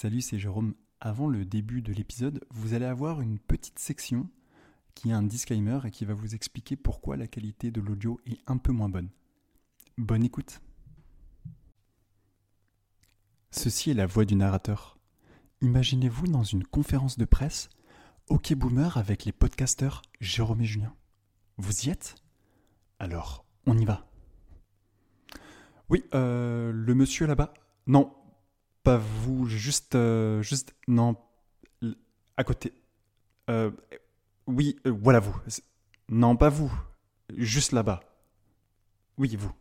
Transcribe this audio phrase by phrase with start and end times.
[0.00, 0.76] Salut, c'est Jérôme.
[1.00, 4.28] Avant le début de l'épisode, vous allez avoir une petite section
[4.94, 8.38] qui a un disclaimer et qui va vous expliquer pourquoi la qualité de l'audio est
[8.46, 9.08] un peu moins bonne.
[9.96, 10.60] Bonne écoute.
[13.50, 15.00] Ceci est la voix du narrateur.
[15.62, 17.68] Imaginez-vous dans une conférence de presse,
[18.28, 20.94] OK Boomer avec les podcasteurs Jérôme et Julien.
[21.56, 22.14] Vous y êtes?
[23.00, 24.08] Alors, on y va.
[25.88, 27.52] Oui, euh, le monsieur là-bas?
[27.88, 28.14] Non,
[28.88, 31.14] pas vous, juste, euh, juste, non,
[32.38, 32.72] à côté.
[33.50, 33.70] Euh,
[34.46, 35.36] oui, euh, voilà vous.
[36.08, 36.72] Non, pas vous,
[37.36, 38.00] juste là-bas.
[39.18, 39.52] Oui, vous.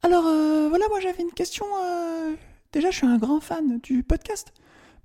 [0.00, 1.66] Alors voilà, moi j'avais une question.
[2.72, 4.54] Déjà, je suis un grand fan du podcast,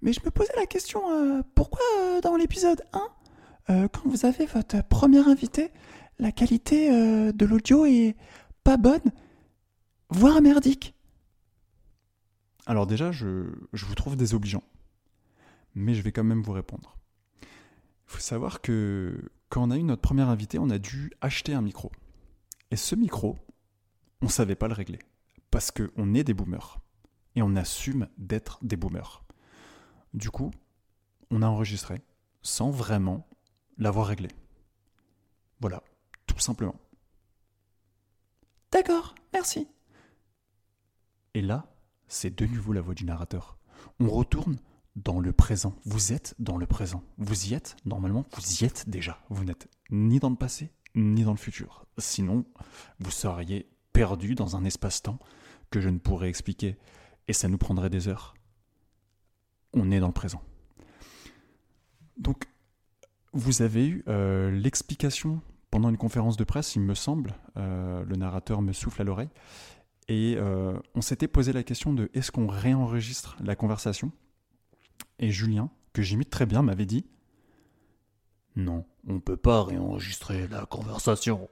[0.01, 1.81] mais je me posais la question pourquoi
[2.23, 3.01] dans l'épisode 1,
[3.69, 5.71] euh, quand vous avez votre premier invité,
[6.19, 8.15] la qualité de l'audio est
[8.63, 9.11] pas bonne,
[10.09, 10.95] voire merdique?
[12.69, 14.61] Alors déjà, je, je vous trouve désobligeant.
[15.73, 16.99] Mais je vais quand même vous répondre.
[17.41, 17.47] Il
[18.05, 21.63] faut savoir que quand on a eu notre premier invité, on a dû acheter un
[21.63, 21.91] micro.
[22.69, 23.39] Et ce micro,
[24.21, 24.99] on ne savait pas le régler.
[25.49, 26.79] Parce qu'on est des boomers.
[27.35, 29.23] Et on assume d'être des boomers.
[30.13, 30.51] Du coup,
[31.31, 32.03] on a enregistré
[32.43, 33.27] sans vraiment
[33.79, 34.29] l'avoir réglé.
[35.59, 35.81] Voilà,
[36.27, 36.75] tout simplement.
[38.71, 39.67] D'accord, merci.
[41.33, 41.65] Et là,
[42.09, 43.57] c'est de nouveau la voix du narrateur.
[43.99, 44.57] On retourne
[44.97, 45.75] dans le présent.
[45.85, 47.03] Vous êtes dans le présent.
[47.17, 49.19] Vous y êtes, normalement, vous y êtes déjà.
[49.29, 51.85] Vous n'êtes ni dans le passé, ni dans le futur.
[51.97, 52.45] Sinon,
[52.99, 55.19] vous seriez perdu dans un espace-temps
[55.69, 56.77] que je ne pourrais expliquer
[57.27, 58.33] et ça nous prendrait des heures.
[59.73, 60.41] On est dans le présent.
[62.17, 62.45] Donc,
[63.31, 67.35] vous avez eu euh, l'explication pendant une conférence de presse, il me semble.
[67.57, 69.29] Euh, le narrateur me souffle à l'oreille.
[70.09, 74.11] Et euh, on s'était posé la question de est-ce qu'on réenregistre la conversation?
[75.19, 77.05] Et Julien, que j'imite très bien, m'avait dit
[78.55, 81.47] Non, on peut pas réenregistrer la conversation.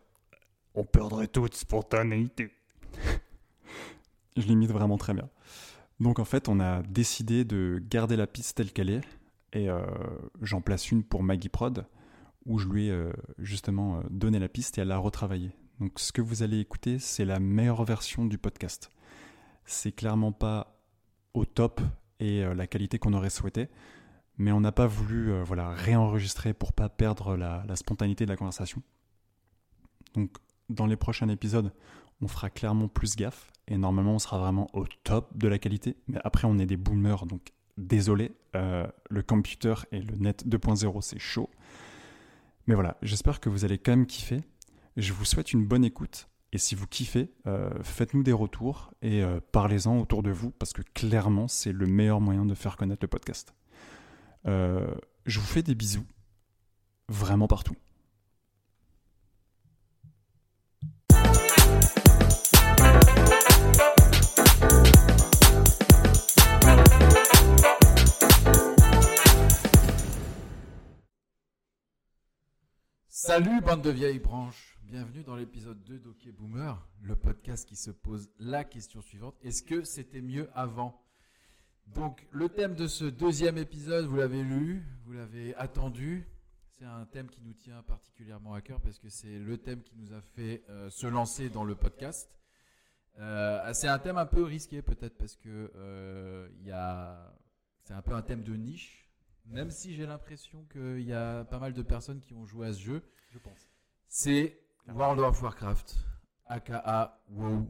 [0.73, 2.51] On perdrait toute spontanéité.
[4.37, 5.29] Je l'imite vraiment très bien.
[5.99, 9.01] Donc en fait, on a décidé de garder la piste telle qu'elle est.
[9.53, 9.85] Et euh,
[10.41, 11.85] j'en place une pour Maggie Prod,
[12.47, 15.51] où je lui ai euh, justement donné la piste et elle l'a retravaillée.
[15.79, 18.91] Donc ce que vous allez écouter, c'est la meilleure version du podcast.
[19.65, 20.79] C'est clairement pas
[21.33, 21.81] au top
[22.19, 23.69] et euh, la qualité qu'on aurait souhaité,
[24.37, 28.37] mais on n'a pas voulu euh, voilà, réenregistrer pour pas perdre la, spontanéité de la
[28.37, 28.81] conversation.
[30.15, 30.31] Donc
[30.69, 31.71] dans les prochains épisodes,
[32.21, 35.95] on fera clairement plus gaffe et normalement on sera vraiment au top de la qualité.
[36.07, 41.01] Mais après on est des boomers, donc désolé, euh, le computer et le net 2.0
[41.01, 41.49] c'est chaud.
[42.65, 44.41] Mais voilà, j'espère que vous allez quand même kiffer.
[44.97, 46.27] Je vous souhaite une bonne écoute.
[46.53, 50.73] Et si vous kiffez, euh, faites-nous des retours et euh, parlez-en autour de vous parce
[50.73, 53.53] que clairement, c'est le meilleur moyen de faire connaître le podcast.
[54.47, 54.87] Euh,
[55.27, 56.07] je vous fais des bisous,
[57.09, 57.75] vraiment partout.
[73.09, 77.91] Salut bande de vieilles branches, bienvenue dans l'épisode 2 d'Ok Boomer, le podcast qui se
[77.91, 81.03] pose la question suivante, est-ce que c'était mieux avant?
[81.87, 86.25] Donc le thème de ce deuxième épisode, vous l'avez lu, vous l'avez attendu,
[86.69, 89.93] c'est un thème qui nous tient particulièrement à cœur parce que c'est le thème qui
[89.97, 92.31] nous a fait euh, se lancer dans le podcast.
[93.19, 97.35] Euh, c'est un thème un peu risqué peut-être parce que euh, y a,
[97.83, 99.09] c'est un peu un thème de niche.
[99.47, 102.73] Même si j'ai l'impression qu'il y a pas mal de personnes qui ont joué à
[102.73, 103.69] ce jeu, Je pense.
[104.07, 104.61] c'est
[104.93, 105.95] World of Warcraft,
[106.45, 107.67] aka WoW.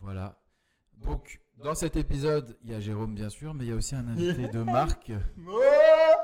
[0.00, 0.36] Voilà.
[0.98, 3.94] Donc, dans cet épisode, il y a Jérôme, bien sûr, mais il y a aussi
[3.94, 5.12] un invité de marque,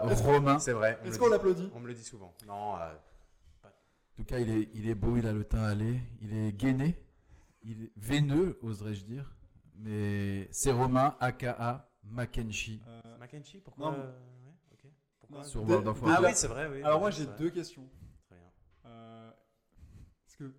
[0.01, 0.59] Romain.
[0.59, 0.99] C'est vrai.
[1.03, 1.37] on Est-ce qu'on le dit.
[1.37, 2.35] l'applaudit On me le dit souvent.
[2.47, 2.95] Non, euh,
[3.65, 3.69] En
[4.17, 6.99] tout cas, il est, il est beau, il a le teint allé, il est gainé,
[7.63, 9.35] il est veineux, oserais-je dire.
[9.79, 12.81] Mais c'est Romain, aka Mackenzie,
[13.19, 13.99] Mackenzie, pourquoi Non.
[13.99, 14.13] euh,
[14.47, 14.91] ouais, ok.
[15.21, 16.27] Pourquoi sur World of Ah Warcraft.
[16.29, 16.69] oui, c'est vrai.
[16.71, 17.39] Oui, Alors moi c'est j'ai vrai.
[17.39, 17.87] deux questions.
[18.27, 18.51] Très bien.
[18.87, 19.31] Euh,
[20.25, 20.55] Parce que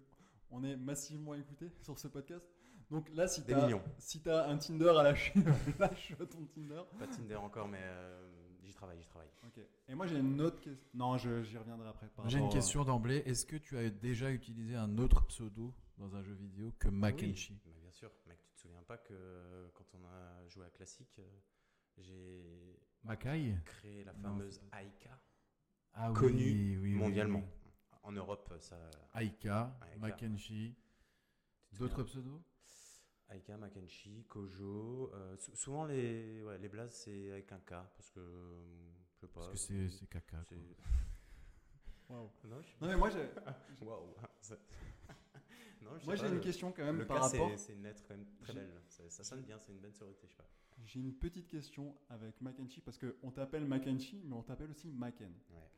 [0.51, 2.45] on est massivement écouté sur ce podcast.
[2.89, 3.83] Donc là, si t'as millions.
[3.97, 5.33] si t'as un Tinder à lâcher,
[5.79, 6.81] lâche ton Tinder.
[6.97, 8.29] Pas Tinder encore, mais euh,
[8.63, 9.27] j'y travaille, j'y travaille.
[9.45, 9.59] Ok.
[9.89, 10.87] Et moi j'ai une autre question.
[10.93, 12.09] Non, je- j'y reviendrai après.
[12.27, 13.23] J'ai une à- question d'emblée.
[13.25, 17.59] Est-ce que tu as déjà utilisé un autre pseudo dans un jeu vidéo que Mackenzie
[17.65, 18.09] Oui, mais bien sûr.
[18.27, 21.27] Mec, tu te souviens pas que euh, quand on a joué à classique, euh,
[21.97, 25.19] j'ai Makai créé la fameuse Aika,
[25.93, 27.43] ah, connue oui, oui, oui, mondialement.
[28.07, 28.77] En Europe, ça.
[29.15, 29.97] Aika, Aika.
[29.99, 30.75] Mackenzie.
[31.73, 32.41] D'autres pseudos?
[33.29, 35.11] Aika, Makenshi, Kojo.
[35.13, 37.71] euh, sou- souvent, les, ouais, les blazes, c'est avec un K.
[37.71, 38.19] Parce que.
[38.21, 39.41] euh, Je sais pas.
[39.41, 40.41] Parce que c'est c'est caca.
[40.47, 40.55] c'est-.
[42.09, 42.31] Non,
[42.61, 43.27] je suis- Non mais moi j'ai,
[43.81, 44.15] Waouh.
[44.39, 44.57] C'est-
[45.81, 47.51] non, je moi j'ai une le- question quand même Le par rapport.
[47.59, 48.81] c'est une lettre quand même très belle.
[48.87, 50.47] Ça, ça sonne bien, c'est une bonne sororité, je sais pas.
[50.85, 54.89] J'ai une petite question avec Mackenzie parce que on t'appelle Mackenzie mais on t'appelle aussi
[54.89, 55.33] Macken.
[55.49, 55.69] Ouais.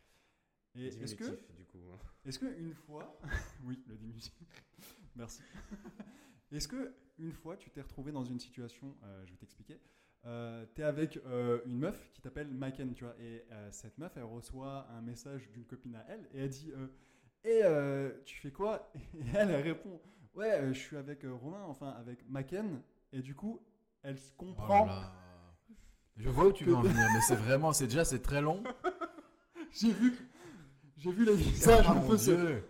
[0.79, 1.23] Et est-ce que
[1.55, 1.77] du coup.
[1.93, 1.97] hein.
[2.25, 3.19] Est-ce que une fois,
[3.65, 4.33] oui, le diminutif,
[5.15, 5.41] merci.
[6.51, 9.79] Est-ce que une fois tu t'es retrouvé dans une situation, euh, je vais t'expliquer,
[10.25, 13.97] euh, tu es avec euh, une meuf qui t'appelle Maken, tu vois, et euh, cette
[13.97, 16.71] meuf, elle reçoit un message d'une copine à elle, et elle dit,
[17.43, 17.61] et
[18.25, 18.91] tu fais quoi?
[18.95, 18.99] Et
[19.35, 20.01] elle, elle répond,
[20.33, 22.81] ouais, je suis avec Romain, enfin avec Maken,
[23.13, 23.61] et du coup,
[24.01, 24.85] elle se Oh là comprend.
[24.85, 25.13] là.
[26.17, 28.61] Je vois où tu veux en venir, mais c'est vraiment, c'est déjà, c'est très long.
[29.71, 30.13] J'ai vu,
[30.99, 32.61] j'ai vu les visages Ah, un mon peu se-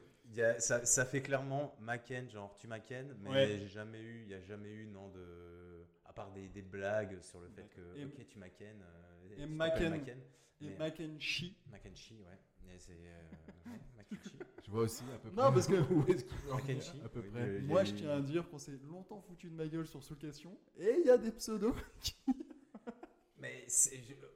[0.41, 3.47] a- ça, ça fait clairement Maken, genre tu Maken, mais Ouais.
[3.59, 7.19] j'ai jamais eu, il n'y a jamais eu non de, à part des, des blagues
[7.21, 10.17] sur le fait que Et- ok tu Maken, euh, et t'appelles Maken,
[10.61, 11.55] Et mais- Mackenzie.
[11.71, 13.71] Makenshi, ouais, c'est euh.
[14.65, 15.41] Je vois aussi à peu près.
[15.43, 17.59] Non, parce que- où est-ce qu'il à peu près.
[17.61, 20.55] Moi, je tiens à dire qu'on s'est longtemps foutu de ma gueule sur Soul Question.
[20.77, 21.73] Et il y a des pseudos.
[22.27, 22.48] Mais je-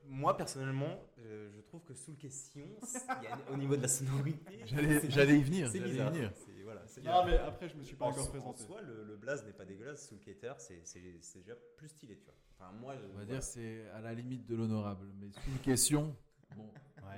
[0.07, 3.75] moi personnellement, euh, je trouve que sous le question, c'est- il y a- au niveau
[3.75, 5.69] de la sonorité, J'allais, y venir.
[5.69, 6.11] c'est y bizarre.
[6.11, 6.31] venir.
[6.63, 8.63] Voilà, c'est- Non, mais après, je me suis pas En encore présenté.
[8.63, 10.07] En soi, le, le blaze n'est pas dégueulasse.
[10.07, 10.99] Sous le Cater, c'est
[11.39, 12.33] déjà plus stylé, tu vois.
[12.57, 13.25] Enfin, moi, je- On va voilà.
[13.25, 15.05] dire c'est à la limite de l'honorable.
[15.19, 16.15] Mais sous une question,
[16.55, 16.69] bon,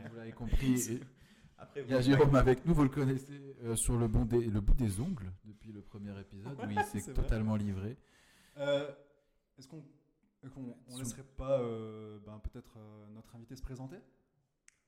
[0.10, 0.74] vous l'avez compris.
[0.92, 1.00] et-
[1.58, 4.46] Après, Il y a Jérôme avec nous, vous le connaissez euh, sur le, bon des-
[4.46, 7.14] le bout des ongles depuis le premier épisode où il s'est vrai.
[7.14, 7.96] totalement livré.
[8.58, 8.92] Euh,
[9.58, 9.82] Est-ce qu'on
[10.50, 13.98] qu'on- on Sous- laisserait pas euh, ben, peut-être euh, notre invité se présenter?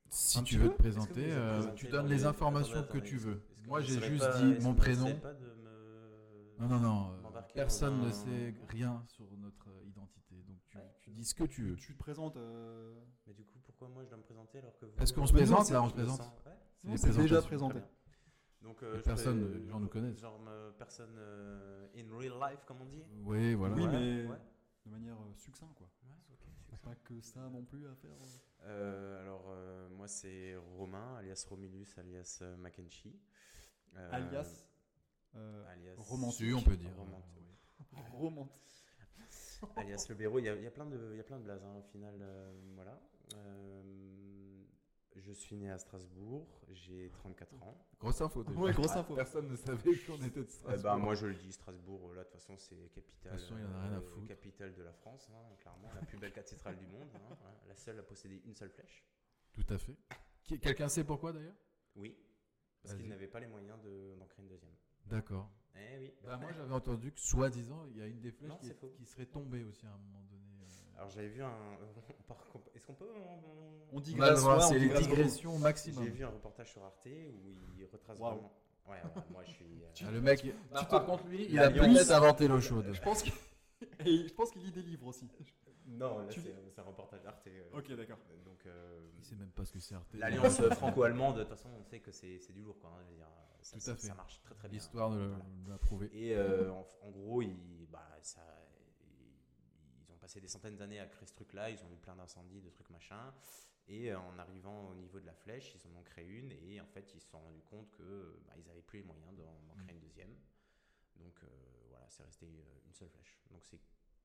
[0.10, 3.00] Si tu veux te Est-ce que vous présenter, euh, tu donnes les les- informations Attendez,
[3.02, 3.42] que tu veux.
[3.68, 5.06] Moi, j'ai juste pas- dit mon prénom.
[5.06, 7.14] essayez pas de me- Non, non, non.
[7.54, 10.36] personne ne un- sait rien sur notre identité.
[10.48, 10.84] Donc tu, Ouais.
[11.02, 11.76] tu dis ce que tu veux.
[11.76, 12.94] Tu te présentes euh,
[13.28, 14.92] Mais du coup, pourquoi moi je dois me présenter alors que vous.
[15.00, 16.22] Est-ce qu'on se présente, là, on se présente.
[16.96, 17.80] C'est déjà présenté.
[18.62, 20.20] Donc, euh, personne, les gens nous connaissent.
[20.20, 20.40] Genre,
[20.78, 23.04] personne euh, in real life, comme on dit.
[23.24, 23.76] Oui, voilà.
[23.76, 24.38] Oui, mais ouais.
[24.88, 25.88] De manière euh, succincte, quoi.
[26.06, 28.12] Ouais, Pas que ça non plus à faire.
[28.22, 28.68] euh.
[28.68, 33.16] Euh, alors, euh, moi, c'est Romain, alias Romulus, alias Mackenzie.
[33.96, 34.66] Euh, Alias.
[35.36, 36.56] euh, alias, romantique.
[36.56, 36.92] On peut dire.
[36.98, 37.44] Romantique.
[37.94, 38.52] euh, romantique.
[39.76, 40.40] alias le Béraud.
[40.40, 41.76] Il y, a- il y a plein de, il y a plein de blazes, hein,
[41.78, 42.16] au final.
[42.22, 43.00] euh, voilà.
[45.20, 47.76] Je suis né à Strasbourg, j'ai 34 ans.
[48.00, 48.44] Grosse info.
[48.44, 48.60] déjà.
[48.60, 49.16] Ouais, grosse info.
[49.16, 50.84] Personne ne savait qu'on était de Eh Strasbourg.
[50.92, 53.58] ben, moi, je le dis, Strasbourg, là, de toute façon, c'est capitale, De toute façon,
[53.58, 54.28] il en a rien à euh, foutre.
[54.28, 57.76] capitale de la France, hein, clairement, la plus belle cathédrale du monde, hein, voilà, la
[57.76, 59.04] seule à posséder une seule flèche.
[59.54, 59.98] Tout à fait.
[60.62, 61.56] Quelqu'un sait pourquoi d'ailleurs?
[61.96, 62.16] Oui,
[62.84, 64.76] parce qu'ils n'avaient pas les moyens de- d'en créer une deuxième.
[65.08, 65.50] D'accord.
[65.76, 66.14] Eh oui.
[66.24, 69.06] Bah, moi j'avais entendu que soi-disant il y a une des flèches Non, qui, qui
[69.06, 70.47] serait tombée aussi à un moment donné.
[70.98, 71.00] Euh.
[71.00, 71.52] Alors j'avais vu un.
[72.76, 73.06] Est-ce qu'on peut.
[73.92, 76.04] on- dit moi, on c'est les digressions au maximum.
[76.04, 78.52] J'ai vu un reportage sur Arte où il retrace vraiment.
[78.88, 79.84] Ouais, ouais, moi je suis.
[79.84, 82.90] euh, Ah, le mec, Bah, par contre lui, il a peut-être inventé l'eau chaude.
[82.94, 83.34] Je pense qu'il
[84.06, 85.28] et je pense qu'il lit des livres aussi.
[85.90, 87.48] Non, là Tu- c'est un reportage Arte.
[87.48, 88.18] euh, Ok, d'accord.
[88.46, 88.66] Donc.
[88.66, 90.14] euh, Il sait même pas ce que c'est Arte.
[90.16, 92.90] L'alliance franco-allemande, de toute façon, on sait que c'est c'est du lourd, quoi.
[92.92, 93.28] hein, je veux dire,
[93.62, 94.08] ça, Tout ça- à fait.
[94.08, 94.78] ça marche très très bien.
[94.78, 95.44] L'histoire de Voilà.
[95.70, 96.10] l'a prouvé.
[96.14, 98.42] Et euh, en, en gros, ils, bah, ça,
[100.28, 101.70] passé des centaines d'années à créer ce truc-là.
[101.70, 103.34] Ils ont eu plein d'incendies, de trucs machin.
[103.88, 106.52] Et euh, en arrivant au niveau de la flèche, ils en ont créé une.
[106.52, 109.34] Et en fait, ils se sont rendus compte que bah, ils n'avaient plus les moyens
[109.38, 110.36] d'en créer une deuxième.
[111.16, 111.48] Donc euh,
[111.88, 113.40] voilà, c'est resté euh, une seule flèche.
[113.52, 113.80] Donc c'est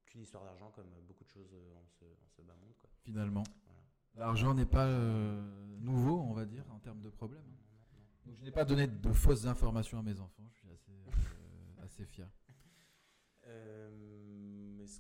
[0.07, 2.75] qu'une histoire d'argent, comme beaucoup de choses en ce, en ce bas monde.
[2.81, 2.91] Quoi.
[3.05, 3.45] Finalement.
[3.65, 3.81] Voilà.
[4.17, 5.41] L'argent n'est pas euh,
[5.79, 7.45] nouveau, on va dire, en termes de problème.
[7.47, 7.87] Non, hein.
[7.93, 8.07] non, non.
[8.27, 10.49] Donc je n'ai pas donné de fausses informations à mes enfants.
[10.51, 12.29] Je suis assez, euh, assez fier.
[13.47, 14.22] Euh,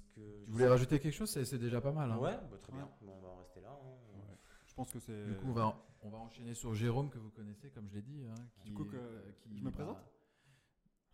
[0.00, 2.10] Est-ce que Tu voulais rajouter quelque chose C'est déjà pas mal.
[2.10, 2.18] hein.
[2.18, 2.82] Ouais, bah, très bien.
[2.84, 2.90] Ouais.
[3.02, 3.68] Bon, on va en rester là.
[3.70, 3.88] hein.
[4.14, 4.36] Ouais.
[4.66, 5.26] Je pense que c'est.
[5.26, 8.02] Du coup, on va, on va enchaîner sur Jérôme, que vous connaissez, comme je l'ai
[8.02, 8.24] dit.
[8.28, 9.98] hein, qui, Du coup, que- euh, qui- je me présente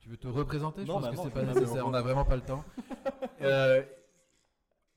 [0.01, 0.83] Tu veux te représenter?
[0.83, 2.65] Je Non, pense bah que non, c'est pas nécessaire, on n'a vraiment pas le temps.
[3.41, 3.85] Euh,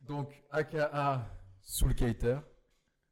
[0.02, 1.28] donc, AKA
[1.62, 2.38] sous le cater,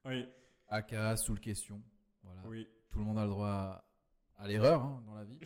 [0.06, 0.28] Oui.
[0.70, 1.82] AKA sous le question.
[2.24, 2.42] Voilà.
[2.46, 2.68] Oui.
[2.90, 3.86] Tout le monde a le droit à,
[4.38, 5.38] à l'erreur hein, dans la vie.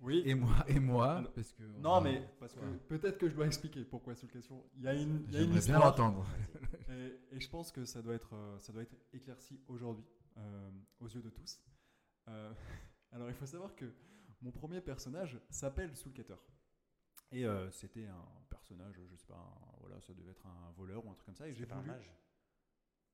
[0.00, 0.22] Oui.
[0.24, 2.78] Et moi, et moi Alors, parce que Non, mais parce que Ouais.
[2.88, 4.64] peut-être que je dois expliquer pourquoi sous question.
[4.76, 5.80] Il y a une, il y a une j'aimerais bien histoire.
[5.84, 6.26] l'entendre.
[6.90, 10.04] Et, et je pense que ça doit être, euh, ça doit être éclairci aujourd'hui,
[10.38, 11.62] euh, aux yeux de tous.
[12.28, 12.52] Euh,
[13.12, 13.92] alors, il faut savoir que
[14.42, 16.34] mon premier personnage s'appelle Soulcater.
[17.30, 21.04] Et euh, c'était un personnage, je sais pas, un- voilà, ça devait être un voleur
[21.06, 21.46] ou un truc comme ça.
[21.46, 21.92] Et j'ai pas un voulu.
[21.92, 22.10] mage.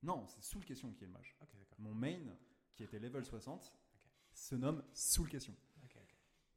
[0.03, 1.37] Non, c'est Soul Question qui est le mage.
[1.79, 2.21] Mon main,
[2.75, 3.73] qui était level 60, Ok.
[4.33, 5.55] se nomme Soul Question.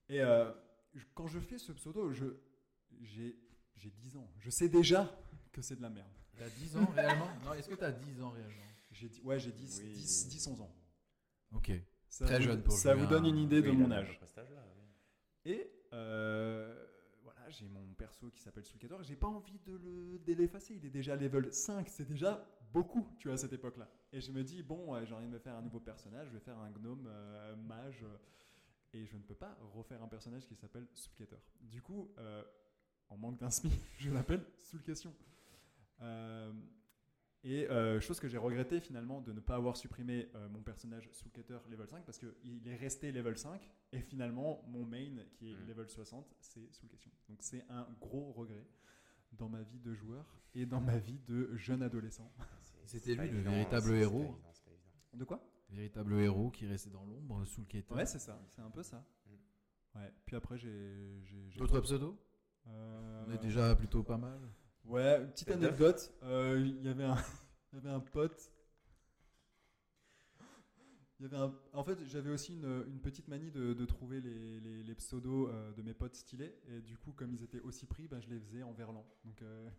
[0.10, 0.52] Et euh,
[1.14, 2.26] quand je fais ce pseudo, je,
[3.02, 3.36] j'ai,
[3.76, 4.30] J'ai 10 ans.
[4.40, 5.10] Je sais déjà
[5.54, 6.12] que c'est de la merde.
[6.38, 7.28] T'as 10 ans réellement?
[7.46, 8.56] Non, est-ce que t'as 10 ans réellement?
[8.92, 9.92] J'ai ouais, j'ai 10, Oui.
[9.94, 10.76] 10, 10, 11 ans.
[11.54, 11.72] Ok.
[12.10, 13.92] Ça Très vous- jeune pour Ça jouer vous à donne un- une idée de mon
[13.92, 14.20] âge.
[15.46, 16.86] Et euh,
[17.24, 19.02] voilà, j'ai mon perso qui s'appelle Soulcator.
[19.04, 20.76] J'ai pas envie de le de l'effacer.
[20.76, 21.88] Il est déjà level 5.
[21.88, 23.90] C'est déjà beaucoup, tu vois, à cette époque-là.
[24.12, 26.28] Et je me dis, bon, j'ai envie de me faire un nouveau personnage.
[26.30, 28.04] Je vais faire un gnome euh, mage.
[28.04, 28.18] euh,
[28.94, 31.40] et je ne peux pas refaire un personnage qui s'appelle Soulcator.
[31.62, 32.44] Du coup, euh,
[33.10, 35.14] en manque d'inspi, je l'appelle Soulcation.
[36.02, 36.52] Euh,
[37.44, 41.10] et euh, chose que j'ai regretté finalement de ne pas avoir supprimé euh, mon personnage
[41.14, 43.62] Soulcator level 5 parce qu'il est resté level 5
[43.94, 45.68] et finalement mon main qui est Mm.
[45.68, 47.12] level 60 c'est Soulcation.
[47.30, 48.68] Donc c'est un gros regret
[49.34, 52.30] dans ma vie de joueur et dans ma vie de jeune adolescent.
[52.86, 54.36] C'était lui, le véritable héros.
[55.14, 55.42] De quoi?
[55.70, 57.98] Véritable héros qui restait dans l'ombre sous le quêteur.
[57.98, 59.06] Ouais c'est ça, c'est un peu ça.
[59.26, 60.00] Mm.
[60.00, 61.22] Ouais, puis après j'ai...
[61.58, 62.18] D'autres pseudos?
[62.68, 64.40] Euh, On est déjà plutôt pas mal.
[64.86, 66.14] Ouais, une petite anecdote.
[66.24, 67.16] euh, Il y avait un,
[67.74, 68.52] il y avait un pote.
[71.20, 74.22] Il y avait un- en fait, j'avais aussi une, une petite manie de, de trouver
[74.22, 76.56] les, les- les pseudos euh, de mes potes stylés.
[76.70, 79.06] Et du coup, comme ils étaient aussi pris, ben, je les faisais en verlan.
[79.26, 79.70] Donc, euh,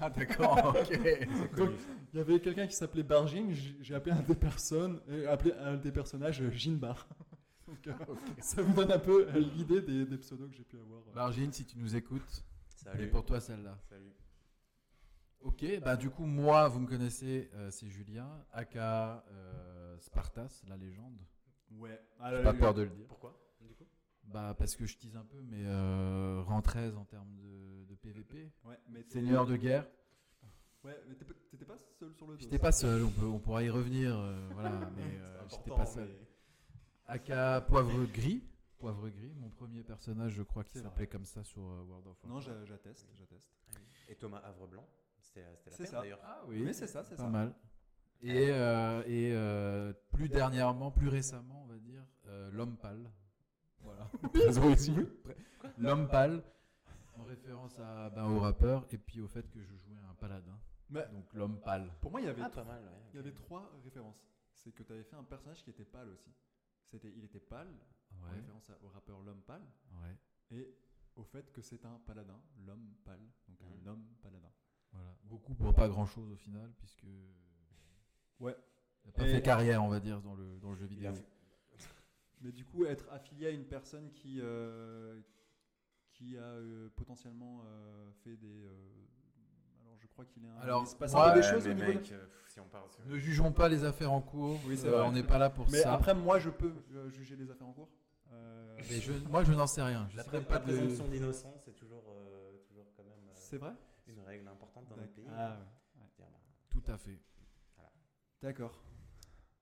[0.00, 0.98] Ah d'accord, ok.
[1.56, 1.70] donc,
[2.12, 3.54] il y avait quelqu'un qui s'appelait Barjing.
[3.80, 7.06] J'ai appelé un des personnes, euh, appelé un des personnages euh, Ginbar.
[7.68, 7.92] Donc, euh,
[8.40, 11.00] ça vous donne un peu euh, l'idée des, des pseudos que j'ai pu avoir.
[11.06, 11.12] euh.
[11.14, 12.44] Margine, si tu nous écoutes,
[12.86, 13.04] elle Salut.
[13.04, 13.78] est pour toi celle-là.
[13.88, 14.12] Salut.
[15.42, 20.76] Ok, bah du coup, moi, vous me connaissez, euh, c'est Julien, aka euh, Spartas, la
[20.76, 21.18] légende.
[21.72, 21.98] Ouais.
[22.30, 23.06] J'ai pas peur de le dire.
[23.06, 23.38] Pourquoi?
[24.32, 27.94] Bah parce que je tease un peu, mais euh, rang 13 en termes de, de
[27.96, 28.52] PVP.
[28.64, 29.86] Ouais, mais Seigneur de guerre.
[30.84, 32.40] Ouais, mais pas- t'étais pas seul sur le dos.
[32.40, 35.84] J'étais pas seul, on, peut, on pourra y revenir, euh, voilà, mais euh, j'étais pas
[35.86, 36.08] seul.
[36.08, 36.26] mais-
[37.06, 38.44] Aka Poivre Gris.
[38.78, 42.06] Poivre Gris, mon premier personnage, je crois, qui C'est s'appelait comme ça sur euh, World
[42.06, 42.28] of Warcraft.
[42.28, 43.50] Non, j'a- j'atteste, j'atteste.
[44.08, 44.86] Et Thomas Havre-Blanc,
[45.18, 46.00] c'était c'était la C'est peine ça.
[46.00, 46.20] d'ailleurs.
[46.22, 47.28] Ah oui, Mais c'est ça, c'est pas ça.
[47.28, 47.52] mal.
[48.22, 53.10] Et, euh, et euh, plus dernièrement, plus récemment, on va dire, euh, l'homme pâle.
[53.82, 54.10] Voilà.
[55.78, 56.42] l'homme pâle,
[57.16, 60.58] en référence à, ben, au rappeur et puis au fait que je jouais un paladin.
[60.90, 61.90] Mais Donc l'homme pâle.
[62.00, 62.90] pour moi, il y avait, Ah, pas mal, ouais.
[63.12, 64.20] il y avait trois références.
[64.52, 66.30] C'est que tu avais fait un personnage qui était pâle aussi.
[66.86, 67.68] C'était, il était pâle,
[68.20, 69.62] en référence à- au rappeur L'homme pâle,
[70.02, 70.16] ouais.
[70.58, 70.74] et
[71.16, 73.86] au fait que c'est un paladin, l'homme pâle, donc un Mhm.
[73.88, 74.50] homme paladin.
[74.92, 75.14] Voilà.
[75.24, 77.06] Beaucoup pour pas grand chose au final, puisque.
[78.40, 78.56] Ouais.
[79.04, 81.06] Il a pas Et- fait carrière, on va dire, dans le, dans le jeu Il
[81.06, 81.14] a vidéo.
[81.14, 81.28] fait-
[82.40, 85.20] Mais du coup, être affilié à une personne qui, euh,
[86.12, 88.64] qui a euh, potentiellement euh, fait des.
[88.64, 88.70] euh,
[89.82, 90.56] alors, je crois qu'il est un.
[90.56, 92.60] Alors, il se passe peu des Ouais, choses mais au niveau de- mec, pff, si
[92.60, 92.88] on parle.
[92.90, 94.58] si on- Ne jugeons pas les affaires en cours.
[94.66, 95.02] Oui, c'est Euh, vrai.
[95.06, 95.92] on n'est pas là pour Mais ça.
[95.94, 96.72] après, moi, je peux
[97.10, 97.90] juger les affaires en cours.
[98.32, 100.06] Euh, Mais je- moi, je n'en sais rien.
[100.10, 103.02] Je La, sais pré- même pas la de- présomption d'innocence, c'est toujours, euh, toujours quand
[103.04, 103.74] même euh, c'est vrai?
[104.06, 105.26] une règle importante dans notre pays.
[105.28, 106.06] Ah, ouais.
[106.18, 106.26] Bah,
[106.70, 107.18] Tout à fait.
[108.42, 108.72] D'accord.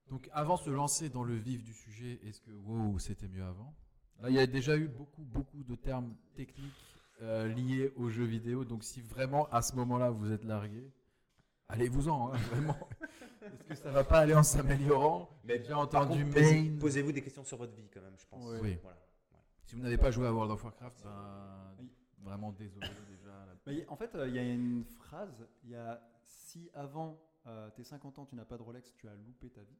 [0.09, 3.43] Donc, avant de se lancer dans le vif du sujet, est-ce que wow, c'était mieux
[3.43, 3.75] avant?
[4.21, 6.73] Là, il y a déjà eu beaucoup, beaucoup de termes techniques
[7.21, 8.65] euh, liés aux jeux vidéo.
[8.65, 10.91] Donc, si vraiment à ce moment-là vous êtes largué,
[11.67, 12.77] allez-vous-en, hein, vraiment.
[13.41, 16.77] Est-ce que ça va pas aller en s'améliorant Mais J'ai par entendu contre, main.
[16.79, 18.43] Posez-vous des questions sur votre vie quand même, je pense.
[18.61, 18.77] Oui.
[18.81, 18.97] Voilà.
[19.65, 21.89] Si vous n'avez pas joué à World of Warcraft, ben, Oui.
[22.23, 23.45] vraiment désolé déjà.
[23.67, 27.69] Mais en fait, euh, il y a une phrase il y a si avant euh,
[27.71, 29.77] tes 50 ans tu n'as pas de Rolex, tu as loupé ta vie.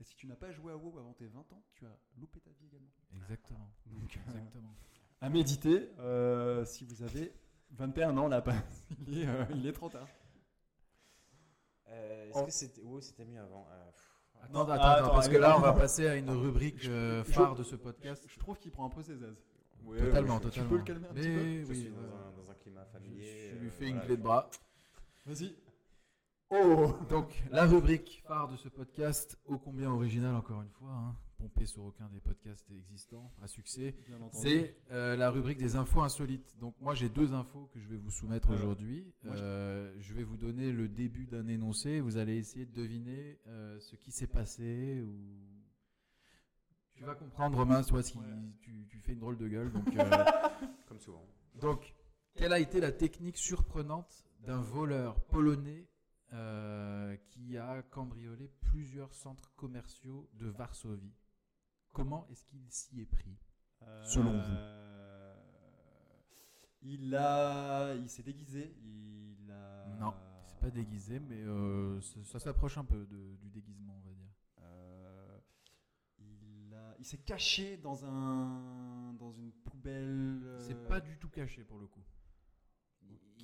[0.00, 2.40] Et si tu n'as pas joué à WoW avant tes 20 ans, tu as loupé
[2.40, 2.88] ta vie également.
[3.14, 3.70] Exactement.
[3.86, 4.74] Donc, euh, Exactement.
[5.20, 7.34] à méditer, euh, si vous avez
[7.72, 8.54] 21 ans, là, pas,
[9.06, 10.08] il, est, euh, il est trop tard.
[11.88, 13.90] Euh, Est-ce que c'était wow, c'était mieux avant Euh,
[14.42, 17.22] Attends, Non, attends, attends, attends, parce que là, on va passer à une rubrique euh,
[17.24, 18.24] Je- phare de ce podcast.
[18.26, 19.44] Je trouve qu'il prend un peu ses aises.
[19.98, 20.70] totalement, tu totalement.
[20.70, 21.94] peux le calmer un Mais petit peu Je oui, suis ouais.
[21.96, 23.50] dans, un, dans un climat Je, familier.
[23.50, 24.50] je lui euh, fais une voilà, clé de bras.
[25.26, 25.54] Vas-y.
[26.50, 31.16] Oh Donc, la rubrique phare de ce podcast, ô combien original encore une fois, hein,
[31.38, 33.94] pompé sur aucun des podcasts existants à succès,
[34.32, 36.56] c'est euh, la rubrique des infos insolites.
[36.58, 39.14] Donc, moi, j'ai deux infos que je vais vous soumettre aujourd'hui.
[39.26, 42.00] Euh, je vais vous donner le début d'un énoncé.
[42.00, 45.14] Vous allez essayer de deviner euh, ce qui s'est passé ou.
[46.94, 48.24] Tu vas comprendre, Romain, toi, si Ouais.
[48.60, 49.72] tu, tu fais une drôle de gueule.
[49.72, 50.24] Donc, euh,
[50.88, 51.24] Comme souvent.
[51.60, 51.94] donc,
[52.34, 55.86] quelle a été la technique surprenante d'un voleur polonais
[56.32, 61.14] euh, qui a cambriolé plusieurs centres commerciaux de Varsovie
[61.92, 63.36] Comment est-ce qu'il s'y est pris?
[64.04, 65.34] Selon vous Euh,
[66.82, 68.74] Il a, il s'est déguisé.
[68.82, 69.86] Il a.
[69.98, 74.08] Non, c'est pas déguisé, mais euh, ça, ça s'approche un peu de- du déguisement, on
[74.08, 74.30] va dire.
[74.60, 75.38] Euh,
[76.18, 80.40] il a, il s'est caché dans un, dans une poubelle.
[80.44, 82.02] euh, C'est pas du tout caché pour le coup.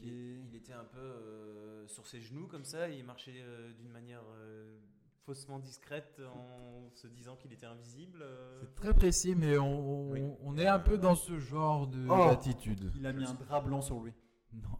[0.02, 3.90] Il, était un peu euh, sur ses genoux comme ça, et il marchait euh, d'une
[3.90, 4.78] manière euh,
[5.24, 8.20] faussement discrète en se disant qu'il était invisible.
[8.22, 8.60] euh.
[8.60, 10.22] C'est très précis, mais on, Oui.
[10.42, 12.28] on est un peu dans ce genre de- Oh.
[12.28, 12.92] d'attitude.
[12.96, 14.12] Il a mis un drap blanc sur lui.
[14.52, 14.78] Non,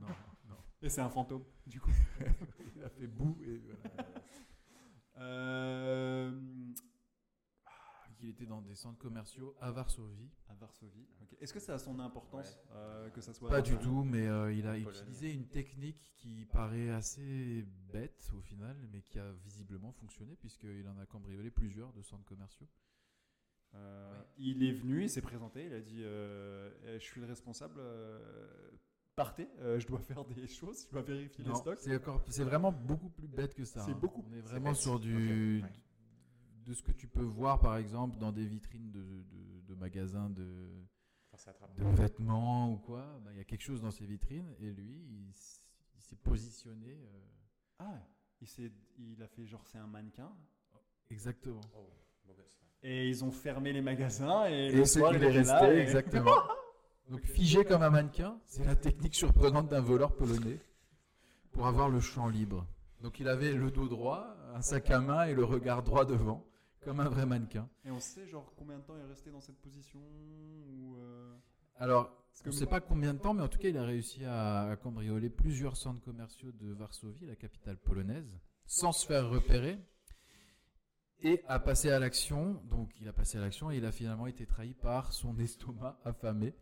[0.00, 0.08] non,
[0.48, 0.56] non.
[0.82, 1.90] Et c'est un fantôme, du coup.
[2.76, 4.08] Il a fait boue et voilà.
[8.26, 10.30] Euh, Il était dans des centres commerciaux à Varsovie.
[10.48, 11.06] à Varsovie.
[11.40, 14.52] Est-ce que ça a son importance euh, que ça soit Pas du tout, mais euh,
[14.52, 19.92] il a utilisé une technique qui paraît assez bête au final, mais qui a visiblement
[19.92, 22.66] fonctionné puisqu'il en a cambriolé plusieurs de centres commerciaux.
[23.74, 24.24] Euh, Ouais.
[24.38, 27.74] Il est venu, il s'est présenté, il a dit euh, eh, Je suis le responsable,
[27.78, 28.70] euh,
[29.16, 31.78] partez, euh, je dois faire des choses, je dois vérifier les stocks.
[32.30, 33.80] c'est vraiment beaucoup plus bête que ça.
[33.84, 33.98] C'est hein.
[34.00, 35.62] beaucoup- On est vraiment sur du.
[36.66, 40.28] De ce que tu peux voir par exemple dans des vitrines de, de- de magasins
[40.30, 40.44] de,
[41.32, 43.02] Enfin, de vêtements ou quoi.
[43.24, 45.32] Bah, Il y a quelque chose dans ces vitrines et lui, il,
[46.00, 47.20] s'est positionné euh,
[47.78, 48.00] Ah,
[48.40, 50.32] il, s'est- il a fait genre c'est un mannequin.
[51.10, 51.60] exactement.
[51.76, 51.90] Oh.
[52.82, 55.52] Et ils ont fermé les magasins et, Et le c'est soir qu'il il est resté,
[55.52, 56.34] là et- exactement.
[57.10, 60.58] Donc figé comme un mannequin, c'est la technique surprenante d'un voleur polonais
[61.52, 62.66] pour avoir le champ libre.
[63.02, 66.44] Donc il avait le dos droit, un sac à main et le regard droit devant,
[66.86, 67.68] comme un vrai mannequin.
[67.84, 71.34] Et on sait genre combien de temps il est resté dans cette position ou euh,
[71.80, 74.24] Alors, on ne sait pas combien de temps, mais en tout cas, il a réussi
[74.24, 78.30] à, à cambrioler plusieurs centres commerciaux de Varsovie, la capitale polonaise,
[78.66, 79.80] sans se faire repérer,
[81.22, 82.62] et a passé à l'action.
[82.70, 85.98] Donc, il a passé à l'action et il a finalement été trahi par son estomac
[86.04, 86.54] affamé,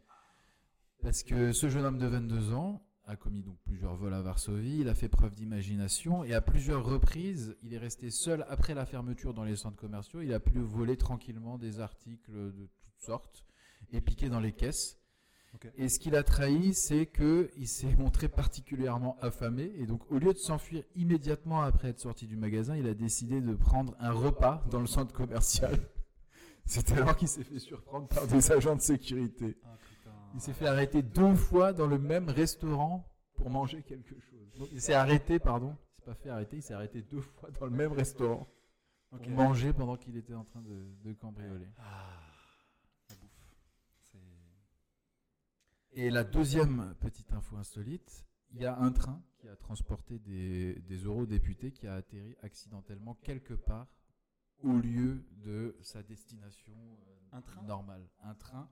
[1.02, 4.78] parce que ce jeune homme de 22 ans a commis donc plusieurs vols à Varsovie.
[4.80, 8.86] Il a fait preuve d'imagination et à plusieurs reprises, il est resté seul après la
[8.86, 10.20] fermeture dans les centres commerciaux.
[10.20, 13.44] Il a pu voler tranquillement des articles de toutes sortes
[13.92, 14.98] et piquer dans les caisses.
[15.76, 20.18] Et ce qu'il a trahi, c'est que il s'est montré particulièrement affamé et donc au
[20.18, 24.10] lieu de s'enfuir immédiatement après être sorti du magasin, il a décidé de prendre un
[24.10, 25.78] repas dans le centre commercial.
[26.66, 29.56] C'est alors qu'il s'est fait surprendre par des agents de sécurité.
[30.34, 34.52] Il s'est fait arrêter deux fois dans le même restaurant pour manger quelque chose.
[34.58, 35.76] Donc, il s'est arrêté, pardon.
[35.98, 38.48] Il s'est pas fait arrêter, il s'est arrêté deux fois dans le même restaurant
[39.10, 41.68] pour manger pendant qu'il était en train de, de cambrioler.
[41.78, 42.20] Ah,
[43.10, 44.16] la bouffe.
[45.92, 50.74] Et la deuxième petite info insolite, il y a un train qui a transporté des,
[50.80, 53.86] des eurodéputés qui a atterri accidentellement quelque part
[54.62, 57.62] au lieu de sa destination euh, Un train?
[57.62, 58.08] normale.
[58.22, 58.68] Un train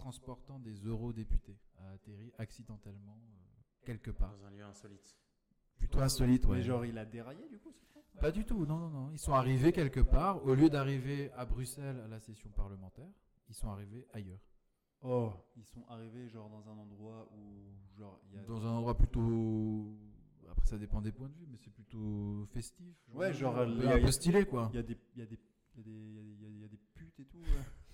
[0.00, 4.36] transportant des eurodéputés a atterri accidentellement euh, quelque part.
[4.38, 5.16] Dans un lieu insolite.
[5.76, 6.58] Plutôt insolite, ouais.
[6.58, 7.72] Mais genre il a déraillé du coup
[8.20, 9.10] Pas du tout, non, non, non.
[9.12, 10.44] Ils sont arrivés quelque part.
[10.44, 13.08] Au lieu d'arriver à Bruxelles à la session parlementaire,
[13.48, 14.40] ils sont arrivés ailleurs.
[15.02, 18.70] Oh, ils sont arrivés genre dans un endroit où genre il y a Dans un
[18.70, 19.96] endroit plutôt.
[20.50, 22.94] Après, ça dépend des points de vue, mais c'est plutôt festif.
[23.14, 24.68] Ouais, genre, un il peu, y a- un peu stylé, quoi.
[24.72, 25.38] il y a des il y a des
[25.76, 27.38] il y a des il y a des- putes et tout.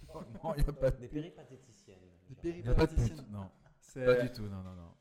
[0.44, 1.98] Non, il n'y a pas de, Des péripatéticiennes.
[2.28, 3.26] Des de péripatéticiennes.
[3.30, 4.92] Non, C'est pas du tout, non, non, non.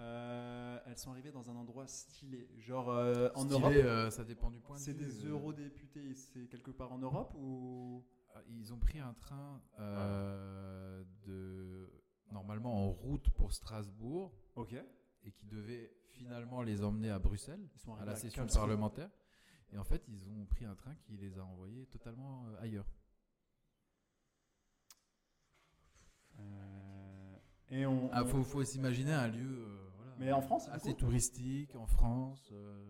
[0.00, 3.72] Euh, elles sont arrivées dans un endroit stylé, genre euh, en Europe.
[3.74, 5.04] euh, ça dépend du point de C'est vue.
[5.04, 8.04] des euh, eurodéputés, c'est quelque part en Europe ou?
[8.48, 11.90] Ils ont pris un train euh, de
[12.30, 14.74] normalement en route pour Strasbourg Ok.
[15.24, 19.10] et qui devait finalement les emmener à Bruxelles Ils sont à la à session parlementaire.
[19.72, 22.86] Et en fait, ils ont pris un train qui les a envoyés totalement euh, ailleurs.
[27.70, 28.08] Et on.
[28.12, 31.74] Ah, on- faut, faut s'imaginer un lieu euh, voilà, Mais en France, du assez touristique,
[31.76, 32.84] en France, euh,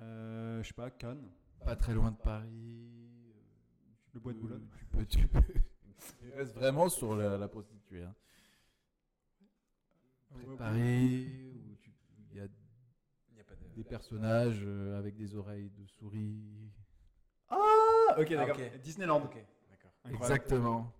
[0.00, 1.28] euh, je sais pas, Cannes.
[1.64, 2.48] pas très loin de Paris.
[3.28, 3.32] euh,
[4.14, 4.66] Le bois de Boulogne.
[4.78, 5.40] Tu peux, tu peux.
[6.24, 8.02] Il reste vraiment sur la, la prostituée.
[8.02, 8.14] Hein.
[10.58, 11.28] Paris,
[11.70, 11.92] où tu-
[12.30, 12.46] il y a
[13.30, 13.64] Il y a pas de.
[13.76, 16.70] des personnages euh, avec des oreilles de souris.
[17.48, 17.56] Ah,
[18.18, 18.56] ok, d'accord.
[18.56, 18.80] ok.
[18.80, 19.22] Disneyland.
[19.22, 19.34] Ok,
[19.70, 19.90] d'accord.
[20.04, 20.14] Incroyable.
[20.42, 20.92] Exactement.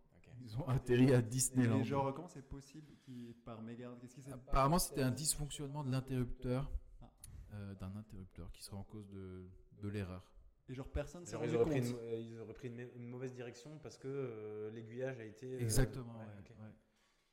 [0.53, 1.81] Ils ont atterri à Disneyland.
[1.81, 5.83] Et genre, comment c'est possible qui par mégarde Qu'est-ce qui s'est Apparemment, c'était un dysfonctionnement
[5.85, 7.07] de l'interrupteur, Ah.
[7.55, 9.49] euh, d'un interrupteur qui serait en cause de,
[9.81, 10.23] de l'erreur.
[10.69, 11.88] Et genre, personne s'est rendu ils, auraient pris compte.
[11.91, 15.55] une, euh, ils auraient pris une, une mauvaise direction parce que euh, l'aiguillage a été.
[15.55, 16.12] euh, Exactement.
[16.19, 16.25] ouais,
[16.65, 16.73] ouais.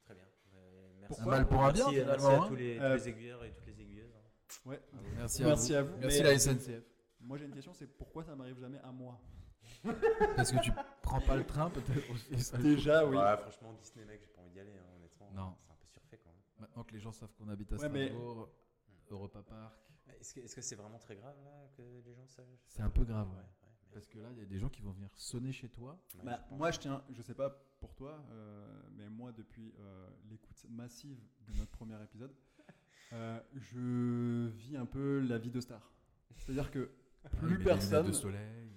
[0.03, 0.23] Très bien.
[0.53, 1.15] Euh, merci.
[1.15, 2.45] Pourquoi Un mal pour un bien, Merci, merci à hein.
[2.47, 4.13] tous les, tous Euh, les aiguilleurs et toutes les aiguilleuses.
[4.15, 4.69] hein.
[4.69, 4.82] Ouais.
[4.93, 5.15] À vous.
[5.15, 5.97] Merci, Merci à à vous.
[5.99, 6.84] Merci la SNCF.
[7.21, 9.21] Moi, j'ai une question c'est pourquoi ça m'arrive jamais à moi?
[10.35, 12.39] Parce que tu prends pas le train, peut-être aussi.
[12.41, 12.57] ça.
[12.57, 13.15] Déjà, oui.
[13.17, 15.31] Ouais, franchement, Disney, mec, j'ai pas envie d'y aller, hein, honnêtement.
[15.33, 15.55] Non.
[15.65, 16.39] C'est un peu surfait quand même.
[16.59, 18.49] Maintenant que les gens savent qu'on habite à Ouais, mais- Strasbourg,
[19.09, 19.75] Europa Park,
[20.19, 22.89] Est-ce que est-ce que c'est vraiment très grave là que les gens sachent c'est un
[22.89, 23.27] peu grave.
[23.29, 23.35] ouais.
[23.35, 23.47] Ouais, ouais,
[23.87, 25.97] mais- Parce que là, il y a des gens qui vont venir sonner chez toi.
[26.15, 29.73] ouais, Bah, je moi, je tiens, je sais pas pour toi, euh, mais moi, depuis
[29.79, 32.33] euh, l'écoute massive de notre premier épisode,
[33.11, 35.91] Euh, je vis un peu la vie de star.
[36.35, 36.91] C'est-à-dire que
[37.39, 38.69] plus personne, lunettes de soleil.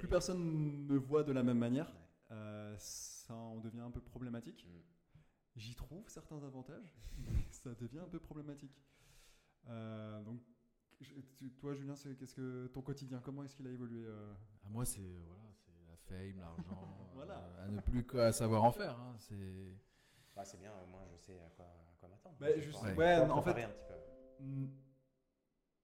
[0.00, 1.86] Plus personne me voit de la même manière.
[1.88, 2.36] Ouais.
[2.36, 4.66] Euh, ça en devient un peu problématique.
[4.66, 4.78] Mm.
[5.56, 8.82] J'y trouve certains avantages, mais ça devient un peu problématique.
[9.68, 10.40] Euh, donc,
[11.00, 14.32] je- tu- toi, Julien, c'est qu'est-ce que ton quotidien, comment est-ce qu'il a évolué euh
[14.64, 16.64] Ah, moi, c'est voilà, c'est la fame, l'argent,
[17.14, 17.38] Voilà.
[17.38, 18.98] euh, à ne plus quoi savoir en faire.
[18.98, 19.76] hein, c'est
[20.34, 22.36] Bah, c'est bien, au moins je sais à quoi, à quoi m'attendre.
[22.40, 23.94] Bah, ouais, en fait- un petit peu.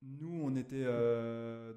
[0.02, 1.74] Nous, on était, euh,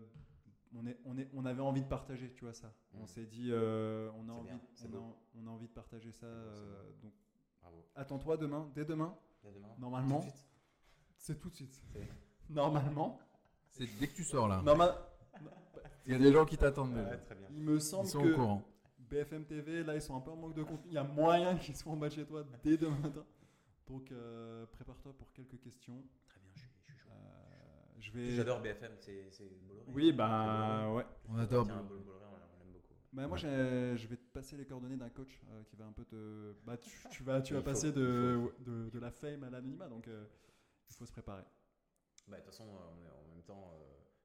[0.76, 2.74] on, est, on, est, on avait envie de partager, tu vois ça.
[2.94, 3.08] On Mm.
[3.08, 4.98] s'est dit, euh, on, a envie, bien, c'est on, beau.
[5.00, 6.26] a, on a envie de partager ça.
[6.26, 7.14] euh, donc,
[7.62, 7.86] Bravo.
[7.96, 9.68] attends-toi demain, dès demain, Dès demain.
[9.78, 10.20] Normalement.
[10.22, 10.48] Tout de suite.
[11.18, 11.82] c'est tout de suite.
[11.92, 12.08] C'est-
[12.50, 13.20] Normalement,
[13.70, 14.62] c'est dès que tu sors là.
[14.62, 14.96] normal,
[16.06, 16.94] Il y a des gens qui t'attendent.
[16.96, 17.18] Ouais, déjà.
[17.18, 17.48] très bien.
[17.52, 18.62] il me Ils semble au que courant.
[19.00, 20.88] BFM TV, là, ils sont un peu en manque de contenu.
[20.88, 23.26] Il y a moyen qu'ils soient en bas de chez toi dès demain matin.
[23.88, 26.04] Donc, euh, prépare-toi pour quelques questions.
[26.30, 27.10] Très bien, je suis, je suis chaud.
[27.12, 28.30] Euh, je vais.
[28.32, 29.86] J'adore BFM, c'est Bolloré.
[29.94, 31.06] Oui, bah ouais.
[31.30, 31.66] On adore.
[31.66, 32.94] Tiens, Boll- Bolloré, on l'aime beaucoup.
[33.14, 36.06] Bah, moi, je vais te passer les coordonnées d'un coach euh, qui va un peu
[36.06, 36.54] te.
[36.66, 40.08] Bah, tu, tu vas, tu vas passer de, de, de la fame à l'anonymat, donc
[40.08, 40.26] euh,
[40.90, 41.44] il faut se préparer.
[42.28, 43.84] Bah, de toute façon, euh, en même temps, euh,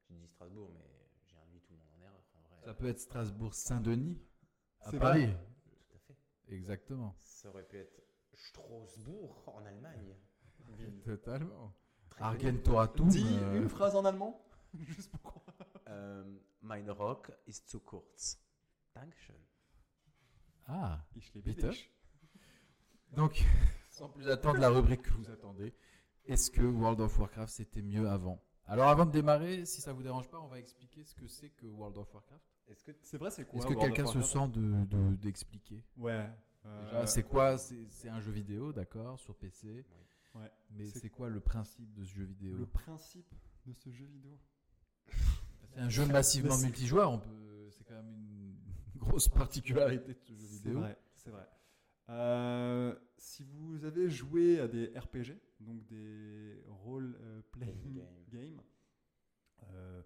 [0.08, 0.84] j'ai dit Strasbourg, mais
[1.26, 2.22] j'ai induit tout le monde en erreur.
[2.34, 4.18] En vrai, Ça peut être Strasbourg-Saint-Denis
[4.80, 5.26] à C'est Paris.
[5.64, 6.16] Tout à fait.
[6.54, 7.14] Exactement.
[7.18, 8.00] Ça aurait pu être
[8.34, 10.14] Strasbourg en Allemagne.
[11.04, 11.74] Totalement.
[12.18, 13.09] Très Argentoratum.
[13.09, 14.40] Dis euh, une phrase en allemand,
[14.78, 15.68] juste pour qu'on- connue.
[15.88, 16.24] Euh,
[16.62, 18.38] mein Rock ist zu kurz.
[18.94, 19.37] Dankeschön.
[20.66, 21.00] Ah.
[21.14, 21.70] Ich liebe Bitte.
[21.70, 21.90] dich.
[23.12, 23.42] Donc,
[23.90, 25.74] sans plus attendre la rubrique que vous attendez,
[26.26, 28.42] est-ce que World of Warcraft c'était mieux avant?
[28.66, 31.48] Alors avant de démarrer, si ça vous dérange pas, on va expliquer ce que c'est
[31.50, 32.44] que World of Warcraft.
[32.68, 35.83] Est-ce que C'est vrai, c'est quoi Est-ce que quelqu'un se sent de de- d'expliquer?
[35.96, 36.28] Ouais.
[36.66, 37.57] euh, c'est quoi?
[37.57, 39.87] C'est c'est un jeu vidéo, d'accord, sur PC.
[40.34, 40.50] Ouais.
[40.70, 43.34] Mais C'est- quoi le principe de ce jeu vidéo le principe
[43.66, 44.38] de ce jeu vidéo?
[45.70, 47.10] C'est un jeu massivement multijoueur.
[47.12, 47.68] On peut.
[47.70, 48.56] C'est quand même une
[48.96, 50.80] grosse particularité de ce jeu C'est vidéo.
[50.80, 51.48] vrai, c'est vrai.
[52.10, 58.06] Euh, si vous avez joué à des RPG, donc des role euh, playing Game.
[58.30, 58.62] game,
[59.64, 60.02] euh,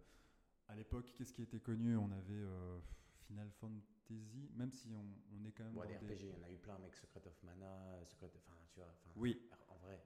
[0.68, 1.96] à l'époque, qu'est-ce qui était connu?
[1.96, 2.80] On avait euh,
[3.26, 5.04] Final Fantasy, même si on,
[5.37, 6.96] on est quand même Bon, dans des RPG, il y en a eu plein, mec.
[6.96, 8.42] Secret of Mana, Secret of...
[8.48, 8.88] Enfin, tu vois.
[8.88, 9.40] enfin, Oui.
[9.68, 10.02] En vrai.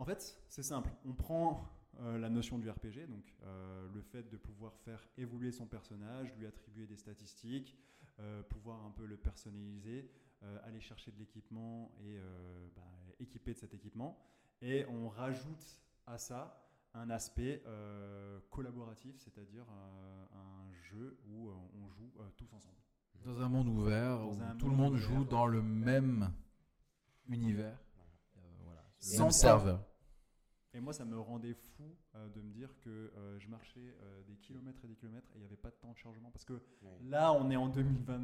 [0.00, 0.90] En fait, c'est simple.
[1.04, 5.52] On prend euh, la notion du RPG, donc euh, le fait de pouvoir faire évoluer
[5.52, 7.76] son personnage, lui attribuer des statistiques,
[8.18, 10.10] euh, pouvoir un peu le personnaliser,
[10.42, 12.82] euh, aller chercher de l'équipement et euh, bah,
[13.18, 14.18] équiper de cet équipement.
[14.62, 21.52] Et on rajoute à ça un aspect euh, collaboratif, c'est-à-dire euh, un jeu où euh,
[21.74, 22.78] on joue euh, tous ensemble.
[23.22, 26.32] Dans un monde ouvert Dans où tout le monde joue dans le même
[27.28, 27.78] univers.
[28.64, 28.80] Voilà.
[28.80, 28.96] Euh.
[28.98, 29.89] Sans serveur.
[30.72, 34.22] Et moi, ça me rendait fou euh, de me dire que euh, je marchais euh,
[34.22, 36.30] des kilomètres et des kilomètres et il n'y avait pas de temps de chargement.
[36.30, 36.60] Parce que
[37.02, 38.20] là, on est en 2020.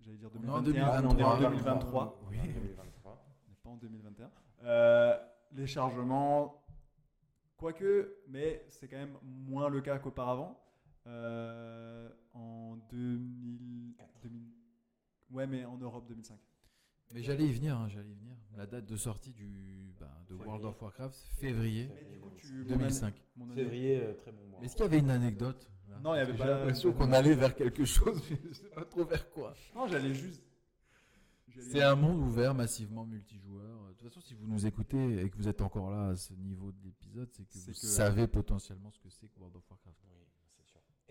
[0.00, 1.50] J'allais dire On est en 2021, on est en 2023.
[1.50, 2.22] 2023.
[2.28, 2.38] Oui.
[2.40, 3.26] En 2023.
[3.46, 4.30] On n'est pas en 2021.
[4.64, 5.18] Euh,
[5.52, 6.64] les chargements,
[7.56, 10.58] quoique, mais c'est quand même moins le cas qu'auparavant.
[11.06, 14.48] Euh, en 2000, 2000
[15.30, 16.38] Ouais, mais en Europe 2005.
[17.12, 18.36] Mais j'allais y venir, hein, j'allais y venir.
[18.56, 20.34] La date de sortie du, bah, de.
[20.34, 23.14] World of Warcraft, février Mais du coup, tu- 2005.
[23.36, 24.58] mon année- Février, euh, très bon mois.
[24.60, 25.98] Mais est-ce qu'il y avait une anecdote là?
[26.00, 28.68] Non, il y avait pas- J'ai l'impression qu'on allait vers quelque chose, mais je sais
[28.70, 29.54] pas trop vers quoi.
[29.74, 30.42] Non, j'allais juste.
[31.60, 33.88] C'est un monde ouvert, massivement multijoueur.
[33.88, 36.32] De toute façon, si vous nous écoutez et que vous êtes encore là à ce
[36.34, 39.62] niveau de l'épisode, c'est que vous que- savez potentiellement ce que c'est que World of
[39.70, 39.98] Warcraft.
[40.10, 40.21] Oui.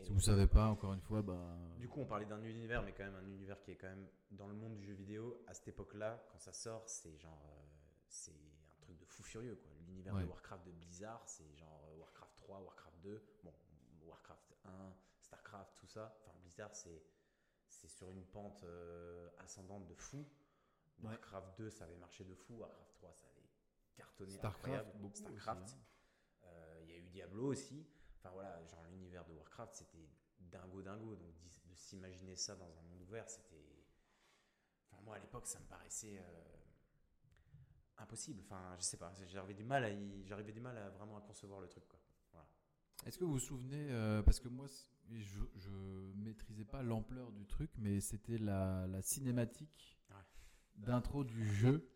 [0.02, 1.58] Et Si vous savez pas, encore une fois, bah.
[1.78, 4.08] Du coup, on parlait d'un univers, mais quand même un univers qui est quand même
[4.32, 5.44] dans le monde du jeu vidéo.
[5.48, 7.42] À cette époque-là, quand ça sort, c'est genre.
[7.50, 7.62] euh,
[8.08, 9.72] c'est un truc de fou furieux, quoi.
[9.88, 10.24] L'univers Ouais.
[10.24, 13.54] de Warcraft de Blizzard, c'est genre euh, Warcraft 3, Warcraft 2, bon,
[14.06, 14.70] Warcraft 1,
[15.22, 16.16] Starcraft, tout ça.
[16.22, 17.04] Enfin, Blizzard, c'est.
[17.68, 20.18] C'est sur une pente euh, ascendante de fou.
[21.00, 21.06] Ouais.
[21.10, 22.56] Warcraft 2, ça avait marché de fou.
[22.58, 23.48] Warcraft 3, ça avait
[23.96, 24.32] cartonné.
[24.32, 24.92] Starcraft, incroyable.
[25.00, 25.70] beaucoup Starcraft.
[25.70, 25.82] hein.
[26.48, 27.88] Euh, Il y a eu Diablo aussi.
[28.24, 31.16] Enfin voilà, genre l'univers de Warcraft, c'était dingo dingo.
[31.16, 31.34] Donc
[31.66, 33.86] de s'imaginer ça dans un monde ouvert, c'était.
[34.92, 36.22] Enfin moi à l'époque, ça me paraissait euh,
[37.98, 38.42] impossible.
[38.46, 41.22] Enfin je sais pas, j'arrivais du mal à, y- j'arrivais du mal à vraiment à
[41.22, 42.00] concevoir le truc quoi.
[42.32, 42.48] Voilà.
[43.06, 44.68] Est-ce que vous vous souvenez, euh, parce que moi,
[45.12, 45.70] je, je
[46.16, 50.18] maîtrisais pas l'ampleur du truc, mais c'était la, la cinématique Ouais.
[50.76, 51.90] d'intro du jeu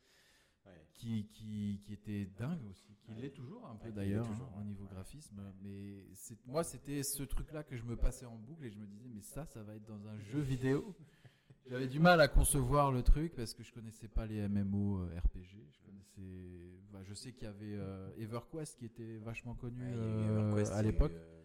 [0.66, 0.72] Ouais.
[0.94, 3.22] qui, qui, qui était dingue aussi, qui Ouais.
[3.22, 4.90] l'est toujours un peu d'ailleurs hein, au niveau ouais.
[4.92, 5.40] graphisme.
[5.62, 8.86] Mais c'est- moi, c'était ce truc-là que je me passais en boucle et je me
[8.88, 10.96] disais, mais ça, ça va être dans un jeu vidéo.
[11.68, 15.20] J'avais du mal à concevoir le truc parce que je connaissais pas les MMO euh,
[15.20, 15.68] RPG.
[15.72, 20.30] Je connaissais, bah, je sais qu'il y avait euh, EverQuest qui était vachement connu euh,
[20.44, 21.12] EverQuest, à l'époque.
[21.14, 21.44] euh,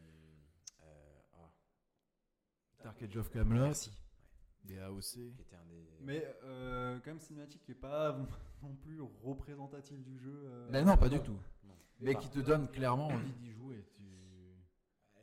[0.83, 1.51] euh, ah,
[2.85, 3.91] Dark Age of Camelot, merci.
[4.65, 5.03] des AOC.
[5.35, 5.89] Qui était un des.
[6.03, 8.19] Mais euh, quand même, Cinematic qui est pas
[8.62, 10.42] non plus représentatif du jeu.
[10.46, 10.68] euh.
[10.70, 11.38] Mais non, pas du tout.
[11.64, 11.77] Non.
[12.01, 13.85] Mais Enfin, qui te donne clairement envie d'y jouer.
[13.94, 15.23] Tu- Euh,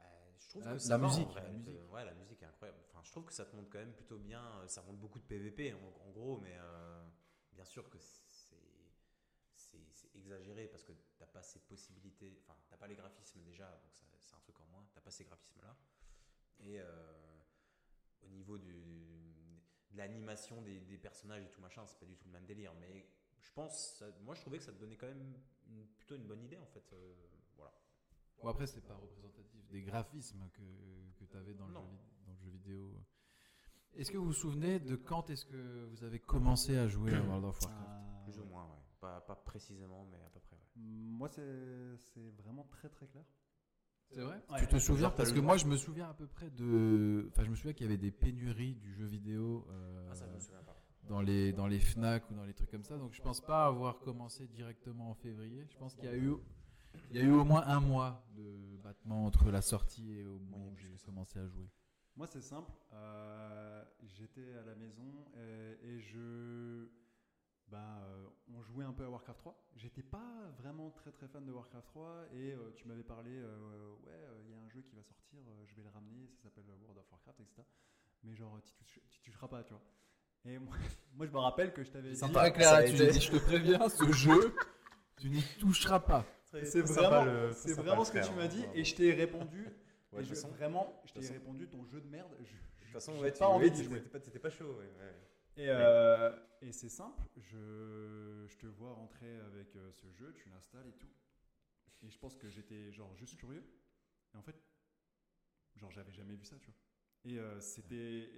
[0.00, 1.68] euh, je trouve La- que la musique, vrai, la musique.
[1.76, 2.78] euh, ouais, la musique est incroyable.
[2.88, 4.42] Enfin, je trouve que ça te montre quand même plutôt bien.
[4.60, 7.02] euh, Ça montre beaucoup de PVP en, en gros, mais euh,
[7.52, 8.56] bien sûr que c'est
[9.54, 12.38] c'est c'est exagéré parce que t'as pas ces possibilités.
[12.42, 14.86] Enfin, t'as pas les graphismes déjà, donc c'est un truc en moins.
[14.94, 15.76] T'as pas ces graphismes là.
[16.60, 17.38] Et euh,
[18.22, 19.29] au niveau du,
[19.92, 22.72] de l'animation des, des personnages et tout machin, c'est pas du tout le même délire.
[22.80, 23.06] Mais
[23.40, 25.34] je pense, ça- moi je trouvais que ça te donnait quand même
[25.68, 26.84] une- plutôt une bonne idée en fait.
[26.92, 27.14] euh,
[27.56, 27.72] voilà.
[28.42, 30.62] Bon, après, c'est pas représentatif des graphismes que,
[31.18, 32.94] que tu avais dans le, jeu, vid- dans le jeu vidéo.
[33.94, 37.20] Est-ce que vous vous souvenez de quand est-ce que vous avez commencé à jouer à
[37.22, 37.88] World of Warcraft?
[37.90, 38.78] Ah, Plus ou moins, ouais.
[39.00, 40.62] Pas, pas précisément, mais à peu près, ouais.
[40.76, 43.24] Moi, c'est c'est vraiment très très clair.
[44.10, 44.58] C'est vrai Ouais.
[44.60, 47.26] Tu te souviens Parce que moi, je me souviens à peu près de.
[47.30, 50.26] Enfin, je me souviens qu'il y avait des pénuries du jeu vidéo euh, Ah, ça,
[50.28, 50.76] je me souviens pas.
[51.08, 52.98] dans, les, dans les Fnac ou dans les trucs comme ça.
[52.98, 55.64] Donc, je pense pas avoir commencé directement en février.
[55.70, 56.34] Je pense qu'il y a eu.
[57.12, 60.38] Il y a eu au moins un mois de battement entre la sortie et au
[60.40, 61.68] moment où j'ai commencé à jouer.
[62.16, 62.72] Moi, c'est simple.
[62.92, 66.88] euh, J'étais à la maison euh, et, je.
[67.70, 69.54] Bah, euh, on jouait un peu à Warcraft 3.
[69.76, 73.94] J'étais pas vraiment très très fan de Warcraft 3 et euh, tu m'avais parlé, euh,
[74.04, 76.26] ouais, euh, il y a un jeu qui va sortir, euh, je vais le ramener,
[76.28, 77.62] ça s'appelle World of Warcraft, etc.
[78.24, 79.82] Mais genre, tu tu toucheras pas, tu vois.
[80.46, 80.74] Et moi,
[81.14, 82.16] moi, je me rappelle que je t'avais dit.
[82.16, 82.96] C'est très clair là-dessus.
[82.96, 84.54] J'ai dit, je te préviens, ce jeu,
[85.18, 86.24] tu n'y toucheras pas.
[86.64, 89.68] C'est vraiment, c'est vraiment ce que tu m'as dit et je t'ai répondu.
[90.12, 92.32] Ouais, et de je- façon- vraiment, je de t'ai répondu ton jeu de merde.
[92.40, 92.48] Je, De
[92.82, 94.02] toute façon, ouais, pas tu envie tu- jouer.
[94.02, 94.90] t'étais pas, chaud, ouais.
[94.98, 95.14] ouais.
[95.60, 96.30] Et, euh,
[96.62, 100.92] et c'est simple, je, je te vois rentrer avec euh, ce jeu, tu l'installes et
[100.98, 101.10] tout.
[102.02, 103.62] Et je pense que j'étais genre juste curieux.
[104.32, 104.56] Et en fait,
[105.76, 106.76] genre j'avais jamais vu ça, tu vois.
[107.24, 108.30] Et euh, c'était.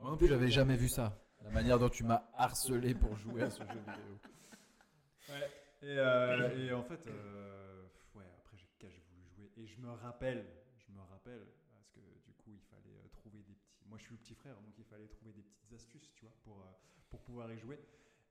[0.00, 1.18] Moi non plus, j'avais jamais vu ça.
[1.42, 4.18] La manière dont tu m'as harcelé pour jouer à ce jeu vidéo.
[5.82, 7.82] Et, euh, et en fait, euh,
[8.14, 9.50] ouais, après j'ai j'ai voulu jouer.
[9.58, 10.46] Et je me rappelle,
[10.78, 13.73] je me rappelle, parce que du coup il fallait euh, trouver des petits.
[13.86, 16.34] Moi je suis le petit frère, donc il fallait trouver des petites astuces, tu vois,
[16.44, 16.64] pour, euh,
[17.10, 17.78] pour pouvoir y jouer.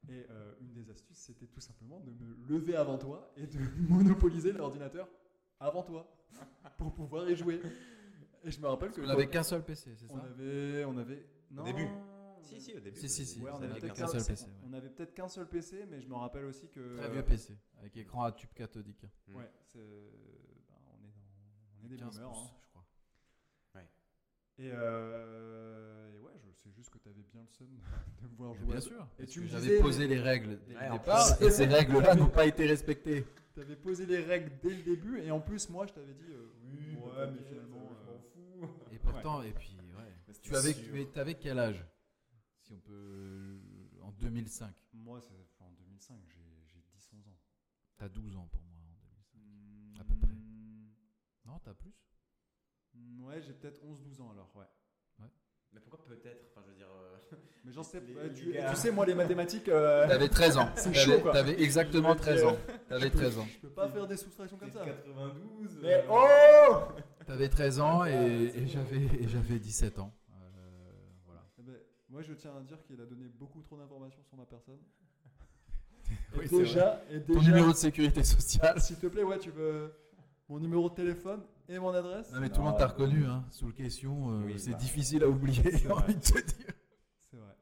[0.09, 3.59] Et euh, une des astuces, c'était tout simplement de me lever avant toi et de
[3.89, 5.07] monopoliser l'ordinateur
[5.59, 6.13] avant toi
[6.77, 7.61] pour pouvoir y jouer.
[8.43, 10.97] Et je me rappelle que On n'avait qu'un seul PC, c'est on ça avait, on
[10.97, 11.85] avait, non, début.
[11.85, 12.99] on Si, si, au début.
[12.99, 13.39] Si, si, si.
[13.41, 14.51] Ouais, on avait peut-être qu'un seul PC, ouais.
[14.67, 17.57] on avait peut-être qu'un seul PC, mais je me rappelle aussi que Très vieux PC,
[17.79, 19.05] avec écran à tube cathodique.
[19.29, 19.35] Mm.
[19.37, 22.29] Ouais, c'est, ben, on est dans, on est des 15 boomers.
[22.37, 22.49] hein.
[22.61, 22.72] je crois.
[24.59, 27.67] Et, euh, et ouais, je sais juste que tu avais bien le seum
[28.21, 28.67] de me voir jouer.
[28.73, 29.07] Bien sûr.
[29.19, 32.65] Et tu j'avais posé les règles dès le départ, et ces règles-là n'ont pas été
[32.67, 33.25] respectées.
[33.53, 36.31] Tu avais posé les règles dès le début, et en plus, moi, je t'avais dit
[36.31, 38.13] euh, Oui, ouais, mais finalement, je euh,
[38.61, 38.73] m'en fous.
[38.91, 40.33] Et pourtant, et puis, ouais.
[40.41, 41.85] Tu avais, mais t'avais quel âge
[42.61, 43.59] Si on peut.
[44.01, 44.73] En 2005.
[44.93, 47.37] moi, c'est en 2005, j'ai, j'ai 10-11 ans.
[47.97, 49.39] T'as 12 ans pour moi en 2005.
[49.39, 50.35] Hmm, À peu près.
[51.45, 51.93] Non, t'as plus?
[53.21, 54.65] Ouais, j'ai peut-être 11-12 ans alors, ouais.
[55.73, 56.45] Mais pourquoi peut-être?
[56.51, 56.85] Enfin, je veux dire.
[56.87, 59.69] euh, Mais j'en sais les tu, sais, moi, les mathématiques.
[59.69, 60.69] euh, T'avais 13 ans.
[60.75, 61.31] C'est T'avais- chaud, quoi.
[61.31, 62.57] T'avais exactement 13 ans.
[62.87, 63.47] T'avais 13 ans.
[63.51, 64.85] Je peux pas faire des soustractions comme ça.
[64.85, 65.79] 92.
[65.81, 66.77] Mais euh, oh
[67.25, 68.11] T'avais 13 ans et,
[68.55, 70.13] et j'avais et j'avais 17 ans.
[70.29, 70.91] Euh,
[71.25, 71.41] voilà.
[71.57, 71.75] Eh ben,
[72.07, 74.77] Moi, je tiens à dire qu'il a donné beaucoup trop d'informations sur ma personne.
[76.37, 78.79] Oui, et déjà, et Ton numéro de sécurité sociale.
[78.79, 79.91] s'il te plaît, ouais, tu veux
[80.49, 81.41] mon numéro de téléphone?
[81.69, 83.45] Et mon adresse Non mais tout le monde t'a reconnu, hein.
[83.51, 84.77] Sous le question, euh, Oui, c'est bah.
[84.77, 86.03] difficile à oublier, j'ai vrai.
[86.03, 86.73] envie de te dire.
[87.31, 87.55] C'est vrai.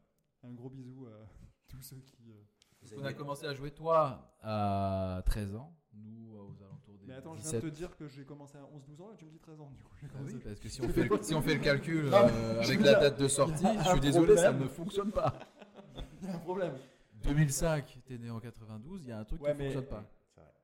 [0.44, 1.28] Un gros bisou à
[1.68, 2.32] tous ceux qui.
[2.32, 2.36] euh,
[2.84, 7.06] vous On a avez- commencé à jouer toi à 13 ans, nous aux alentours des
[7.08, 7.52] Mais attends, je 17.
[7.62, 9.62] viens de te dire que j'ai commencé à 11-12 ans et tu me dis 13
[9.62, 9.94] ans du coup.
[10.02, 12.62] j'ai Ah oui, parce que si on fait le, si on fait le calcul euh,
[12.62, 15.34] avec la date de sortie, je suis désolé, ça ne fonctionne pas.
[16.24, 16.74] Il y a un problème.
[17.24, 20.04] 2005, t'es né en 92, il y a un truc Ouais, qui mais- fonctionne pas.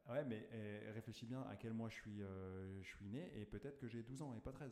[0.08, 0.20] Vrai.
[0.20, 3.46] Ouais, mais euh, réfléchis bien à quel mois je suis, euh, je suis né et
[3.46, 4.72] peut-être que j'ai 12 ans et pas 13.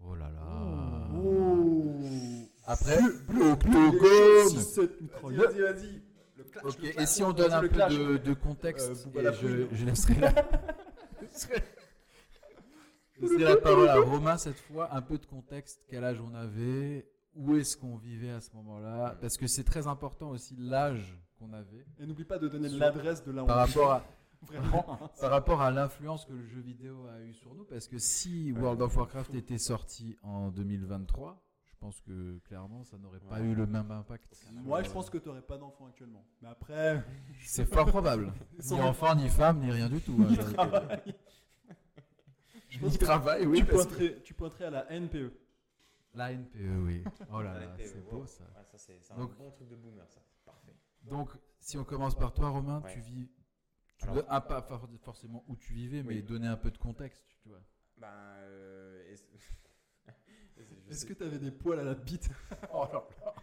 [0.00, 1.08] Oh là là.
[1.14, 2.00] Oh
[2.64, 2.98] Après,
[3.28, 4.48] Octogone
[5.22, 6.02] Vas-y, vas-y, vas-y.
[6.36, 7.94] Le clash, Ok, le et si on donne un peu clash.
[7.96, 10.30] de, de contexte, Euh, Bouba et la je, je laisserai la...
[13.16, 16.34] je laisserai la parole à Romain cette fois, un peu de contexte, quel âge on
[16.34, 21.16] avait, où est-ce qu'on vivait à ce moment-là, parce que c'est très important aussi l'âge
[21.38, 24.04] qu'on avait, Et n'oublie pas de donner l'adresse de là où par rapport à,
[24.46, 25.10] Vraiment.
[25.20, 28.52] par rapport à l'influence que le jeu vidéo a eu sur nous, parce que si
[28.52, 33.46] World of Warcraft était sorti en 2023, je pense que clairement, ça n'aurait pas Ouais.
[33.46, 34.46] eu le même impact.
[34.52, 36.24] Moi, je pense que tu n'aurais pas d'enfant actuellement.
[36.40, 37.02] Mais après,
[37.44, 38.32] C'est fort probable.
[38.70, 40.16] Ni enfant, ni femme, ni rien du tout.
[40.20, 41.14] hein, Ni j'avais- travail.
[42.70, 43.58] je pense travail, oui.
[43.60, 44.94] tu, que- pointerais, tu pointerais à la E.
[45.00, 45.32] NPE.
[46.14, 47.04] La NPE, oui.
[47.32, 48.44] Oh là là, NPE, c'est beau ça.
[48.44, 50.20] Ouais, ça, c'est c'est un Donc- bon truc de boomer, ça.
[50.44, 50.74] Parfait.
[51.02, 52.92] Donc, si on commence par toi, Romain, Ouais.
[52.94, 53.28] tu vis.
[53.98, 56.22] Tu Alors- dois- ah, pas for- forcément où tu vivais, mais Oui.
[56.22, 57.60] donner un peu de contexte, tu vois.
[57.96, 59.14] Ben, euh,
[60.90, 62.28] est-ce- que tu avais des poils à la bite?
[62.72, 63.34] Oh là là.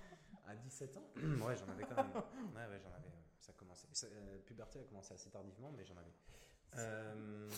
[0.47, 1.09] À 17 ans?
[1.15, 2.11] Ouais, j'en avais quand même.
[2.13, 3.07] Ouais, ouais, j'en avais.
[3.07, 3.87] euh, Ça commençait.
[3.93, 6.13] ça, euh, puberté a commencé assez tardivement, mais j'en avais.
[6.77, 7.49] Euh,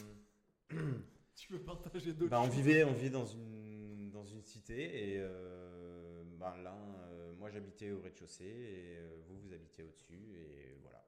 [1.35, 2.53] Tu veux partager d'autres bah, on choses?
[2.55, 6.75] vivait, on vivait dans une dans une cité et euh, ben, là,
[7.09, 11.02] euh, moi j'habitais au rez-de-chaussée et euh, vous vous habitez au-dessus et voilà.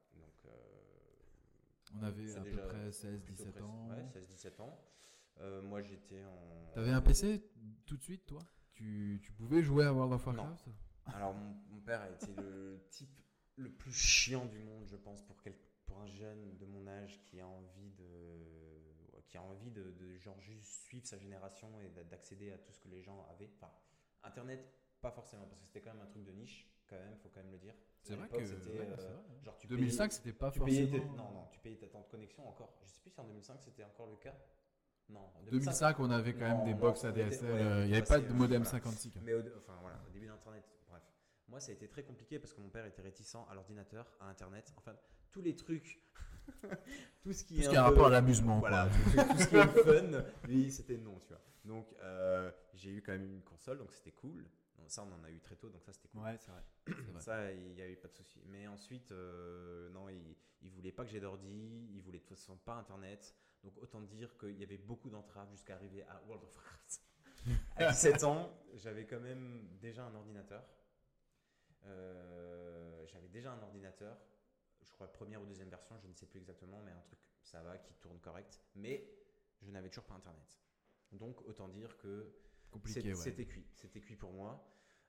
[1.98, 3.88] On avait à peu près 16, plutôt 17 près- ans.
[3.88, 4.78] Ouais, 16-17 ans.
[5.38, 6.70] Euh, moi j'étais en.
[6.74, 7.42] T'avais un PC
[7.84, 8.40] tout de suite, toi?
[8.74, 10.66] Tu, tu pouvais jouer à World of Warcraft?
[11.06, 13.10] Alors, mon, mon père a été le type
[13.56, 15.56] le plus chiant du monde, je pense, pour, quel-
[15.86, 20.16] pour un jeune de mon âge qui a envie de, qui a envie de, de
[20.18, 23.50] genre juste suivre sa génération et d'a- d'accéder à tout ce que les gens avaient.
[23.54, 23.72] Enfin,
[24.24, 24.68] Internet,
[25.00, 27.42] pas forcément, parce que c'était quand même un truc de niche, quand même, faut quand
[27.42, 27.74] même le dire.
[28.02, 28.44] C'est vrai que.
[28.44, 31.12] c'était, ouais, euh, genre, tu 2005, payais- c'était pas tu payais forcément.
[31.16, 32.72] non, non, tu payais ta temps de connexion encore.
[32.82, 34.34] Je sais plus si en 2005 c'était encore le cas.
[35.08, 37.44] Non, en 2005, on avait quand même des box ADSL.
[37.52, 38.64] ouais, euh, Il n'y avait pas de modem voilà.
[38.64, 39.12] 56.
[39.22, 41.02] Mais au, enfin, voilà, au début d'Internet, bref.
[41.48, 44.28] Moi, ça a été très compliqué parce que mon père était réticent à l'ordinateur, à
[44.28, 44.94] Internet, enfin,
[45.30, 46.00] tous les trucs.
[47.22, 48.58] tout ce qui Tout est ce un qui a peu- rapport à l'amusement.
[48.58, 51.42] Voilà, tout, tout ce qui est fun, lui, c'était non, tu vois.
[51.64, 54.44] Donc, euh, j'ai eu quand même une console, donc c'était cool.
[54.88, 56.22] Ça, on en a eu très tôt, donc ça, c'était cool.
[56.22, 56.62] Ouais, c'est vrai.
[57.20, 58.40] Ça, il n'y avait pas de souci.
[58.46, 62.36] Mais ensuite, euh, non, il, il voulait pas que j'ai d'ordi, il voulait de toute
[62.36, 63.34] façon pas Internet.
[63.64, 67.00] Donc autant dire qu'il y avait beaucoup d'entraves jusqu'à arriver à World of Warcraft.
[67.76, 70.64] à 17 ans, j'avais quand même déjà un ordinateur.
[71.84, 74.18] Euh, j'avais déjà un ordinateur.
[74.82, 77.62] Je crois première ou deuxième version, je ne sais plus exactement, mais un truc, ça
[77.62, 78.62] va, qui tourne correct.
[78.76, 79.10] Mais
[79.62, 80.60] je n'avais toujours pas Internet.
[81.12, 82.32] Donc autant dire que
[82.78, 83.14] Compliqué, c'est- ouais.
[83.24, 84.62] C'était cuit, c'était cuit pour moi.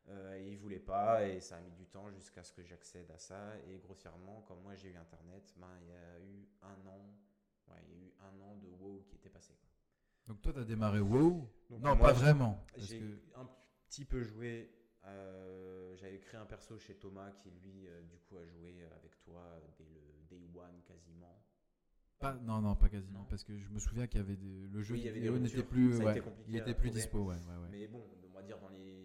[0.10, 3.12] Euh, et il voulait pas et ça a mis du temps jusqu'à ce que j'accède
[3.12, 3.58] à ça.
[3.67, 7.13] Et grossièrement, comme moi j'ai eu internet, ben, il y a eu un an,
[7.67, 9.53] ouais, il y a eu un an de WoW qui était passé.
[9.56, 9.67] quoi.
[10.34, 11.49] Donc toi, tu as démarré WoW?
[11.69, 12.65] Donc Non, moi, pas vraiment.
[12.71, 13.49] parce J'ai que- un
[13.89, 14.73] petit peu joué.
[15.06, 19.19] euh, J'avais créé un perso chez Thomas qui lui, euh, du coup, a joué avec
[19.23, 21.43] toi dès le day one quasiment.
[22.19, 23.19] Pas, non, non, pas quasiment.
[23.19, 23.25] Non.
[23.30, 25.19] Parce que je me souviens qu'il y avait des, le jeu Oui, il y avait
[25.19, 25.69] des vidéo n'était ruptures.
[25.69, 25.93] plus.
[25.97, 27.36] Ça a ouais, été compliqué il était plus dispo, ouais.
[27.36, 27.67] ouais, ouais.
[27.71, 28.97] Mais bon, on va dire dans les.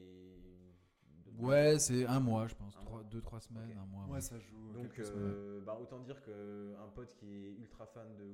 [1.39, 2.77] Ouais, c'est un mois, je pense.
[2.77, 3.09] Un Trois, mois.
[3.11, 4.05] deux, trois semaines, un mois.
[4.07, 4.21] Ouais, ouais.
[4.21, 4.73] ça joue.
[4.73, 8.25] Donc, euh, bah, autant dire qu'un pote qui est ultra fan de,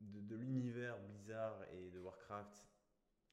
[0.00, 2.66] de, de l'univers Blizzard et de Warcraft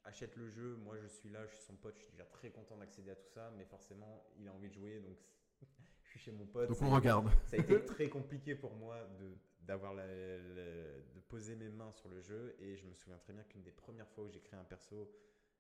[0.04, 0.76] achète le jeu.
[0.84, 3.16] Moi, je suis là, je suis son pote, je suis déjà très content d'accéder à
[3.16, 5.18] tout ça, mais forcément, il a envie de jouer, donc
[6.04, 6.70] je suis chez mon pote.
[6.70, 7.30] Donc on regarde.
[7.48, 11.92] Ça a été très compliqué pour moi de, d'avoir la- la- de poser mes mains
[11.94, 14.42] sur le jeu, et je me souviens très bien qu'une des premières fois où j'ai
[14.42, 15.10] créé un perso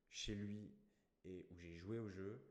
[0.09, 0.71] chez lui
[1.25, 2.41] et où j'ai joué au jeu,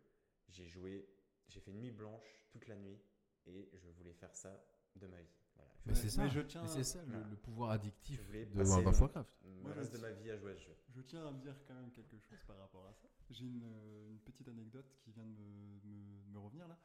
[0.48, 1.06] j'ai joué,
[1.48, 2.98] j'ai fait une nuit blanche toute la nuit,
[3.46, 4.64] et je voulais faire ça
[4.96, 5.28] de ma vie.
[5.56, 5.70] Voilà.
[5.86, 6.22] Mais c'est ça.
[6.24, 7.26] Mais je tiens, Mais c'est ça, le, Voilà.
[7.28, 9.36] le pouvoir addictif de World of Warcraft.
[9.44, 10.76] le Moi, je reste de ma vie à jouer à ce jeu.
[10.88, 13.08] je tiens à me dire quand même quelque chose par rapport à ça.
[13.30, 16.78] J'ai une, euh, une petite anecdote qui vient de me, me- me revenir là.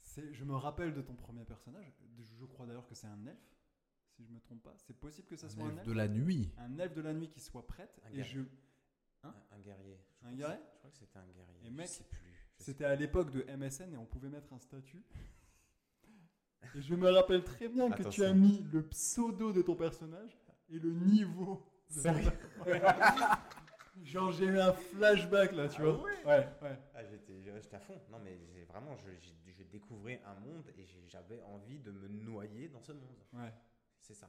[0.00, 1.92] C'est, je me rappelle de ton premier personnage.
[2.38, 3.56] Je crois d'ailleurs que c'est un elfe,
[4.16, 4.74] si je me trompe pas.
[4.78, 6.50] C'est possible que ça soit Un un elfe de la nuit.
[6.58, 8.00] Un elfe de la nuit qui soit prête.
[8.06, 8.22] Un Et gars.
[8.24, 8.40] je,
[9.22, 9.98] Un, un guerrier.
[10.22, 11.58] Je Un guerrier Je crois que c'était un guerrier.
[11.64, 12.18] Et je mec, sais plus.
[12.58, 15.02] je sais C'était à l'époque de MSN et on pouvait mettre un statut.
[16.74, 20.36] Et je me rappelle très bien que tu as mis le pseudo de ton personnage
[20.70, 21.66] et le niveau.
[21.90, 22.30] de Sérieux.
[24.02, 26.02] Genre j'ai eu un flashback là, tu Ah vois.
[26.02, 26.78] ouais ouais, ouais.
[26.94, 28.00] Ah, j'étais, j'étais à fond.
[28.10, 28.36] Non, mais
[28.68, 33.18] vraiment, je, je découvrais un monde et j'avais envie de me noyer dans ce monde.
[33.34, 33.52] ouais.
[34.06, 34.28] C'est ça.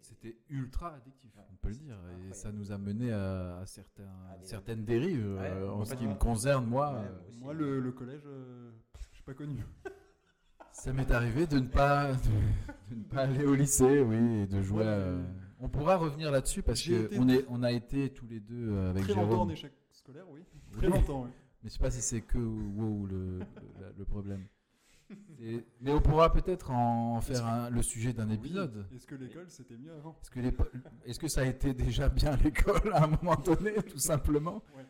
[0.00, 1.96] C'était ultra addictif, Ouais, on peut le dire.
[2.30, 5.26] Et ça nous a mené à, à certains, À des- certaines dérives.
[5.38, 8.70] Ouais, euh, en ce qui me concerne, moi, Ouais, euh, moi le, le collège, euh,
[9.10, 9.56] je suis pas connu.
[10.72, 14.46] ça m'est arrivé de ne pas, de, de ne pas aller au lycée, oui, et
[14.46, 14.84] de jouer.
[14.84, 15.22] À- euh,
[15.60, 18.90] On pourra revenir là-dessus parce été on, est, on a été tous les deux euh,
[18.90, 20.44] avec Très longtemps en échec scolaire, oui.
[20.72, 20.92] Très Oui.
[20.92, 21.30] longtemps, oui.
[21.62, 23.40] Mais je sais pas si c'est que WoW le,
[25.84, 28.86] Mais on pourra peut-être en faire un- le sujet d'un épisode.
[28.94, 30.68] Est-ce que l'école c'était mieux avant Est-ce que, les po-
[31.04, 34.86] est-ce que ça a été déjà bien l'école à un moment donné, tout simplement Ouais.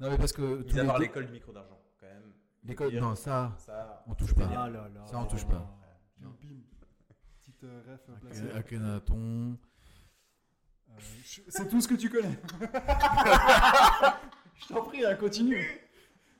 [0.00, 0.62] Non, mais parce que.
[0.62, 2.32] tous Mis à les part deux- l'école du micro d'argent, quand même.
[2.64, 4.46] L'école, Dire, non, ça, Ça, on touche pas.
[4.46, 4.60] bien.
[4.60, 5.04] Ah là là.
[5.06, 5.74] Ça, on touche pas.
[6.18, 6.56] Bim, bim.
[7.40, 8.50] Petite euh, ref placée.
[8.54, 9.56] Akhenaton.
[10.90, 10.92] Euh,
[11.48, 12.38] c'est tout ce que tu connais.
[14.56, 15.80] je t'en prie, hein, continue.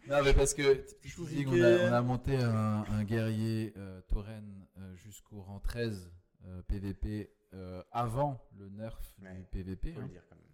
[0.08, 1.26] Non, mais parce que Je vous
[1.62, 6.10] a, on a monté un, un guerrier euh, Tauren euh, jusqu'au rang 13
[6.46, 9.34] euh, PVP euh, avant le nerf Ouais.
[9.34, 10.44] du PVP, hein, le dire quand même.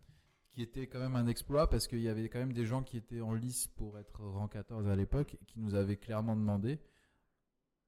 [0.52, 2.96] qui était quand même un exploit parce qu'il y avait quand même des gens qui
[2.96, 6.78] étaient en lice pour être rang 14 à l'époque qui nous avaient clairement demandé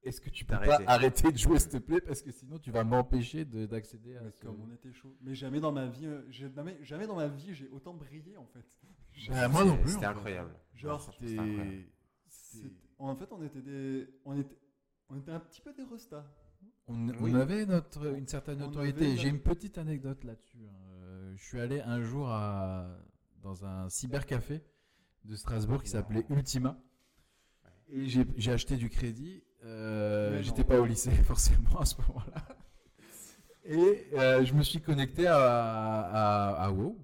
[0.03, 2.71] est-ce que tu peux pas arrêter de jouer s'il te plaît parce que sinon tu
[2.71, 4.41] vas m'empêcher de- d'accéder à Mais ce...
[4.41, 5.15] comme on était chaud.
[5.21, 6.23] Mais jamais dans ma vie, euh,
[6.81, 8.65] jamais dans ma vie, j'ai autant brillé en fait.
[9.29, 10.51] Bah, moi non plus, C'était incroyable.
[10.75, 11.83] Genre, Ouais, franchement, c'était incroyable.
[12.27, 14.57] C'était- En fait, on était des, on était,
[15.09, 16.25] on était un petit peu des restas.
[16.87, 17.31] On, Oui.
[17.31, 20.57] on avait notre, une certaine On avait J'ai une petite anecdote là-dessus.
[20.67, 20.75] hein.
[21.03, 22.87] Euh, je suis allé un jour à,
[23.41, 24.61] dans un cybercafé
[25.25, 26.77] de Strasbourg qui s'appelait Ultima.
[27.89, 29.43] Et j'ai j'ai acheté du crédit.
[29.63, 30.41] Euh.
[30.41, 32.47] J'étais pas au lycée forcément à ce moment-là.
[33.65, 36.97] Et euh, je me suis connecté à, à, à WoW.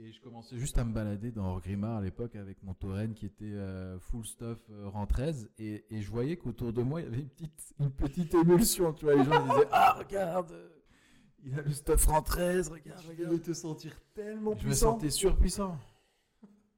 [0.00, 3.26] Et je commençais juste à me balader dans Orgrimmar à l'époque avec mon Tauren qui
[3.26, 5.50] était euh, full stuff euh, rang 13.
[5.58, 8.92] Et, et je voyais qu'autour de moi, il y avait une petite, une petite émulsion.
[8.92, 10.68] Tu vois, les gens me disaient Ah, regarde, euh,
[11.42, 13.32] il a le stuff rang 13, regarde, Tu regarde.
[13.32, 14.92] devais te sentir tellement Je me puissant.
[14.92, 15.76] sentais surpuissant.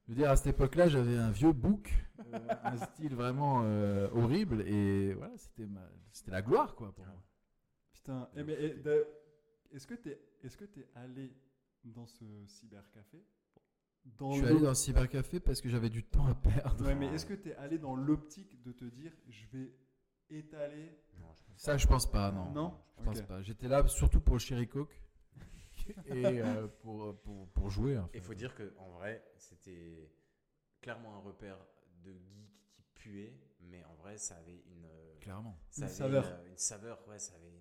[0.07, 1.93] Je veux dire, à cette époque-là, j'avais un vieux bouc,
[2.33, 4.63] euh, un style vraiment euh, horrible.
[4.67, 7.21] Et voilà, c'était ma- c'était la gloire, quoi, pour moi.
[7.93, 8.27] Putain.
[9.71, 11.31] Est-ce que t'es, est-ce que t'es allé
[11.85, 13.23] dans ce cybercafé
[14.05, 16.85] dans Je suis le- allé dans le cybercafé parce que j'avais du temps à perdre.
[16.85, 19.73] Ouais, mais est-ce que t'es allé dans l'optique de te dire, je vais
[20.29, 22.51] étaler Non, je pense Ça, je pense pas, non.
[22.51, 22.77] Non?
[22.97, 23.41] Je pense pas.
[23.43, 24.99] J'étais là surtout pour le Cherry Coke
[26.07, 27.97] et euh, pour, pour, pour jouer.
[27.97, 28.17] en fait.
[28.17, 30.11] Il faut dire que en vrai, c'était
[30.81, 31.57] clairement un repère
[32.03, 35.59] de geek qui puait, mais en vrai, ça avait une, euh, Clairement.
[35.69, 36.25] ça Une avait saveur.
[36.45, 37.51] une, une saveur, ouais, ça avait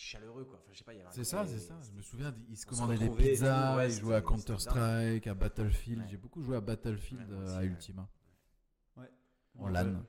[0.00, 0.58] chaleureux quoi.
[0.58, 1.78] Enfin, je sais pas, il y avait un C'est ça, c'est ça.
[1.82, 5.26] Je me souviens, il se commandait des pizzas, ouais, il jouait à c'était- c'était Counter-Strike,
[5.26, 6.00] à Battlefield.
[6.02, 6.08] Ouais.
[6.10, 7.64] J'ai beaucoup joué à Battlefield Ouais, euh, aussi, à.
[7.64, 8.08] Ultima.
[8.96, 9.10] Ouais.
[9.58, 9.72] En Ouais.
[9.72, 10.02] LAN.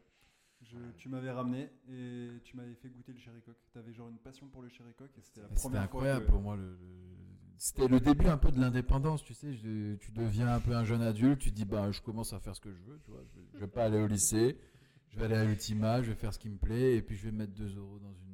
[0.62, 3.58] Je- tu m'avais ramené et tu m'avais fait goûter le Cherry Coke.
[3.74, 6.26] T'avais genre une passion pour le Cherry Coke et c'était la C'était première fois incroyable
[6.26, 6.56] que- pour moi.
[6.56, 7.18] Le, le-
[7.58, 9.54] C'était le début un peu de l'indépendance, tu sais.
[9.54, 12.56] je- tu deviens un peu un jeune adulte, tu dis, bah, je commence à faire
[12.56, 13.24] ce que je veux, tu vois.
[13.26, 14.58] Je, je vais pas aller au lycée,
[15.10, 17.26] je vais aller à Ultima, je vais faire ce qui me plaît, et puis je
[17.26, 18.31] vais mettre 2 euros dans une,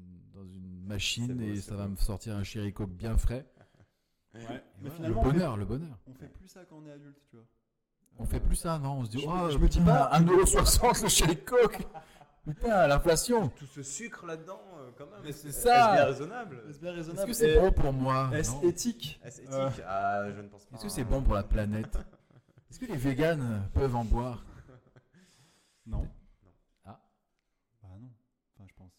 [0.87, 3.45] machine beau, et ça va me sortir un Cherry Coke bien frais.
[4.33, 4.41] Ouais.
[4.41, 5.97] Et Mais voilà, finalement, le fait- bonheur, le bonheur.
[6.07, 7.45] On fait plus ça quand on est adulte, tu vois.
[8.19, 11.03] On fait plus ça, non On se dit, Je- oh, je me dis pas- 1,60€
[11.03, 11.79] le Cherry Coke
[12.47, 15.19] Putain, l'inflation Tout ce sucre là-dedans, euh, quand même.
[15.23, 15.93] Mais c'est Est-ce ça.
[15.95, 19.41] bien raisonnable Est-ce bien Est-ce raisonnable que c'est bon pour moi Est-ce non éthique Est-ce
[19.41, 20.75] éthique Euh, Ah, je ne pense pas.
[20.77, 21.97] Est-ce que c'est bon pour la planète?
[22.69, 24.45] Est-ce que les véganes peuvent en boire?
[25.85, 25.99] Non.
[25.99, 26.07] Non.
[26.85, 26.99] Ah.
[27.83, 28.09] Bah non.
[28.55, 28.91] Enfin, je pense.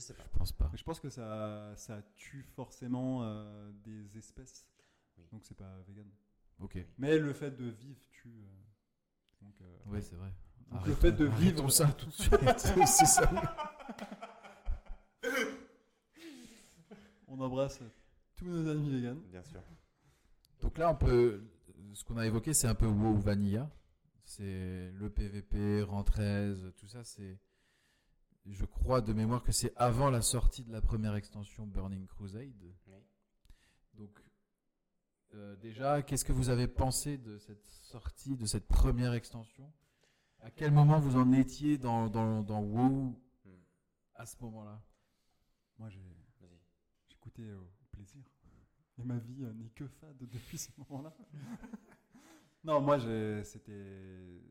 [0.00, 0.24] Je sais pas.
[0.32, 0.68] Je pense pas.
[0.72, 4.66] Mais je pense que ça, ça tue forcément euh, des espèces.
[5.18, 5.24] Oui.
[5.32, 6.08] Donc c'est pas vegan.
[6.58, 6.78] Ok.
[6.98, 8.28] Mais le fait de vivre tue.
[8.28, 10.32] euh, donc, euh, Oui, c'est vrai.
[10.70, 12.30] Donc le fait de vivre- arrêtons ça tout de suite.
[12.86, 13.30] c'est ça.
[17.28, 17.80] on embrasse
[18.36, 19.20] tous nos amis vegan.
[19.30, 19.62] Bien sûr.
[20.62, 21.42] Donc là, on peut.
[21.92, 23.68] Ce qu'on a évoqué, c'est un peu WoW Vanilla.
[24.22, 27.02] C'est le PVP, rang 13, tout ça.
[27.04, 27.38] C'est.
[28.50, 32.52] Je crois de mémoire que c'est avant la sortie de la première extension Burning Crusade.
[32.62, 32.94] Oui.
[33.94, 34.10] Donc,
[35.34, 39.72] euh, déjà, qu'est-ce que vous avez pensé de cette sortie, de cette première extension?
[40.40, 43.50] À quel moment vous en étiez dans, dans, dans WoW Hmm.
[44.14, 44.82] à ce moment-là?
[45.78, 46.00] Moi j'ai
[47.22, 48.22] goûté au plaisir.
[48.98, 51.14] Et ma vie euh, n'est que fade depuis ce moment-là.
[52.64, 52.98] non, moi
[53.44, 54.42] c'était.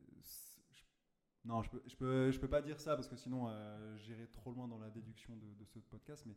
[1.45, 4.27] Non, je peux, je, peux, je peux pas dire ça parce que sinon euh, j'irai
[4.27, 6.35] trop loin dans la déduction de, ce podcast, mais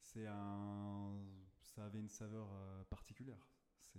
[0.00, 1.18] c'est un.
[1.62, 3.48] Ça avait une saveur euh, particulière.
[3.78, 3.98] C'est.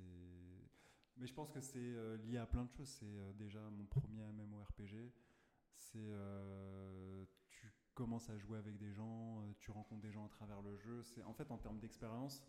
[1.18, 2.90] Mais je pense que c'est euh, lié à plein de choses.
[2.90, 5.12] C'est euh, déjà mon premier MMORPG.
[5.76, 6.12] C'est.
[7.48, 11.04] tu commences à jouer avec des gens, tu rencontres des gens à travers le jeu.
[11.04, 12.44] C'est en fait en termes d'expérience,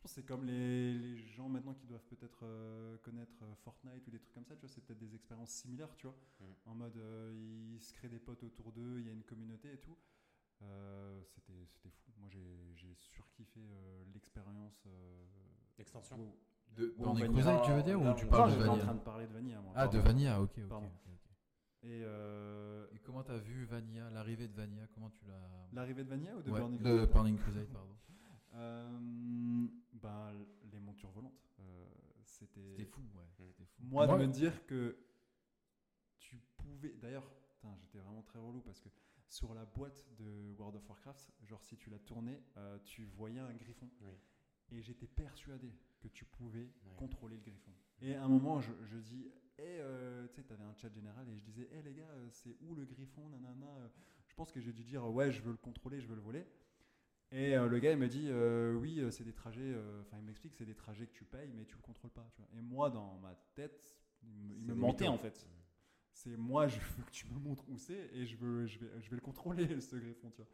[0.00, 3.54] je pense que c'est comme les, les gens maintenant qui doivent peut-être euh, connaître euh,
[3.64, 4.54] Fortnite ou des trucs comme ça.
[4.54, 6.70] Tu vois, c'est peut-être des expériences similaires, tu vois, Mm.
[6.70, 9.72] en mode euh, ils se créent des potes autour d'eux, il y a une communauté
[9.74, 9.94] et tout.
[10.62, 12.12] Euh, c'était c'était fou.
[12.18, 14.82] Moi j'ai j'ai surkiffé euh, l'expérience.
[14.86, 15.26] euh,
[15.78, 16.16] Extension.
[16.16, 16.34] WoW.
[16.76, 17.28] De Vanilla.
[17.28, 19.26] Crusade, tu veux dire Ou tu parles Non, de j'étais en Vanilla train de parler
[19.26, 19.60] de Vanilla.
[19.60, 19.72] Moi.
[19.76, 19.98] Ah, de.
[19.98, 20.50] Vanilla, ok.
[20.56, 20.90] ok, Pardon.
[21.82, 26.08] Et euh, Et comment t'as vu Vanilla, l'arrivée de Vanilla Comment tu l'as l'arrivée de
[26.08, 27.96] Vanilla ou de Ouais, Burning de Crusade Burning Crusade, pardon.
[28.54, 30.32] Euh, ben,
[30.72, 31.48] les montures volantes.
[31.60, 31.86] euh,
[32.24, 33.24] C'était c'était fou, ouais.
[33.24, 33.44] Mm.
[33.48, 33.82] C'était fou.
[33.84, 34.96] moi, de me dire que
[36.18, 36.94] tu pouvais.
[37.00, 37.30] D'ailleurs,
[37.80, 38.88] j'étais vraiment très relou parce que
[39.28, 43.38] sur la boîte de World of Warcraft, genre si tu la tournais, euh, tu voyais
[43.40, 43.88] un griffon.
[44.00, 44.14] Oui.
[44.72, 47.72] Et j'étais persuadé que tu pouvais contrôler le griffon.
[48.00, 51.28] Et à un moment, je, je dis, Eh, euh, tu sais, t'avais un chat général
[51.28, 53.90] et je disais, hé les gars, c'est où le griffon, nanana.
[54.26, 56.46] Je pense que j'ai dû dire, ouais, je veux le contrôler, je veux le voler.
[57.32, 60.24] Et euh, le gars, il me dit, euh, oui, euh, c'est des trajets, enfin, il
[60.24, 62.50] m'explique, c'est des trajets que tu payes, mais tu le contrôles pas, tu vois.
[62.56, 65.48] Et moi, dans ma tête, il me, il mentait en fait.
[66.12, 69.00] C'est moi, je veux que tu me montres où c'est et je veux, je vais,
[69.00, 70.50] je vais le contrôler, ce griffon, tu vois.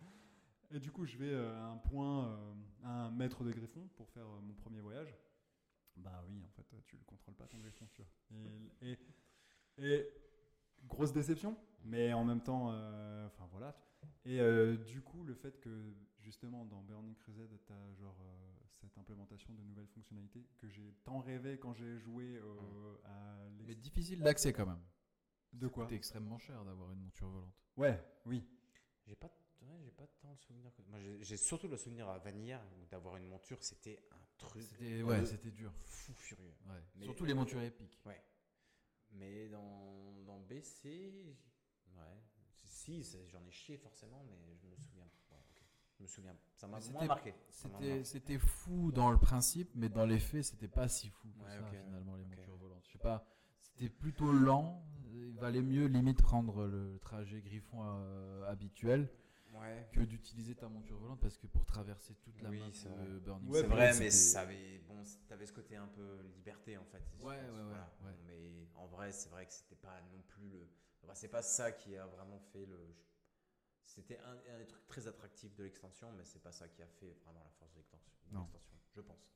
[0.70, 2.38] Et du coup, je vais à un point,
[2.82, 5.14] à un mètre de griffon pour faire mon premier voyage.
[5.96, 8.10] Bah oui, en fait, tu le contrôles pas ton griffon, tu vois.
[8.82, 8.98] Et, et,
[9.78, 10.10] et
[10.86, 13.76] grosse déception, mais en même temps, euh, enfin voilà.
[14.24, 15.94] Et euh, du coup, le fait que
[16.26, 20.92] justement dans Burning Crusade, tu as genre euh, cette implémentation de nouvelles fonctionnalités que j'ai
[21.04, 24.82] tant rêvé quand j'ai joué euh, à Mais difficile d'accès quand même.
[25.52, 25.84] De quoi?
[25.84, 27.54] C'était extrêmement cher d'avoir une monture volante.
[27.76, 28.44] Ouais, oui.
[29.06, 29.30] J'ai pas,
[29.62, 30.82] ouais, j'ai pas tant de souvenirs que.
[30.82, 34.62] Moi, j'ai surtout le souvenir à Vanilla où d'avoir une monture, c'était un truc.
[34.62, 35.72] C'était ouais, c'était dur.
[35.84, 36.54] fou furieux.
[36.66, 36.82] Ouais.
[36.96, 37.98] Mais- Surtout les montures épiques.
[38.04, 38.20] Ouais.
[39.12, 41.36] Mais dans, dans BC,
[41.94, 42.22] ouais.
[42.68, 45.08] Si, j'en ai chié forcément, mais je me souviens.
[45.98, 46.36] Je me souviens.
[46.54, 47.34] Ça m'a moins marqué.
[48.04, 51.50] C'était fou dans le principe, mais dans les faits, c'était pas si fou que Ouais,
[51.50, 52.84] ça ok, finalement les montures volantes.
[52.86, 53.26] Je sais pas,
[53.60, 54.82] c'était plutôt lent.
[55.12, 59.08] Il valait mieux limite prendre le trajet griffon euh, habituel
[59.54, 59.88] Ouais.
[59.92, 63.20] que d'utiliser ta monture volante parce que pour traverser toute la Oui, map de vrai.
[63.20, 66.84] Burning Ouais, c'est vrai, mais ça avait, bon, t'avais ce côté un peu liberté en
[66.84, 67.02] fait.
[67.24, 67.88] Ouais, pense, voilà.
[68.26, 70.68] Mais en vrai, c'est vrai que c'était pas non plus le.
[71.14, 72.94] c'est pas ça qui a vraiment fait le.
[73.86, 76.86] C'était un, un des trucs très attractifs de l'extension, mais c'est pas ça qui a
[76.86, 78.40] fait vraiment la force de l'extension, de Non.
[78.42, 79.30] l'extension, je pense.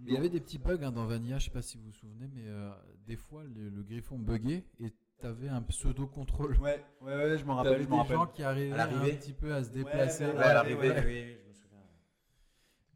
[0.00, 1.92] Il y avait des petits bugs hein, dans Vanilla, je sais pas si vous vous
[1.92, 2.70] souvenez, mais euh,
[3.06, 6.56] des fois le, le griffon buguait et t'avais un pseudo contrôle.
[6.58, 9.70] Ouais, ouais, ouais, je m'en rappelle, des gens qui arrivaient un petit peu à se
[9.70, 10.26] déplacer.
[10.26, 11.04] Ouais, Ouais, à ouais, l'arrivée, ouais.
[11.04, 11.82] oui, oui, je me souviens.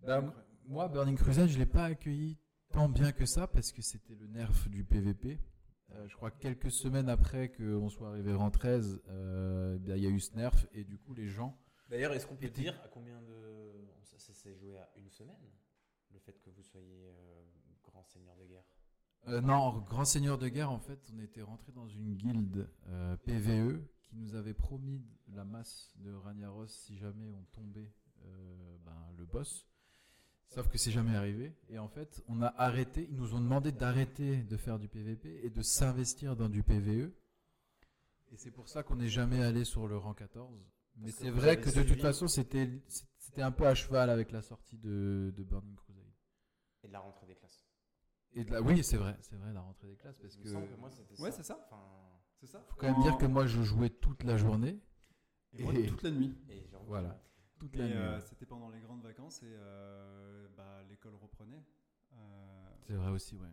[0.04, 0.34] Bah,
[0.66, 2.38] moi, Burning Crusade, je l'ai pas accueilli
[2.70, 5.40] tant bien que ça parce que c'était le nerf du PVP.
[5.94, 10.06] Euh, je crois que quelques semaines après qu'on soit arrivé rang 13, euh, il y
[10.06, 11.58] a eu ce nerf et du coup les gens.
[11.88, 13.88] D'ailleurs, est-ce qu'on peut dire à combien de.
[14.04, 15.50] Ça, ça s'est joué à une semaine
[16.10, 17.42] Le fait que vous soyez euh,
[17.82, 18.64] grand seigneur de guerre?
[19.28, 22.68] Euh, non, grand seigneur de guerre, en fait, on était rentré dans une guilde
[23.24, 27.92] PVE qui nous avait promis la masse de Ragnaros si jamais on tombait
[28.84, 29.68] ben, le boss.
[30.54, 31.54] Sauf que c'est jamais arrivé.
[31.70, 33.06] Et en fait, on a arrêté.
[33.10, 37.10] Ils nous ont demandé d'arrêter de faire du PVP et de s'investir dans du PVE.
[38.32, 40.60] Et c'est pour ça qu'on n'est jamais allé sur le rang 14.
[40.96, 42.68] Mais c'est vrai que de toute façon, c'était
[43.16, 46.04] c'était un peu à cheval avec la sortie de, de Burning Crusade.
[46.82, 47.64] et de la rentrée des classes.
[48.34, 50.18] Et de la, oui, c'est vrai, c'est vrai, la rentrée des classes.
[50.18, 51.38] Parce Il que me semble que moi, c'était Ouais, ça.
[51.38, 51.66] c'est ça.
[51.66, 51.82] Enfin,
[52.40, 54.78] C'est ça faut quand même dire que moi, je jouais toute la journée.
[55.54, 56.34] Et moi, Et- toute la nuit.
[56.50, 57.18] et genre, Voilà.
[57.62, 61.62] Toute euh, c'était pendant les grandes vacances et euh, bah, l'école reprenait.
[62.12, 62.16] Euh,
[62.86, 63.48] C'est vrai aussi, ouais.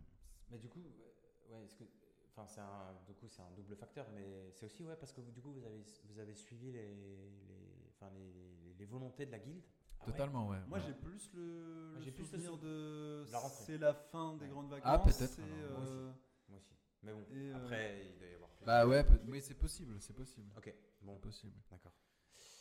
[0.50, 1.14] Mais du coup, ouais,
[1.54, 1.84] ouais, est-ce que,
[2.30, 5.20] enfin, c'est un, du coup, c'est un double facteur, mais c'est aussi ouais parce que
[5.20, 9.26] vous, du coup, vous avez, vous avez suivi les, les, enfin, les, les, les volontés
[9.26, 9.62] de la guilde.
[10.00, 10.58] Ah Totalement, ouais.
[10.66, 10.84] Moi, ouais.
[10.86, 13.26] j'ai plus le, le j'ai plus le souvenir de.
[13.30, 13.64] la rentrée.
[13.64, 14.50] C'est la fin des Ouais.
[14.50, 14.90] grandes vacances.
[14.92, 15.70] Ah, peut-être, c'est, alors.
[15.72, 15.92] Moi aussi.
[15.92, 16.12] euh,
[16.48, 16.74] Moi aussi.
[17.02, 18.50] Mais bon, Et, euh, après, il doit y avoir.
[18.50, 18.64] plus.
[18.66, 20.50] Bah ouais, peut- oui, c'est possible, c'est possible.
[20.56, 21.52] Ok, bon, C'est possible.
[21.70, 21.92] d'accord.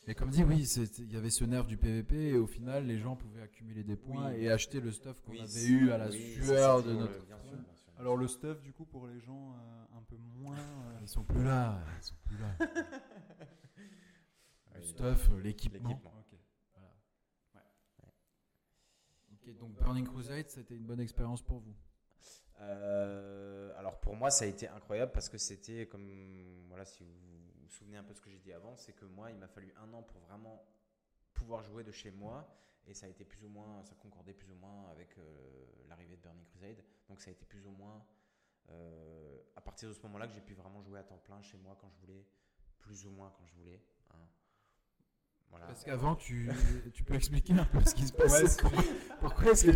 [0.08, 0.64] Mais comme dit, oui,
[1.00, 3.96] il y avait ce nerf du PVP et au final, les gens pouvaient accumuler des
[3.96, 4.42] points Oui.
[4.44, 7.14] et acheter le stuff qu'on Oui, avait eu à la oui, sueur de notre.
[7.20, 7.92] le- bien sûr, bien sûr.
[8.00, 10.58] Alors, le stuff, du coup, pour les gens euh, un peu moins.
[10.58, 12.56] euh, Ils sont plus là, ils sont plus là.
[14.76, 16.02] Le stuff, euh, l'équipement.
[16.78, 17.62] Ouais.
[19.34, 21.76] Ok, donc Burning Crusade, c'était une bonne expérience pour vous?
[22.62, 27.10] Euh, alors pour moi, ça a été incroyable parce que c'était comme voilà, si vous
[27.70, 29.48] vous souvenez un peu de ce que j'ai dit avant, c'est que moi, il m'a
[29.48, 30.66] fallu un an pour vraiment
[31.34, 32.48] pouvoir jouer de chez moi
[32.88, 36.16] et ça a été plus ou moins, ça concordait plus ou moins avec euh, l'arrivée
[36.18, 36.84] de Burning Crusade.
[37.08, 38.04] Donc ça a été plus ou moins
[38.72, 41.58] euh, à partir de ce moment-là que j'ai pu vraiment jouer à temps plein chez
[41.58, 42.26] moi quand je voulais,
[42.80, 43.82] plus ou moins quand je voulais.
[44.12, 44.28] hein.
[45.50, 45.66] Voilà.
[45.68, 46.50] Parce qu'avant, tu,
[46.94, 48.14] tu peux expliquer un peu ce qui se
[48.62, 48.84] Comment-
[49.20, 49.72] pourquoi est-ce que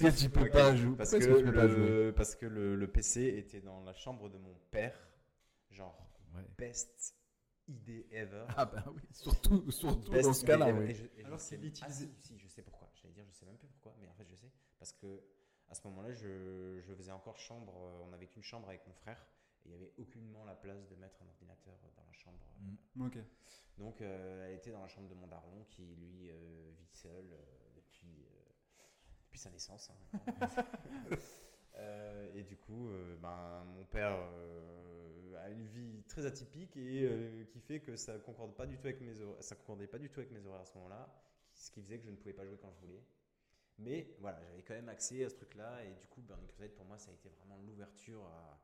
[0.00, 0.96] que tu peux pas jouer?
[1.08, 1.26] Que,
[2.06, 4.98] le, parce que le, le PC était dans la chambre de mon père,
[5.70, 6.05] genre
[6.36, 6.44] Ouais.
[6.58, 7.14] best
[7.68, 8.46] idée ever.
[8.56, 10.94] Ah bah oui, surtout, surtout Best dans ce cas-là, oui.
[11.24, 11.82] Alors l'utilisait.
[11.82, 12.90] Ah, si, si, je sais pourquoi.
[12.94, 14.50] J'allais dire, je sais même plus pourquoi, mais en fait, je sais.
[14.78, 15.22] Parce que
[15.68, 17.74] à ce moment-là, je, je faisais encore chambre.
[17.76, 19.26] euh, On n'avait qu'une chambre avec mon frère.
[19.64, 22.38] Et il n'y avait aucunement la place de mettre un ordinateur dans la chambre.
[22.60, 23.06] euh, Mm.
[23.06, 23.18] Ok.
[23.78, 27.32] donc, euh, elle était dans la chambre de mon daron qui, lui, euh, vit seul
[27.32, 28.52] euh, depuis, euh,
[29.24, 29.90] depuis sa naissance.
[29.90, 30.48] hein.
[31.78, 35.15] Euh, et du coup, euh, ben, mon père euh,
[35.50, 39.00] une vie très atypique et euh, qui fait que ça concorde pas du tout avec
[39.00, 41.08] mes hor- ça concordait pas du tout avec mes horaires à ce moment-là,
[41.54, 43.02] ce qui faisait que je ne pouvais pas jouer quand je voulais.
[43.78, 46.86] Mais voilà, j'avais quand même accès à ce truc-là et du coup, Burning Crusade pour
[46.86, 48.60] moi, ça a été vraiment l'ouverture à,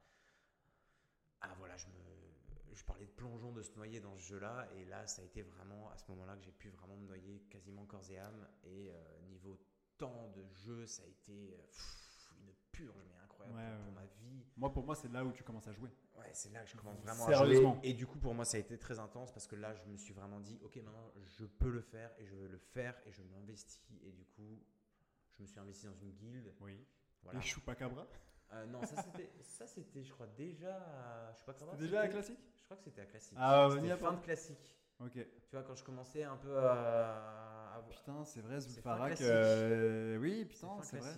[1.43, 4.85] ah voilà, je me, je parlais de plongeon, de se noyer dans ce jeu-là, et
[4.87, 7.85] là, ça a été vraiment à ce moment-là que j'ai pu vraiment me noyer quasiment
[7.85, 8.49] corps et âme.
[8.64, 9.61] Et euh, niveau
[9.99, 11.66] temps de jeu, ça a été euh,
[12.73, 14.45] purge, mais incroyable Ouais, pour, ma vie.
[14.57, 15.91] Moi, pour moi, c'est là où tu commences à jouer.
[16.18, 17.79] Ouais, c'est là que je commence vraiment à jouer.
[17.83, 19.97] Et du coup, pour moi, ça a été très intense parce que là, je me
[19.97, 23.12] suis vraiment dit, ok, maintenant, je peux le faire et je veux le faire et
[23.12, 23.81] je m'investis.
[24.05, 24.62] Et du coup,
[25.37, 26.53] je me suis investi dans une guilde.
[26.61, 26.85] Oui.
[27.23, 27.39] Voilà.
[27.39, 28.07] Et Chupacabra
[28.53, 31.75] Euh, non, ça c'était, ça c'était, je crois déjà, à- je sais pas comment.
[31.75, 33.39] Déjà à classique Je crois que c'était à classique.
[33.41, 34.77] Ah, on y a fin de classique.
[35.01, 35.12] Ok.
[35.14, 37.77] Tu vois, quand je commençais un peu à.
[37.77, 39.20] à- Putain, c'est vrai, Zulfarak.
[39.23, 41.12] euh, Oui, putain, c'est vrai.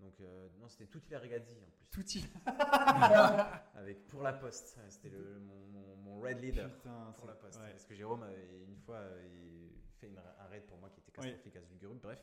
[0.00, 1.86] Donc, euh, non, c'était tout il a Regadzi en plus.
[1.90, 2.24] Tout y
[3.76, 4.78] Avec Pour la Poste.
[4.88, 6.70] C'était le, mon, mon, mon raid leader.
[6.70, 7.58] Putain, pour c'est- la poste.
[7.60, 7.70] ouais.
[7.70, 11.00] Parce que Jérôme, avait, une fois, euh, il fait une- un raid pour moi qui
[11.00, 11.98] était catastrophique à Zulgurum.
[12.02, 12.18] Bref,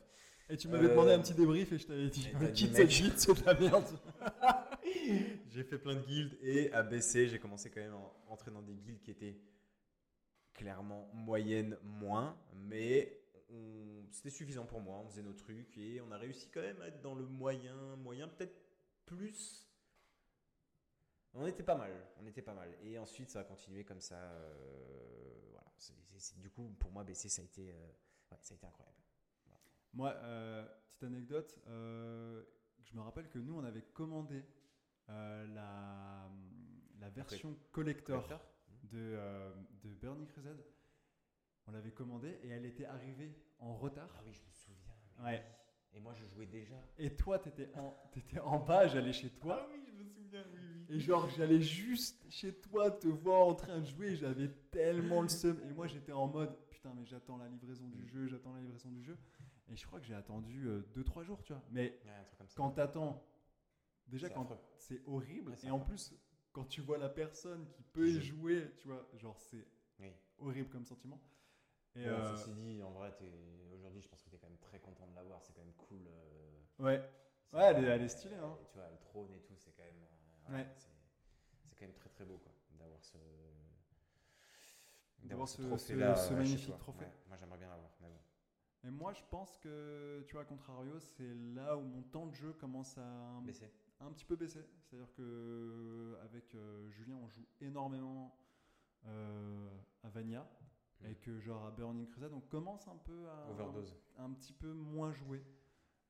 [0.48, 2.88] Et tu m'avais Euh, demandé un petit débrief et je t'avais dit quitte cette mec.
[2.88, 3.98] guide, c'est de la merde.
[5.50, 8.62] j'ai fait plein de guildes et à baisser, j'ai commencé quand même à entrer dans
[8.62, 9.36] des guildes qui étaient
[10.52, 13.20] clairement moyennes moins, mais
[13.50, 14.98] on- c'était suffisant pour moi.
[14.98, 17.96] On faisait nos trucs et on a réussi quand même à être dans le moyen,
[17.96, 18.56] moyen peut-être
[19.06, 19.68] plus.
[21.34, 22.72] On était pas mal, on était pas mal.
[22.82, 24.16] Et ensuite, ça a continué comme ça.
[24.18, 25.66] euh, voilà.
[25.78, 27.86] C'est- c'est- c'est- du coup, pour moi, baisser, ça a été, euh,
[28.30, 28.98] ouais, ça a été incroyable.
[29.92, 34.44] Moi, euh, petite anecdote, je me rappelle que nous, on avait commandé
[35.08, 36.28] la,
[37.00, 38.22] la version collector,
[38.84, 39.18] de,
[39.82, 40.64] de Burning Crusade.
[41.66, 44.08] On l'avait commandée et elle était arrivée en retard.
[44.18, 44.78] Ah oui, je me souviens.
[45.18, 45.44] mais Ouais.
[45.44, 45.96] oui.
[45.96, 46.74] Et moi, je jouais déjà.
[46.98, 49.66] Et toi, t'étais en, t'étais en bas, j'allais chez toi.
[49.70, 50.58] oui, je me souviens, oui,
[50.88, 50.96] oui.
[50.96, 54.16] Et genre, j'allais juste chez toi te voir en train de jouer.
[54.16, 55.58] J'avais tellement le seum.
[55.68, 58.90] Et moi, j'étais en mode putain, mais j'attends la livraison du jeu, j'attends la livraison
[58.90, 59.16] du jeu.
[59.70, 61.62] Et je crois que j'ai attendu 2-3 jours, tu vois.
[61.70, 62.54] Mais Ouais, un truc comme ça.
[62.56, 63.24] quand t'attends,
[64.08, 64.58] déjà, C'est quand affreux.
[64.76, 65.52] c'est horrible.
[65.52, 66.12] Ouais, et en plus,
[66.52, 68.36] quand tu vois la personne qui peut y Joue.
[68.40, 69.64] jouer, tu vois, genre, c'est
[70.00, 70.08] Oui.
[70.38, 71.20] horrible comme sentiment.
[71.96, 73.12] Et euh, Ceci dit, en vrai,
[73.72, 75.42] aujourd'hui, je pense que tu es quand même très content de l'avoir.
[75.42, 76.06] C'est quand même cool.
[76.08, 77.10] euh, ouais,
[77.52, 78.58] Ouais, elle est- elle est stylée, hein.
[78.72, 80.02] Tu vois, le trône et tout, c'est quand même.
[80.48, 80.66] euh, Ouais.
[80.76, 80.88] c'est-
[81.76, 83.18] quand même très très beau, quoi, d'avoir ce.
[85.24, 87.04] D'avoir ce- ce- ce euh, magnifique trophée.
[87.04, 88.18] Ouais, moi, j'aimerais bien l'avoir, mais bon.
[88.86, 92.34] et moi, je pense que, tu vois, à contrario, c'est là où mon temps de
[92.34, 93.70] jeu commence à Baisser.
[94.00, 94.60] un petit peu baissé.
[94.82, 98.36] C'est-à-dire que avec euh, Julien, on joue énormément
[99.06, 99.70] euh,
[100.02, 100.46] à Vania
[101.00, 101.06] Mm.
[101.06, 103.94] et que genre à Burning Crusade, on commence un peu à Overdose.
[104.18, 105.42] un, petit peu moins jouer.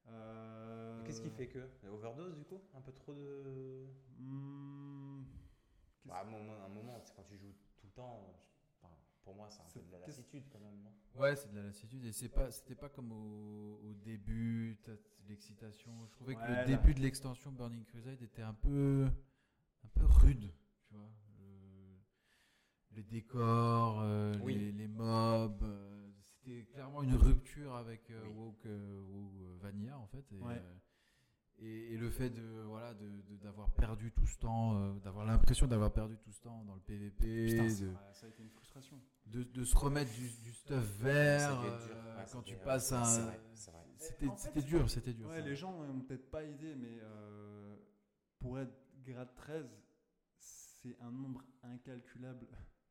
[0.08, 3.86] Euh, Qu'est-ce qui fait que Overdose, du coup Un peu trop de.
[4.18, 8.20] hmm, qu'est-ce- Bah, à un moment, un moment, c'est quand tu joues tout le temps.
[8.34, 10.82] je- enfin, pour moi, c'est un peu de la lassitude quand même.
[10.82, 10.92] non?
[11.20, 12.04] Ouais, c'est de la lassitude.
[12.04, 14.78] Et c'est pas, c'était pas comme au, au début,
[15.28, 16.04] l'excitation.
[16.06, 16.64] Je trouvais que le là.
[16.66, 19.06] début de l'extension Burning Crusade était un peu,
[19.84, 20.52] un peu rude,
[20.86, 21.08] tu vois.
[22.94, 24.54] Le- les décors, euh, Oui.
[24.54, 25.62] les, les mobs.
[25.62, 28.32] euh, c'était clairement une rupture avec euh, Oui.
[28.34, 30.24] WoW, que- WoW, euh, Vanilla, en fait.
[30.32, 30.54] Et, Ouais.
[30.58, 30.74] euh,
[31.58, 35.24] et, et le fait de voilà de- de- d'avoir perdu tout ce temps, euh, d'avoir
[35.24, 38.28] l'impression d'avoir perdu tout ce temps dans le PVP, Putain, de- c'est- ouais, ça a
[38.28, 39.00] été une frustration.
[39.26, 41.96] de, de se remettre du, du stuff vert Ça devait être dur.
[41.96, 43.04] euh, Ouais, quand tu passes un.
[43.04, 43.84] C'est vrai, c'est vrai.
[43.98, 45.28] C'était En fait, c'était dur, c'était dur.
[45.28, 47.76] Ouais, les gens n'ont peut-être pas idée, mais euh,
[48.40, 48.74] pour être
[49.04, 49.66] grade 13,
[50.38, 52.46] c'est un nombre incalculable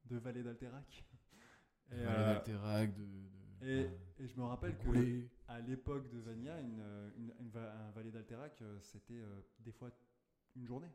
[0.05, 1.03] de vallées d'Alterac.
[1.91, 3.89] Et, euh, d'Alterac, de, de- et, euh,
[4.19, 5.29] et je me rappelle que Goulet.
[5.47, 6.81] à l'époque de Vania, une,
[7.17, 9.91] une, un vallée d'Alterac, euh, c'était euh, des fois
[10.55, 10.89] une journée.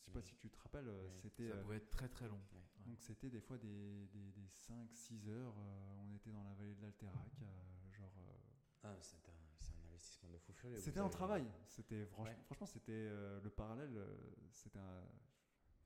[0.00, 2.26] Je sais pas si tu te rappelles, Oui, c'était ça euh, pouvait être très très
[2.28, 2.40] long.
[2.86, 5.54] donc c'était des fois des, des, des 5-6 heures.
[5.58, 8.14] euh, on était dans la vallée de l'Alterac, euh, genre.
[8.18, 8.32] euh,
[8.84, 10.78] Ah, c'est un, c'est un investissement de fou furieux.
[10.78, 11.44] C'était un avez- travail.
[11.66, 12.36] C'était franch- Ouais.
[12.46, 13.98] franchement, c'était euh, le parallèle.
[14.52, 15.04] c'était un,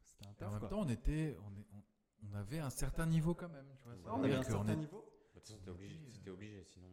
[0.05, 0.51] c'était un Et en taf.
[0.53, 0.69] même quoi.
[0.69, 1.83] temps, on était, on, est- on,
[2.31, 3.67] on avait un certain niveau quand même.
[3.79, 5.05] Tu vois, Ouais, ça on avait un certain est- niveau.
[5.35, 6.89] De toute façon, t'es obligé, Euh, c'était obligé, sinon.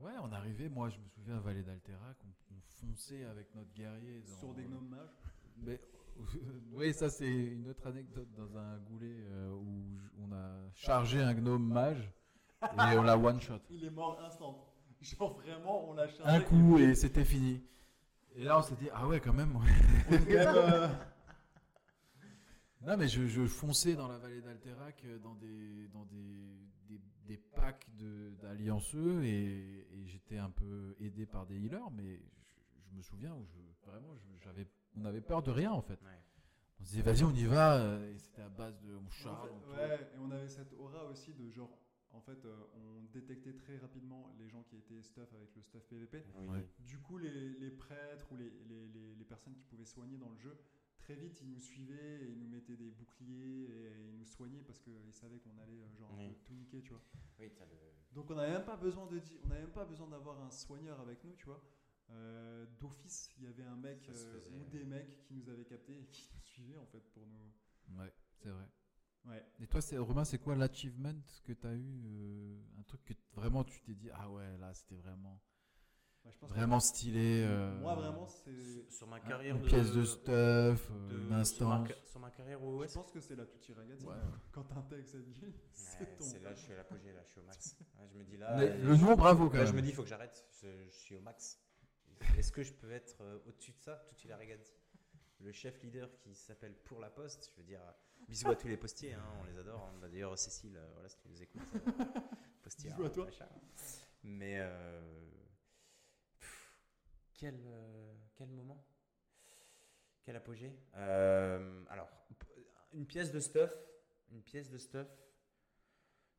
[0.00, 0.68] Ouais, on arrivait.
[0.68, 4.52] Moi, je me souviens à Vallée d'Alterac, on, on fonçait avec notre guerrier dans- Sur
[4.54, 5.14] des gnomes mages.
[5.58, 5.80] Mais
[6.72, 11.32] oui, ça c'est une autre anecdote dans un goulet euh, où on a chargé un
[11.34, 12.10] gnome mage
[12.62, 13.58] et on l'a one shot.
[13.70, 14.68] Il est mort instant.
[15.00, 16.24] Genre vraiment, on l'a chargé.
[16.36, 17.62] Un coup et c'était fini.
[18.34, 19.54] Et là on s'est dit ah ouais quand même.
[19.56, 19.62] On
[20.12, 20.88] est quand même, euh,
[22.86, 26.58] Non mais je, je fonçais dans la vallée d'Alterac euh, dans des dans des,
[26.88, 32.16] des, des packs de d'allianceux et, et j'étais un peu aidé par des healers mais
[32.16, 34.66] je, je me souviens où je vraiment je- j'avais
[34.96, 36.00] on avait peur de rien en fait.
[36.02, 36.20] Ouais.
[36.80, 39.10] On se disait vas-y on y va euh, et c'était à base de on en
[39.10, 39.48] charge.
[39.48, 39.76] fait, on tourne.
[39.78, 41.78] ouais, et on avait cette aura aussi de genre.
[42.12, 45.82] En fait, euh, on détectait très rapidement les gens qui étaient stuff avec le stuff
[45.88, 46.22] PVP.
[46.48, 46.58] Oui.
[46.86, 50.28] Du coup, les, les prêtres ou les, les, les, les personnes qui pouvaient soigner dans
[50.30, 50.56] le jeu,
[51.04, 54.62] très vite, ils nous suivaient et ils nous mettaient des boucliers et ils nous soignaient
[54.62, 56.34] parce qu'ils savaient qu'on allait euh, genre Oui.
[56.44, 57.02] tout niquer, tu vois.
[57.38, 57.76] Oui, t'as le.
[58.12, 60.98] Donc on n'avait même pas besoin de on n'avait même pas besoin d'avoir un soigneur
[61.00, 61.62] avec nous, tu vois.
[62.10, 64.70] Euh, D'office, il y avait un mec euh, faisait, ou ouais.
[64.70, 67.98] des mecs qui nous avaient captés et qui nous suivaient en fait pour nous.
[67.98, 68.66] Ouais, c'est vrai.
[69.26, 69.42] Ouais.
[69.60, 73.14] Et toi, c'est Romain, c'est quoi l'achievement que tu as eu euh, Un truc que
[73.32, 75.40] vraiment tu t'es dit, ah ouais, là c'était vraiment,
[76.44, 77.44] Je pense que- vraiment stylé.
[77.46, 78.90] euh, Moi vraiment c'est.
[78.90, 79.66] Sur ma une carrière de.
[79.66, 80.74] pièce de stuff, euh,
[81.08, 82.94] de- une sur, ma, sur carrière au Je OS.
[82.94, 84.06] pense que c'est la Tutti Ragazzi.
[84.06, 84.14] Ouais.
[84.52, 86.24] Quand t'intègres cette ville, c'est Ouais, ton.
[86.24, 87.76] c'est là, je suis à l'apogée, là, je suis au max.
[87.98, 88.54] Ouais, je me dis là.
[88.56, 89.72] Mais euh, le nom, bravo quand là, même.
[89.72, 90.44] je me dis, il faut que j'arrête.
[90.62, 91.60] Je, je suis au max.
[92.38, 94.04] Est-ce que je peux être euh, au-dessus de ça?
[94.08, 94.72] Tutti la Ragazzi
[95.40, 97.90] Le chef leader qui s'appelle Pour la Poste, je veux dire, euh,
[98.28, 99.90] bisous à tous les postiers, hein, on les adore.
[99.92, 99.98] hein.
[100.00, 102.04] Bah, D'ailleurs, Cécile, euh, voilà, si tu nous écoutes, euh,
[102.62, 102.94] postière.
[102.96, 103.24] Bisous à toi.
[103.26, 103.46] machin.
[104.22, 105.00] Mais euh,
[107.34, 108.84] quel, euh, quel moment?
[110.22, 110.72] Quel apogée?
[110.96, 112.08] Euh, Alors,
[112.92, 113.74] une pièce de stuff,
[114.30, 115.08] une pièce de stuff,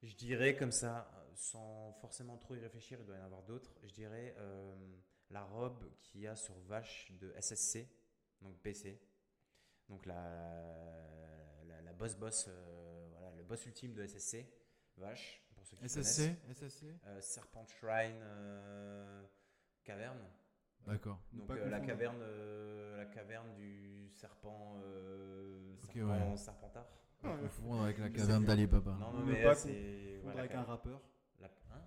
[0.02, 3.76] je dirais comme ça, sans forcément trop y réfléchir, il doit y en avoir d'autres.
[3.84, 4.76] Je dirais euh,
[5.30, 7.88] la robe qu'il y a sur Vache de SSC,
[8.42, 9.00] donc PC.
[9.90, 10.14] Donc la,
[11.68, 14.48] la, la boss boss, euh, voilà, le boss ultime de SSC,
[14.98, 16.58] Vache, pour ceux qui SSC, connaissent.
[16.58, 16.86] SSC.
[17.06, 18.20] Euh, Serpent Shrine
[19.84, 20.26] Caverne.
[20.88, 21.20] D'accord.
[21.34, 26.38] Donc pas euh, la caverne, euh, la caverne du serpent, euh, Ok, serpent ouais.
[26.38, 26.88] serpentard.
[27.22, 28.92] Confond avec la caverne d'Ali Baba.
[29.00, 31.02] Non, non, mais pas c'est voilà, avec un rappeur.
[31.40, 31.82] la, hein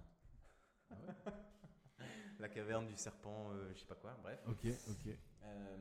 [2.40, 4.40] la caverne du serpent, euh, je sais pas quoi, bref.
[4.48, 5.12] Ok, ok.
[5.44, 5.76] Euh,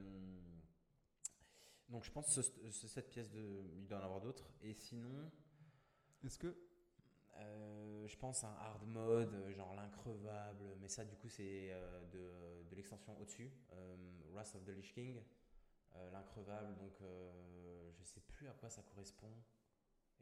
[1.89, 4.47] donc je pense que ce- ce- cette pièce de, il doit en avoir d'autres.
[4.61, 5.31] Et sinon,
[6.23, 6.55] Est-ce que
[7.39, 11.71] euh, je pense à un hard mode, euh, genre l'increvable, mais ça du coup c'est
[11.71, 13.95] euh, de, de l'extension au-dessus, euh,
[14.31, 15.21] Wrath of the Lich King,
[16.11, 16.75] l'increvable.
[16.77, 19.31] Donc je sais plus à quoi ça correspond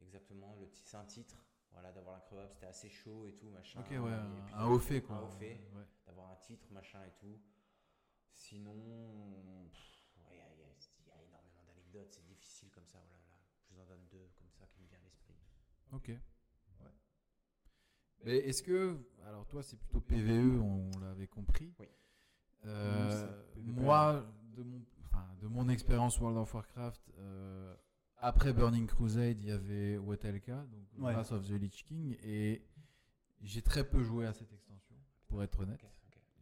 [0.01, 0.55] exactement.
[0.55, 3.82] Le c'est un titre, voilà, d'avoir l'increvable, c'était assez chaud et tout machin.
[3.82, 5.18] Ok, ouais, Et un, puis, un haut fait quoi.
[5.18, 5.59] Un haut fait.
[5.76, 5.84] Ouais.
[6.05, 7.39] d'avoir un titre, machin et tout.
[8.32, 12.99] Sinon, ouais, il y, a- y y énormément d'anecdotes, c'est difficile comme ça.
[12.99, 13.39] Voilà, là.
[13.68, 15.36] Je vous en donne deux comme ça qui me vient à l'esprit.
[15.91, 16.11] Ok.
[18.24, 21.74] Mais est-ce que, alors toi c'est plutôt PVE, on, on l'avait compris.
[21.80, 21.88] Oui.
[22.66, 23.82] Euh, PVP.
[23.82, 27.76] moi, de mon, enfin, de mon expérience World of Warcraft, euh,
[28.18, 31.13] après Burning Crusade, il y avait Watelka, donc Ouais.
[31.13, 32.63] Wrath of the Lich King, et
[33.41, 34.95] j'ai très peu joué à cette extension,
[35.28, 35.82] pour être honnête.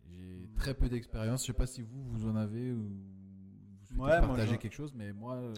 [0.05, 1.41] J'ai très peu d'expérience.
[1.41, 4.57] Je sais pas si vous, vous en avez ou vous souhaitez Ouais, moi, partager j'en-
[4.57, 5.53] quelque chose, mais moi, euh,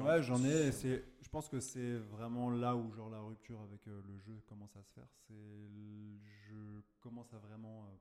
[0.00, 0.72] Ouais, j'en ai.
[0.72, 4.40] C'est, je pense que c'est vraiment là où genre la rupture avec euh, le jeu
[4.48, 5.08] commence à se faire.
[5.26, 7.84] C'est, je commence à vraiment.
[7.86, 7.96] euh,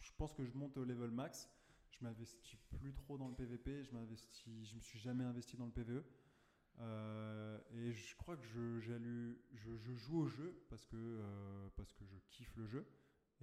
[0.00, 1.50] je pense que je monte au level max.
[1.90, 3.82] Je m'investis plus trop dans le PVP.
[3.84, 4.44] Je m'investis.
[4.62, 6.02] Je me suis jamais investi dans le PVE.
[6.78, 11.20] Euh, et je crois que je, j'ai lu- je, joue au jeu parce que
[11.76, 12.86] parce que je kiffe le jeu.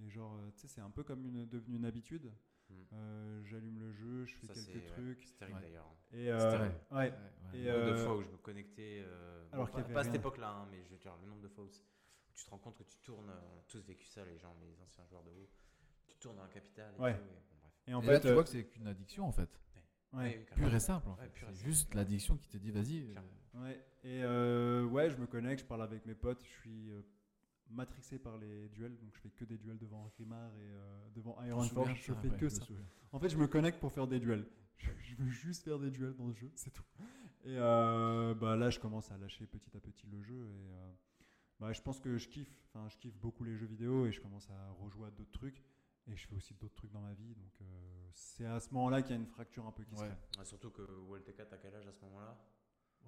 [0.00, 2.32] Et genre, tu sais, c'est un peu comme une, devenu une habitude.
[2.70, 2.82] Hmm.
[2.92, 5.22] Euh, j'allume le jeu, je fais Ça, quelques trucs.
[5.24, 5.62] C'est terrible Ouais.
[5.64, 5.94] d'ailleurs.
[6.12, 7.12] Et euh, ouais.
[7.54, 9.02] Et, Le nombre de euh, fois où je me connectais.
[9.06, 11.28] euh, alors bon, pas, avait pas à cette époque-là, hein, mais je veux dire, le
[11.28, 11.68] nombre de fois où,
[12.34, 13.28] tu te rends compte que tu tournes.
[13.30, 15.48] On a tous vécu ça, les gens, les anciens joueurs de WoW.
[16.08, 17.14] Tu tournes dans la capitale et Ouais.
[17.14, 17.20] tout.
[17.22, 17.72] et bon, bref.
[17.86, 19.50] Et en Et fait, là, tu euh, vois que c'est qu'une addiction en fait.
[20.12, 20.46] ouais.
[20.54, 21.30] Pure et simple en Ouais, fait.
[21.30, 23.00] pure et c'est juste l'addiction qui te dit vas-y.
[23.16, 23.20] euh.
[23.54, 27.00] Ouais, et euh, ouais, je me connecte, je parle avec mes potes, je suis euh,
[27.70, 31.40] matrixé par les duels, donc je fais que des duels devant Grimard et euh, devant
[31.42, 32.64] Ironforge, souviens je fais que ça.
[33.12, 34.46] En fait, je me connecte pour faire des duels.
[34.78, 36.84] Je, je veux juste faire des duels dans ce jeu, c'est tout.
[37.44, 40.92] Et euh, bah là, je commence à lâcher petit à petit le jeu et euh,
[41.58, 44.20] bah, je pense que je kiffe, enfin, je kiffe beaucoup les jeux vidéo et je
[44.20, 45.64] commence à rejouer à d'autres trucs.
[46.06, 49.02] Et je fais aussi d'autres trucs dans ma vie, donc euh, c'est à ce moment-là
[49.02, 50.08] qu'il y a une fracture un peu qui se Ouais.
[50.08, 50.38] crée.
[50.38, 52.38] Ouais, surtout que WLTK, t'as quel âge à ce moment-là?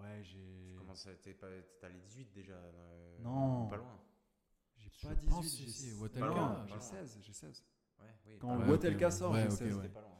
[0.00, 0.74] Ouais, Tu j'ai.
[0.76, 1.14] commences à.
[1.14, 1.46] T'es pas-
[1.80, 3.68] t'as les 18 déjà euh, Non.
[3.68, 3.96] Pas loin.
[4.80, 7.32] J'ai pas 18, pense, si, j'ai si, j'ai Watelka, Pas loin, j'ai pas 16, j'ai
[7.32, 7.64] 16.
[8.00, 8.38] Ouais, oui.
[8.40, 8.68] Quand Ouais.
[8.68, 9.18] Watelka ok, ouais.
[9.18, 9.74] sort, Ouais, j'ai ok, 16.
[9.76, 9.88] ouais.
[9.88, 10.10] Pas loin.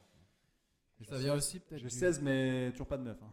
[0.99, 1.81] Et ça vient aussi peut-être.
[1.81, 3.17] J'ai du- 16, mais toujours pas de meuf.
[3.23, 3.31] hein.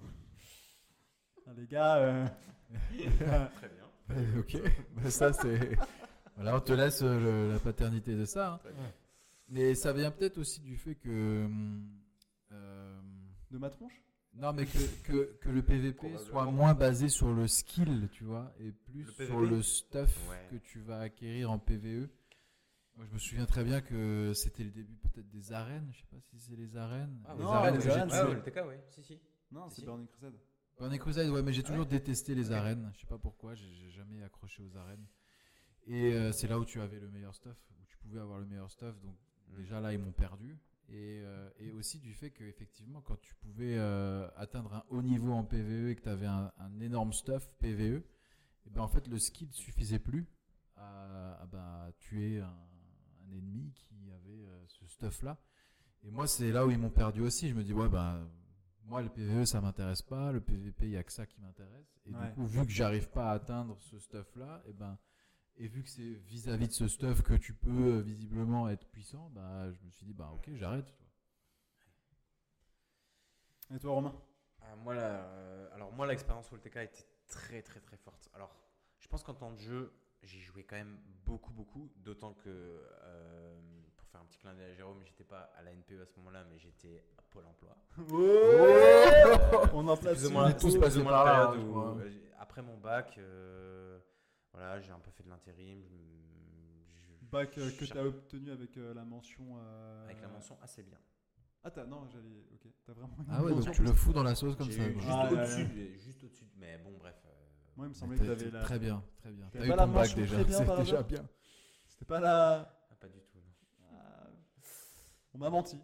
[1.47, 2.27] Ah, les gars, euh,
[3.57, 3.85] Très bien.
[4.39, 4.57] Ok,
[4.95, 5.77] Bah, ça c'est.
[6.37, 7.19] Voilà, on te laisse euh,
[7.49, 8.55] le- la paternité de ça.
[8.65, 8.71] hein.
[9.49, 11.45] Mais ça vient peut-être aussi du fait que.
[11.47, 11.89] hum,
[12.53, 13.01] euh,
[13.51, 14.03] de ma tronche
[14.39, 18.53] non, mais que, que, que le PVP soit moins basé sur le skill, tu vois,
[18.61, 20.47] et plus Le sur le stuff Ouais.
[20.51, 22.09] que tu vas acquérir en PVE.
[22.97, 25.89] Moi, je me souviens très bien que c'était le début peut-être des arènes.
[25.93, 27.23] Je sais pas si c'est les arènes.
[27.27, 28.85] Ah, les non, arènes les arènes, Ouais, toujours- WLTK, ouais.
[28.91, 29.21] Si, si.
[29.53, 29.87] Non, Si, c'est si.
[29.87, 30.35] Burning Crusade.
[30.79, 31.91] Burning Crusade, ouais, mais j'ai toujours Ouais.
[31.91, 32.57] détesté les Ok.
[32.57, 32.91] arènes.
[32.95, 35.07] Je sais pas pourquoi, j'ai j'ai jamais accroché aux arènes.
[35.87, 38.47] Et euh, c'est là où tu avais le meilleur stuff, où tu pouvais avoir le
[38.47, 39.01] meilleur stuff.
[39.01, 39.17] Donc
[39.53, 39.57] Mm.
[39.57, 40.57] déjà là, ils m'ont perdu.
[40.91, 45.03] Et, euh, et aussi du fait que effectivement quand tu pouvais euh, atteindre un haut
[45.03, 48.03] niveau en PVE et que tu avais un, un énorme stuff PVE,
[48.67, 50.27] et ben en fait le skill suffisait plus
[50.77, 55.37] à, à, ben, tuer un, un ennemi qui avait euh, ce stuff là.
[56.05, 57.49] Et moi c'est là où ils m'ont perdu aussi.
[57.51, 58.27] Je me dis ouais ben
[58.85, 61.99] moi le PVE ça m'intéresse pas, le PVP il y a que ça qui m'intéresse.
[62.07, 62.29] Et Ouais.
[62.29, 64.97] du coup vu que j'arrive pas à atteindre ce stuff là, et ben
[65.59, 69.31] et vu que c'est vis-à-vis de ce stuff que tu peux euh, visiblement être puissant,
[69.35, 70.93] bah, je me suis dit, bah ok, j'arrête.
[73.75, 74.15] Et toi, Romain?
[74.63, 78.29] Ah, moi, la- euh, alors moi, l'expérience sur le TK était très très très forte.
[78.35, 78.55] Alors,
[78.99, 79.93] je pense qu'en temps de jeu,
[80.23, 83.61] j'ai joué quand même beaucoup beaucoup, d'autant que euh,
[83.97, 86.17] pour faire un petit clin d'œil à Jérôme, j'étais pas à la NPE à ce
[86.17, 87.77] moment-là, mais j'étais à Pôle Emploi.
[89.75, 92.01] On en place on est tous plus ou passés moins par la là, où,
[92.39, 93.99] après mon bac, euh,
[94.59, 95.83] voilà, j'ai un peu fait de l'intérim.
[95.83, 99.45] je- Bac euh, que tu as obtenu avec euh, la mention.
[99.59, 100.99] euh, Avec la mention assez bien.
[101.63, 102.47] Ah, t'as, non, j'allais.
[102.55, 103.15] Ok, t'as vraiment.
[103.19, 104.83] une Ah ouais, donc tu le fous dans la sauce comme ça.
[104.89, 105.65] eu juste Ah, ouais, au-dessus, ouais.
[105.93, 106.45] de- juste au-dessus.
[106.45, 107.17] de- Mais bon, bref.
[107.27, 107.31] euh,
[107.77, 108.61] Moi, il me Mais semblait que t'avais la.
[108.63, 109.49] Très bien, très bien.
[109.53, 111.29] T'as eu ton bac déjà, c'est déjà bien.
[111.87, 112.73] C'était pas la.
[112.91, 113.37] ah, pas du tout.
[113.39, 113.89] non.
[113.93, 114.31] Ah,
[115.35, 115.79] On m'a menti.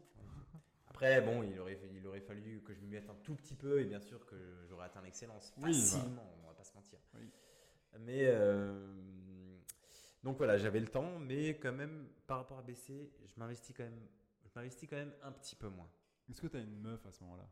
[0.88, 3.80] Après, bon, il aurait, il aurait fallu que je me mette un tout petit peu
[3.80, 4.36] et bien sûr que
[4.68, 5.52] j'aurais atteint l'excellence.
[5.58, 6.98] Oui, Facilement, on va pas se mentir.
[7.14, 7.28] Oui.
[8.00, 8.94] Mais euh,
[10.22, 13.84] donc voilà, j'avais le temps, mais quand même, par rapport à BC, je m'investis quand
[13.84, 14.00] même,
[14.44, 15.88] je m'investis quand même un petit peu moins.
[16.30, 17.48] Est-ce que t'as une meuf à ce moment-là?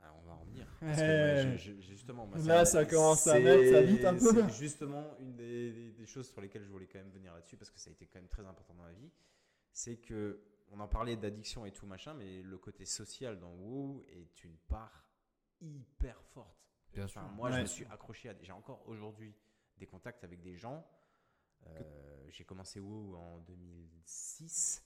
[0.00, 0.66] Alors, on va en venir.
[0.80, 4.14] Parce que moi, je- je- justement, moi, Là, ça commence à mettre ça vite un
[4.14, 4.18] peu.
[4.48, 7.56] C'est justement une des, des- des choses sur lesquelles je voulais quand même venir là-dessus
[7.56, 9.10] parce que ça a été quand même très important dans ma vie.
[9.72, 10.40] C'est que
[10.70, 14.56] on en parlait d'addiction et tout machin, mais le côté social dans WoW est une
[14.68, 15.04] part
[15.60, 16.65] hyper forte.
[16.96, 17.20] Bien sûr.
[17.20, 17.62] Enfin, moi, je Ouais.
[17.62, 18.34] me suis accroché à.
[18.42, 19.34] J'ai encore aujourd'hui
[19.78, 20.84] des contacts avec des gens.
[21.66, 24.82] Euh, J'ai commencé WoW en 2006.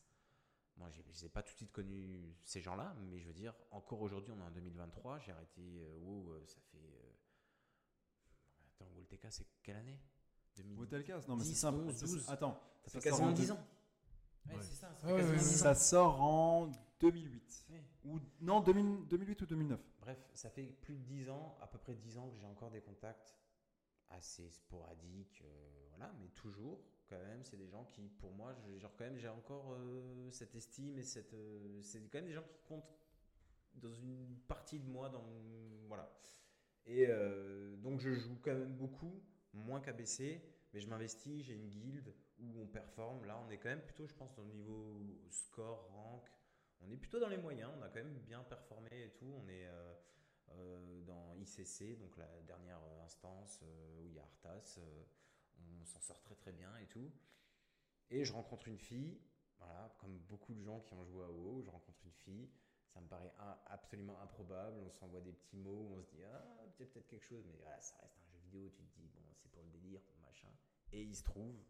[0.76, 4.00] Moi, je n'ai pas tout de suite connu ces gens-là, mais je veux dire, encore
[4.00, 5.18] aujourd'hui, on est en 2023.
[5.20, 6.78] J'ai arrêté euh, WoW, euh, ça fait.
[6.78, 7.12] euh,
[8.80, 9.98] Attends, WoW TK, c'est quelle année?
[10.56, 11.78] 2000 Hotelcast Non, mais c'est 10, simple.
[11.80, 12.28] 11, C'est- 12.
[12.28, 13.66] Attends, Ça ça fait quasiment en 10 deux- ans.
[14.46, 14.62] Ouais, Ouais.
[14.62, 15.64] c'est ça, ça fait Ouais, ouais, quasiment ouais, 10 ans.
[15.64, 17.66] Ça sort en 2008.
[18.04, 19.80] Ou, non, 2000 2008 ou 2009.
[20.00, 22.70] Bref, ça fait plus de 10 ans, à peu près 10 ans que j'ai encore
[22.70, 23.36] des contacts
[24.10, 28.92] assez sporadiques, euh, voilà, mais toujours, quand même, c'est des gens qui, pour moi, genre
[28.96, 32.42] quand même, j'ai encore euh, cette estime et cette, euh, c'est quand même des gens
[32.42, 32.92] qui comptent
[33.74, 35.24] dans une partie de moi, dans
[35.86, 36.12] voilà.
[36.86, 37.06] Et
[37.78, 39.22] donc je joue quand même beaucoup,
[39.52, 40.42] moins qu'ABC,
[40.72, 43.24] mais je m'investis, j'ai une guilde où on performe.
[43.26, 46.28] Là, on est quand même plutôt, je pense, dans le niveau score, rank.
[46.82, 49.26] On est plutôt dans les moyens, on a quand même bien performé et tout.
[49.26, 49.94] On est euh,
[50.52, 54.78] euh, dans ICC, donc la dernière euh, instance où il y a Arthas.
[55.80, 57.10] on s'en sort très très bien et tout.
[58.10, 59.20] Et je rencontre une fille,
[59.58, 62.50] voilà, comme beaucoup de gens qui ont joué à WoW, je rencontre une fille.
[62.88, 63.32] Ça me paraît
[63.66, 64.78] absolument improbable.
[64.84, 66.44] On s'envoie des petits mots, on se dit ah
[66.76, 68.68] peut-être quelque chose, mais ça reste un jeu vidéo.
[68.70, 70.48] Tu te dis bon c'est pour le délire, machin.
[70.92, 71.62] Et il se trouve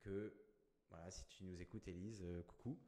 [0.00, 0.34] que
[0.90, 2.78] voilà, si tu nous écoutes, Élise, euh, coucou.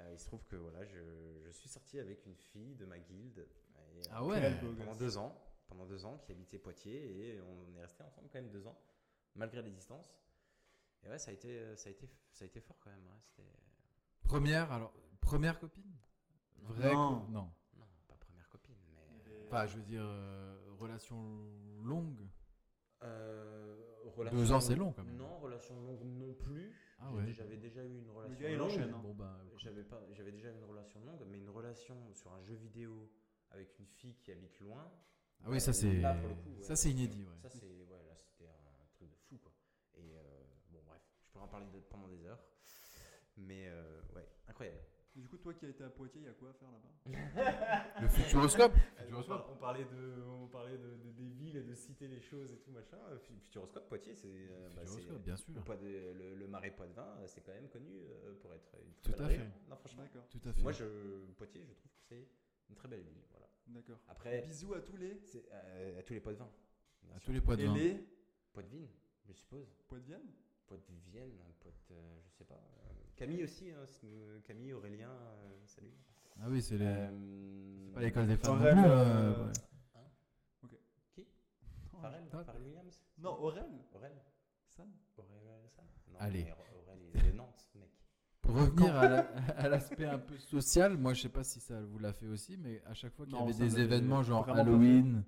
[0.00, 0.98] Euh, il se trouve que voilà, je,
[1.44, 3.46] je suis sorti avec une fille de ma guilde.
[3.96, 4.50] et, Ah euh, ouais.
[4.60, 4.98] Beau pendant gosse.
[4.98, 5.36] deux ans,
[5.68, 8.78] pendant deux ans, qui habitait Poitiers et on est resté ensemble quand même deux ans,
[9.34, 10.12] malgré les distances.
[11.04, 13.06] Et ouais, ça a été, ça a été, ça a été fort quand même.
[13.06, 13.44] ouais,
[14.28, 15.96] Première, alors, première copine?
[16.58, 17.26] Vraie Non.
[17.26, 17.50] co- non.
[17.76, 19.02] non, pas première copine, mais
[19.46, 21.16] Enfin, je veux dire, euh, relation
[21.82, 22.26] longue?
[23.02, 23.83] euh,
[24.32, 25.16] Deux ans, c'est long, quand même.
[25.16, 26.72] Non, relation longue non plus.
[26.98, 27.32] Ah ouais.
[27.32, 28.66] J'avais déjà eu une relation gars, il longue.
[28.70, 29.00] enchaîne, hein.
[29.02, 32.54] Bon, bah, J'avais pas, j'avais déjà une relation longue, mais une relation sur un jeu
[32.54, 33.10] vidéo
[33.50, 34.90] avec une fille qui habite loin.
[35.44, 36.62] Ah oui, ça c'est Là, pour le coup, ouais.
[36.62, 37.36] ça c'est inédit, ouais.
[37.42, 39.52] Ça c'est, ouais, là c'était un truc de fou quoi.
[39.96, 40.20] Et euh,
[40.70, 42.42] bon bref, je pourrais en parler de- pendant des heures,
[43.36, 44.78] mais euh, ouais, incroyable.
[45.16, 46.68] Et du coup, toi qui as été à Poitiers, il y a quoi à faire
[46.72, 46.90] là-bas?
[48.02, 48.72] Le futuroscope.
[49.28, 52.52] Par- on parlait de, on parlait de, de- des villes et de citer les choses
[52.52, 52.96] et tout machin.
[53.10, 55.54] Euh, Fu- Futuroscope Poitiers, c'est, euh, bah, c'est- bien sûr.
[55.54, 58.92] le, Poit- le, le marais Poitevin, euh, c'est quand même connu euh, pour être une
[58.94, 59.44] très Tout belle à région.
[59.44, 59.70] fait.
[59.70, 60.02] Non franchement.
[60.02, 60.28] D'accord.
[60.28, 60.62] Tout à fait.
[60.62, 60.84] Moi je
[61.36, 62.28] Poitiers, je trouve que c'est
[62.68, 63.22] une très belle ville.
[63.30, 63.46] Voilà.
[63.68, 63.98] D'accord.
[64.08, 65.20] Après, Bisous à tous les.
[65.26, 66.50] c'est, euh, à tous les Poitevins.
[67.04, 67.26] bien à sûr.
[67.26, 67.74] tous les de Et vin.
[67.76, 68.04] les
[68.52, 68.86] Poitevin,
[69.28, 69.68] je suppose.
[69.86, 70.32] Poids de Vienne
[70.66, 72.58] Pote de Vienne, pote, euh, je sais pas.
[73.16, 75.92] Camille aussi, hein, c'est, Camille, Aurélien, euh, salut.
[76.40, 76.84] Ah oui, c'est les...
[76.86, 78.56] Euh, pas l'école des femmes.
[78.60, 80.78] Aurel, non plus, euh, euh, ouais.
[81.14, 81.26] Qui?
[81.92, 82.44] Oh, Pharrell Ah.
[82.44, 83.00] Pharrell Williams?
[83.18, 84.12] Non, Aurel Aurel
[84.66, 86.44] Sam Aurel, ça Non, Allez.
[86.44, 87.90] mais Aurel, il est de Nantes, mec.
[88.42, 89.20] Pour revenir à la-
[89.56, 92.56] à l'aspect un peu social, moi je sais pas si ça vous l'a fait aussi,
[92.58, 95.24] mais à chaque fois qu'il y Non, avait des événements genre Halloween,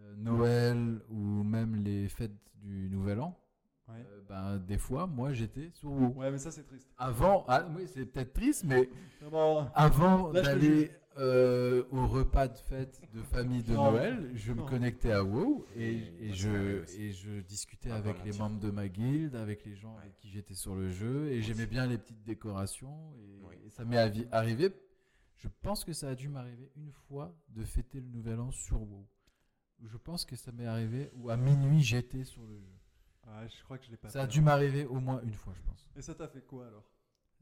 [0.00, 3.38] euh, Noël ou même les fêtes du Nouvel An,
[3.88, 3.94] Ouais.
[3.98, 6.14] euh, ben, des fois, moi, j'étais sur WoW.
[6.16, 6.88] Ouais, mais ça, c'est triste.
[6.96, 8.88] Avant, ah, oui, c'est peut-être triste, mais
[9.74, 13.92] avant d'aller euh, au repas de fête de famille de Non.
[13.92, 18.70] Noël, je me connectais à WoW et, je, et je discutais avec les membres de
[18.70, 20.00] ma guilde, avec les gens Ouais.
[20.02, 23.54] avec qui j'étais sur le jeu et j'aimais bien les petites décorations et, Oui.
[23.66, 23.98] et ça m'est
[24.32, 24.70] arrivé.
[25.36, 28.80] Je pense que ça a dû m'arriver une fois de fêter le nouvel an sur
[28.80, 29.06] WoW.
[29.84, 32.72] Je pense que ça m'est arrivé où à minuit j'étais sur le jeu.
[33.26, 34.32] Ah, je crois que je l'ai pas Ça a fait.
[34.32, 35.88] dû m'arriver au moins une fois, je pense.
[35.96, 36.84] Et ça t'a fait quoi alors?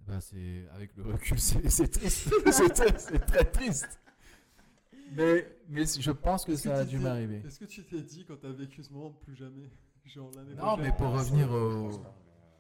[0.07, 2.33] Bah, c'est avec le recul, c'est c'est triste.
[2.53, 3.99] c'est très, c'est très triste.
[5.15, 7.43] Mais, mais je pense que Est-ce ça a tu dû t'es- m'arriver.
[7.47, 9.71] Est-ce que tu t'es dit quand t'as vécu ce moment plus jamais
[10.07, 10.85] Genre l'année Non, prochaine?
[10.85, 11.91] mais pour revenir au, euh,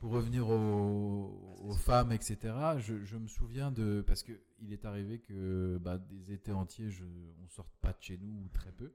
[0.00, 2.38] pour revenir aux, aux femmes, etc.
[2.78, 6.90] Je, je me souviens de parce que il est arrivé que bah, des étés entiers,
[6.90, 7.04] je,
[7.42, 8.92] on sorte pas de chez nous ou très peu.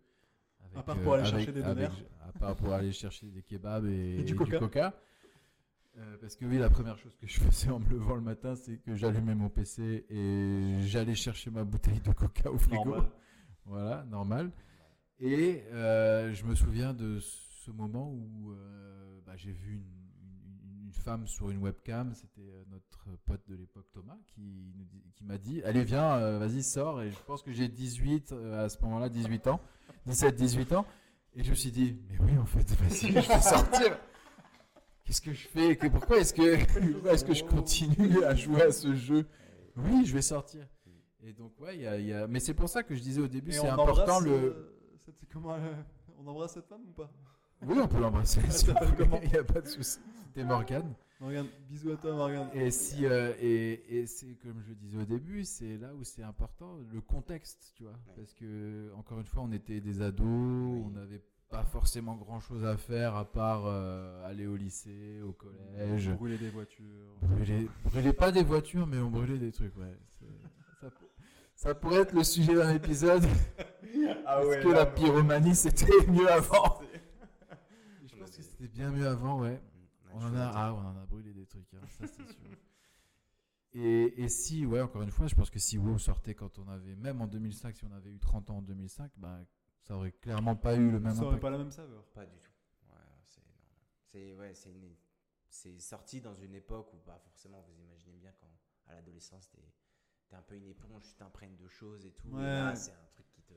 [0.73, 1.83] Avec, À part pour aller avec- chercher des donuts.
[2.27, 4.93] À part pour aller chercher des kebabs et, Et du et coca.
[5.97, 8.53] Euh, parce que oui, la première chose que je faisais en me levant le matin,
[8.55, 12.83] c'est que j'allumais mon PC et j'allais chercher ma bouteille de coca au frigo.
[12.85, 13.09] Normal.
[13.65, 14.51] Voilà, normal.
[15.19, 20.06] Et euh, je me souviens de ce moment où euh, bah, j'ai vu une
[20.97, 24.41] femme sur une webcam, c'était euh, notre pote de l'époque Thomas, qui,
[24.75, 27.01] nous dit- qui m'a dit Allez, viens, euh, vas-y, sors.
[27.01, 29.59] Et je pense que j'ai 18, euh, à ce moment-là, 18 ans,
[30.05, 30.85] 17, 18 ans.
[31.35, 33.97] Et je me suis dit Mais oui, en fait, vas-y, je vais sortir.
[35.03, 35.75] Qu'est-ce que je fais?
[35.77, 36.41] Que- Pourquoi est-ce que,
[37.09, 39.25] est-ce que je continue à jouer à ce jeu?
[39.77, 40.67] Oui, je vais sortir.
[41.23, 43.27] Et donc, ouais, y a, y a- mais c'est pour ça que je disais au
[43.27, 44.73] début, c'est important le.
[45.05, 45.57] cette- comment,
[46.17, 47.09] on embrasse cette femme ou pas?
[47.65, 48.41] Oui, on peut l'embrasser.
[49.23, 49.99] Il n'y a pas de souci.
[50.27, 50.93] C'était Morgane.
[51.19, 52.49] Morgane, bisous à toi Morgane.
[52.53, 56.03] Et, si, euh, et, et c'est comme je le disais au début, c'est là où
[56.03, 57.93] c'est important, le contexte, tu vois.
[57.93, 58.13] Ouais.
[58.17, 62.63] Parce que, encore une fois, on était des ados, on n'avait pas forcément grand chose
[62.65, 66.11] à faire à part euh, aller au lycée, au collège.
[66.11, 66.83] Brûler des voitures.
[67.23, 69.97] Brûler, brûler pas des voitures, mais on brûlait des trucs, ouais.
[70.81, 71.09] Ça, pour-
[71.55, 73.23] ça pourrait être le sujet d'un épisode.
[74.29, 76.81] Ah Est-ce ouais, que là, la pyromanie c'était mieux avant
[78.05, 79.61] Je On pense a que des- c'était bien mieux avant, ouais.
[80.13, 82.07] On a On des en a, ah, on en a brûlé des trucs, hein, ça
[82.07, 82.35] c'est sûr.
[83.73, 86.67] Et, et si, ouais, encore une fois, je pense que si WoW sortait quand on
[86.69, 89.39] avait, même en 2005, si on avait eu 30 ans en 2005, bah,
[89.83, 91.41] ça aurait clairement pas eu le même Ça aurait impact.
[91.41, 92.03] pas la même saveur.
[92.07, 92.51] Pas du tout.
[92.89, 92.95] Ouais,
[94.05, 94.95] c'est ouais, c'est une-
[95.49, 98.49] c'est sorti dans une époque où bah forcément vous imaginez bien quand
[98.87, 99.61] à l'adolescence t'es
[100.31, 102.29] es un peu une éponge, tu t'imprègnes de choses et tout.
[102.29, 102.41] Ouais.
[102.41, 103.53] Et là, c'est un truc qui te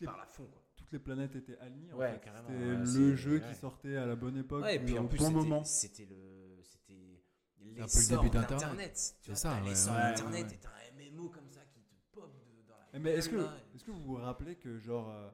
[0.00, 0.62] les, parle à fond quoi.
[0.90, 1.92] Toutes les planètes étaient alignées.
[1.92, 2.20] en Ouais, fait.
[2.20, 3.48] carrément, C'était ouais, le jeu ouais.
[3.48, 5.64] qui sortait à la bonne époque, Ouais, et puis au en plus bon c'était- moment.
[5.64, 8.96] c'était le c'était un peu le l'essor début d'Internet.
[8.96, 12.62] C'est vois, ça, l'essor ouais, d'Internet t'as un MMO comme ça qui te pop de-
[12.68, 13.36] dans la Eh, Mais est-ce que,
[13.74, 15.30] est-ce que vous vous rappelez que genre euh,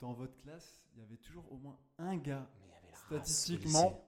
[0.00, 2.86] dans votre classe, il y avait toujours au moins un gars, Mais il y avait
[2.92, 4.04] la race au statistiquement,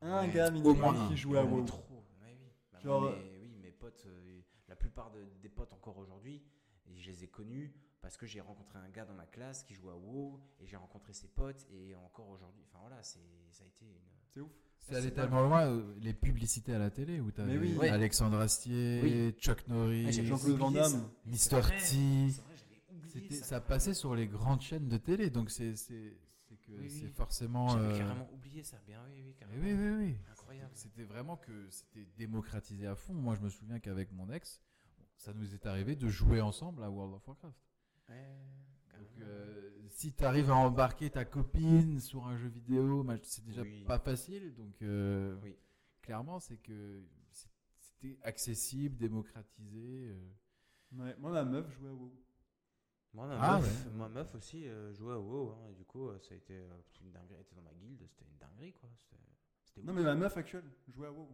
[0.00, 0.32] un Ouais.
[0.32, 1.64] gars Au minimum qui jouait à WoW.
[1.66, 2.28] trop, oui.
[2.72, 6.42] Bah, Genre, mes- oui, mes potes, euh, la plupart de- des potes encore aujourd'hui,
[6.94, 7.74] je les ai connus
[8.04, 10.76] parce que j'ai rencontré un gars dans ma classe qui jouait à WoW et j'ai
[10.76, 12.62] rencontré ses potes et encore aujourd'hui.
[12.68, 13.18] Enfin voilà, c'est
[13.50, 13.96] ça a été une.
[14.28, 14.52] C'est ouf.
[14.80, 17.74] C'est allé tellement loin, euh, les publicités à la télé où t'avais oui.
[17.78, 17.88] Ouais.
[17.88, 19.32] Alexandre Astier, Oui.
[19.40, 21.08] Chuck Norris, Ah, Jean-Claude Van Damme.
[21.24, 22.30] vrai, T.
[23.08, 23.44] C'était, ça.
[23.44, 26.90] ça passait sur les grandes chaînes de télé, donc c'est, c'est, c'est que Oui, oui.
[26.90, 27.68] c'est forcément.
[27.70, 28.76] J'avais euh, carrément oublié ça.
[28.86, 29.62] Bien oui, oui, carrément.
[29.64, 30.16] oui, oui, oui.
[30.30, 30.70] Incroyable.
[30.74, 33.14] C'était vraiment que c'était démocratisé à fond.
[33.14, 34.60] Moi, je me souviens qu'avec mon ex,
[35.16, 37.56] ça nous est arrivé de jouer ensemble à World of Warcraft.
[38.08, 38.36] Ouais,
[38.98, 39.30] Donc, carrément.
[39.30, 43.62] euh, si tu arrives à embarquer ta copine sur un jeu vidéo, bah, c'est déjà
[43.62, 43.84] Oui.
[43.84, 44.54] pas facile.
[44.54, 45.56] Donc, euh, Oui.
[46.02, 47.02] clairement, c'est que
[47.78, 50.08] c'était accessible, démocratisé.
[50.10, 50.30] euh.
[50.92, 52.12] Ouais, moi, ma meuf jouait à WoW.
[53.14, 53.92] Moi, ma, Ah, meuf, ouais.
[53.92, 56.68] ma meuf aussi euh, jouait à WoW hein, et du coup ça a été euh,
[57.00, 57.34] une dinguerie.
[57.36, 58.90] Elle était dans ma guilde, c'était une dinguerie quoi.
[59.64, 61.28] C'était Non, mais ma meuf actuelle jouait à WoW.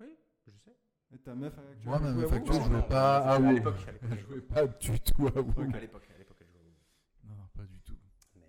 [0.00, 0.04] je
[0.64, 0.76] sais.
[1.14, 3.54] Et ta meuf actuelle Moi, ma meuf actuelle, je jouais pas à à WoW.
[3.56, 5.60] Je elle jouais jouait pas du tout à WoW.
[5.74, 6.74] À l'époque, à l'époque, elle jouait à WoW.
[7.36, 7.94] Non, pas du tout.
[8.36, 8.42] Mais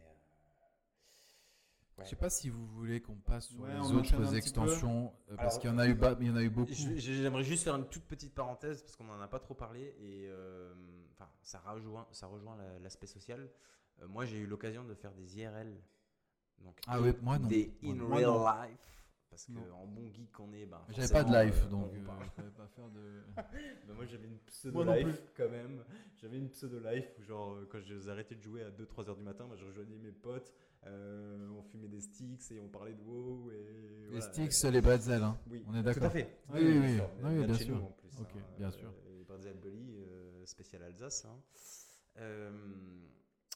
[1.99, 5.35] euh, Je sais pas si vous voulez qu'on passe sur Ouais, les autres extensions, euh,
[5.37, 6.73] parce qu'il y en a eu, il y en a eu beaucoup.
[6.73, 9.53] Je- je- J'aimerais juste faire une toute petite parenthèse parce qu'on n'en a pas trop
[9.53, 10.73] parlé et euh,
[11.11, 13.47] enfin ça rejoint ça rejoint la- l'aspect social.
[14.01, 15.73] Euh, moi j'ai eu l'occasion de faire des IRL
[16.59, 17.47] donc Ah ouais, moi non.
[17.47, 17.93] des in.
[17.93, 18.45] Moi real non.
[18.45, 19.73] life parce que Non.
[19.73, 22.29] en bon geek qu'on est ben, J'avais pas de life, euh, donc on euh, je
[22.31, 23.21] pouvais pas faire de.
[23.87, 25.83] Ben, moi j'avais une pseudo life quand même.
[26.17, 29.15] J'avais une pseudo life où genre euh, quand j'ai arrêté de jouer à 2-3 heures
[29.17, 30.53] du matin, moi, je rejoignais mes potes,
[30.85, 33.55] euh, on fumait des sticks et on parlait de WoW et
[34.11, 34.33] Les voilà.
[34.33, 35.37] sticks, les bretzels, hein.
[35.49, 36.11] Oui, On est Tout à d'accord.
[36.11, 36.37] fait.
[36.53, 37.45] Oui, oui, oui.
[37.45, 37.75] Bien sûr.
[37.75, 38.39] nous, en plus, Ok, hein.
[38.57, 38.93] bien Euh, sûr.
[39.07, 41.25] Les Bretzel Bully, euh, spécial Alsace.
[41.25, 41.39] hein.
[42.17, 42.51] Euh,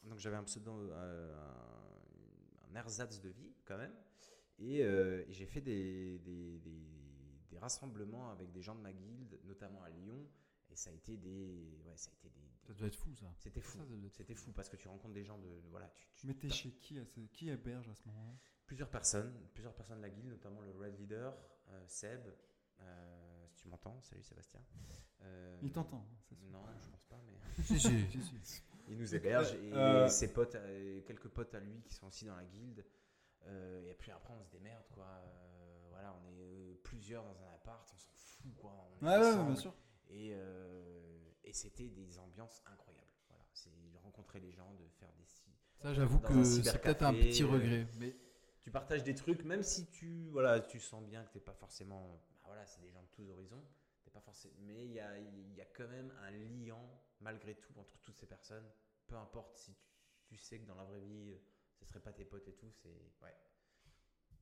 [0.10, 3.94] donc j'avais un pseudo, euh, un, un ersatz de vie quand même.
[4.60, 6.88] Et, euh, et j'ai fait des, des, des-
[7.50, 10.28] des rassemblements avec des gens de ma guilde, notamment à Lyon.
[10.72, 11.80] Et ça a été des.
[11.86, 12.42] Ouais, ça a été des.
[12.68, 13.26] Ça doit être fou ça.
[13.40, 13.80] C'était fou.
[14.12, 15.48] C'était fou parce que tu rencontres des gens de.
[15.48, 17.00] de- Voilà, tu, tu- Mais t'es chez qui
[17.34, 18.36] Qui héberge à ce moment-là?
[18.68, 21.36] Plusieurs personnes, plusieurs personnes de la guilde, notamment le Red Leader,
[21.70, 22.22] euh, Seb.
[22.82, 24.62] euh, si tu m'entends, salut Sébastien.
[25.22, 25.98] Euh, Il t'entend.
[26.32, 26.36] hein.
[26.52, 27.64] Non, je pense pas, mais.
[27.64, 28.62] si, si, si, si.
[28.90, 30.56] Il nous héberge et ses potes,
[31.08, 32.86] quelques potes à lui qui sont aussi dans la guilde.
[33.48, 35.06] Euh, et puis après, on se démerde, quoi.
[35.06, 38.72] Euh, voilà, on est euh, plusieurs dans un appart, on s'en fout, quoi.
[39.02, 39.74] On est Ouais, bien sûr.
[40.10, 43.08] Et, euh, et c'était des ambiances incroyables.
[43.30, 45.52] Voilà, c'est de rencontrer les gens, de faire des si.
[45.82, 47.88] Ça, j'avoue que c'est peut-être un petit regret.
[48.00, 48.16] Mais
[48.62, 52.22] Tu partages des trucs, même si tu, voilà, tu sens bien que t'es pas forcément.
[52.42, 53.64] bah voilà, c'est des gens de tous horizons.
[54.04, 54.54] T'es pas forcément.
[54.60, 58.18] Mais il y a, il y a quand même un liant, malgré tout, entre toutes
[58.18, 58.70] ces personnes.
[59.08, 59.90] Peu importe si tu,
[60.26, 61.36] tu sais que dans la vraie vie,
[61.80, 62.90] ce serait pas tes potes et tout, c'est.
[63.22, 63.34] Ouais.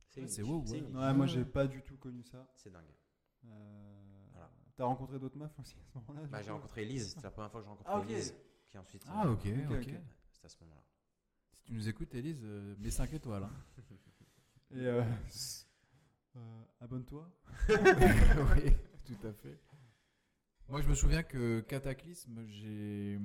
[0.09, 1.13] C'est Ouais, c'est wow, ouais.
[1.13, 2.49] moi j'ai pas du tout connu ça.
[2.55, 2.91] C'est dingue.
[3.45, 4.49] Euh, Voilà.
[4.75, 7.51] T'as rencontré d'autres meufs aussi à ce moment-là Bah, j'ai rencontré Elise, c'est la première
[7.51, 8.33] fois que j'ai rencontré Ah.
[8.69, 9.03] Qui ensuite.
[9.07, 9.93] Ah, euh, ok, ok, ok.
[10.31, 10.83] C'était à ce moment-là.
[11.53, 13.43] Si tu nous écoutes, Elise, euh, mets 5 étoiles.
[13.43, 13.51] hein.
[14.71, 15.03] Et euh,
[16.35, 17.29] euh, abonne-toi.
[17.69, 18.73] oui,
[19.05, 19.59] tout à fait.
[20.67, 23.17] Moi, je me souviens que Cataclysme, j'ai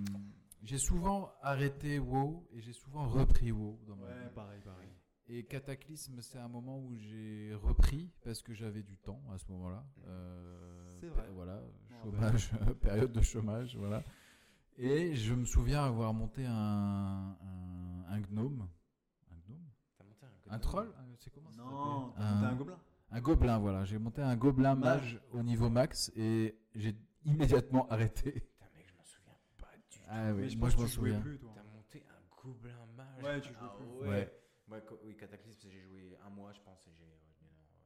[0.63, 4.31] j'ai souvent arrêté WoW et j'ai souvent repris WoW dans ma vie.
[4.35, 4.89] pareil, pareil.
[5.29, 9.45] Et Cataclysme, c'est un moment où j'ai repris parce que j'avais du temps à ce
[9.53, 9.85] moment-là.
[10.07, 11.29] Euh, C'est vrai.
[11.33, 11.61] Voilà,
[12.03, 12.51] chômage,
[12.81, 14.03] période de chômage, voilà.
[14.79, 18.69] Et je me souviens avoir monté un, un, un gnome.
[19.31, 19.65] Un gnome?
[19.97, 20.55] T'as monté un.
[20.55, 20.93] Un troll?
[20.99, 22.79] Un- C'est comment ça Non, s'appelait t'as monté un, un gobelin.
[23.11, 23.85] un gobelin, voilà.
[23.85, 28.33] J'ai monté un gobelin mage au niveau max et j'ai immédiatement arrêté.
[28.33, 30.02] Putain, mec, je m'en souviens pas du tout.
[30.15, 31.21] Ah Mais oui, je moi je m'en souviens.
[31.21, 31.53] plus, toi.
[31.55, 33.23] T'as monté un gobelin mage.
[33.25, 33.87] Ouais, tu jouais Ah plus.
[34.09, 34.09] Ouais.
[34.69, 34.83] Ouais.
[35.05, 37.05] Oui, Cataclysme, j'ai joué un mois, je pense, et j'ai.
[37.05, 37.81] ouais, mais non, ouais.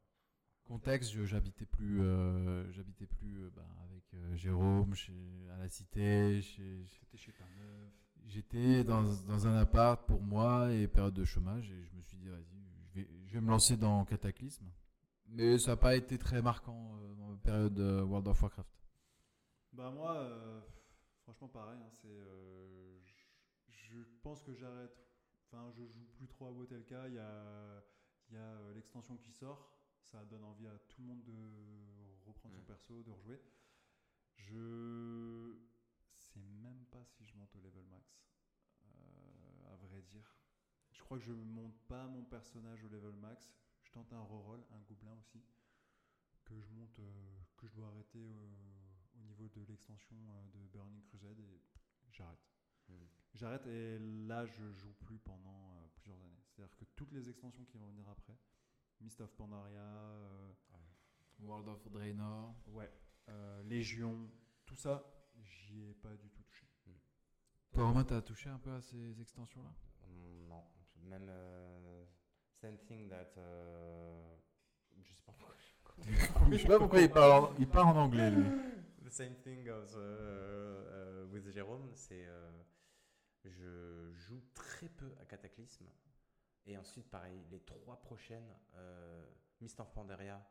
[0.64, 5.14] Contexte, j'habitais plus, euh, j'habitais plus euh, bah, avec euh, Jérôme chez,
[5.54, 6.42] à la cité.
[6.42, 7.92] chez- chez- T'étais chez ta meuf.
[8.26, 12.16] J'étais dans, dans un appart pour moi et période de chômage et je me suis
[12.16, 14.66] dit vas-y, je vais, je vais me lancer dans Cataclysme.
[15.28, 18.68] Mais ça n'a pas été très marquant euh, dans ma période euh, World of Warcraft.
[19.72, 20.60] Bah moi, euh,
[21.26, 23.00] franchement pareil, hein, c'est, euh,
[23.68, 24.96] je, pense que j'arrête.
[25.42, 26.90] Enfin, je joue plus trop à WoTLK.
[27.08, 27.82] Il y a,
[28.30, 29.72] y a euh, l'extension qui sort.
[29.98, 32.66] Ça donne envie à tout le monde de reprendre son Mm.
[32.66, 33.40] perso, de rejouer.
[34.36, 35.56] Je
[36.12, 38.24] sais même pas si je monte au level max,
[38.84, 40.36] euh, à vrai dire.
[40.92, 43.58] Je crois que je monte pas mon personnage au level max.
[43.82, 45.42] Je tente un reroll, un gobelin aussi,
[46.44, 48.32] que je monte, euh, que je dois arrêter
[49.42, 51.60] niveau de l'extension euh, de Burning Crusade et
[52.10, 52.38] j'arrête.
[52.88, 52.94] Hmm.
[53.34, 56.40] J'arrête et là je joue plus pendant euh, plusieurs années.
[56.48, 58.36] C'est-à-dire que toutes les extensions qui vont venir après,
[59.00, 60.52] Mist of Pandaria, euh,
[61.40, 62.54] World of Draenor.
[62.68, 62.90] ouais,
[63.28, 64.30] euh, Légion,
[64.64, 65.04] tout ça,
[65.42, 66.66] j'y ai pas du tout touché.
[67.72, 69.70] Toi Romain, t'as touché un peu à ces extensions-là?
[70.08, 70.64] Mm, Non,
[71.02, 71.26] même.
[71.28, 72.04] euh,
[72.60, 73.36] same thing that.
[73.36, 74.36] euh,
[75.02, 75.54] je sais pas pourquoi.
[76.50, 78.46] Je sais pas pourquoi il parle en, il parle en anglais lui.
[79.06, 82.50] The same thing as uh, uh, with Jérôme, c'est euh,
[83.44, 85.86] je joue très peu à Cataclysme
[86.66, 89.24] et ensuite pareil les trois prochaines euh,
[89.60, 90.44] Mist of Pandaria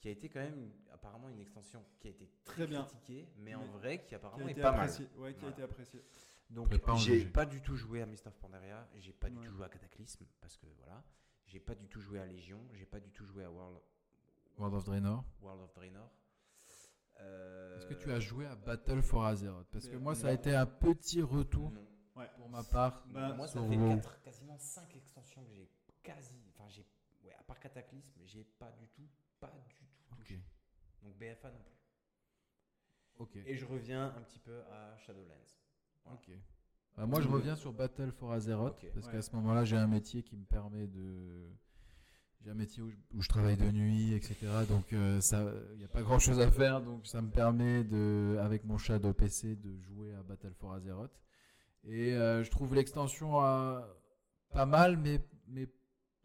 [0.00, 2.82] qui a été quand même apparemment une extension qui a été très, Très bien.
[2.84, 4.90] critiquée mais, en vrai qui apparemment a est été pas mal.
[5.16, 6.04] Ouais, qui a été apprécié.
[6.50, 9.64] Donc j'ai pas du tout joué à Mist of Pandaria, j'ai pas du tout joué
[9.64, 11.02] à Cataclysme parce que voilà,
[11.46, 13.78] j'ai pas du tout joué à Légion, j'ai pas du tout joué à World,
[14.58, 15.24] World of Draenor.
[15.40, 16.10] World of Draenor.
[17.20, 20.32] Euh, Est-ce que tu as joué à Battle for Azeroth Parce que moi, ça a
[20.32, 21.72] été un petit retour.
[22.16, 22.30] Ouais.
[22.36, 23.04] pour ma part.
[23.08, 23.96] Bah, moi, ça fait WoW.
[23.96, 25.68] quatre- quasiment 5 extensions que j'ai
[26.02, 26.36] quasi.
[26.50, 26.86] Enfin, j'ai.
[27.24, 29.08] Ouais, à part Cataclysme, j'ai pas du tout,
[29.40, 29.84] pas du tout
[30.16, 30.40] touché.
[31.02, 31.74] Donc BFA non plus.
[33.18, 33.36] Ok.
[33.46, 35.58] Et je reviens un petit peu à Shadowlands.
[36.04, 36.18] Voilà.
[36.20, 36.30] Ok.
[36.96, 39.12] Bah, moi, je reviens sur Battle for Azeroth parce Ouais.
[39.12, 41.50] qu'à ce moment-là, j'ai un métier qui me permet de.
[42.42, 44.36] J'ai un métier où je, où je travaille de nuit, etc.
[44.68, 45.42] Donc, euh, ça,
[45.72, 46.82] il n'y a pas grand-chose à faire.
[46.82, 51.18] Donc, ça me permet de, avec mon Shadow PC, de jouer à Battle for Azeroth.
[51.86, 53.80] Et euh, je trouve l'extension euh,
[54.52, 55.68] pas mal, mais mais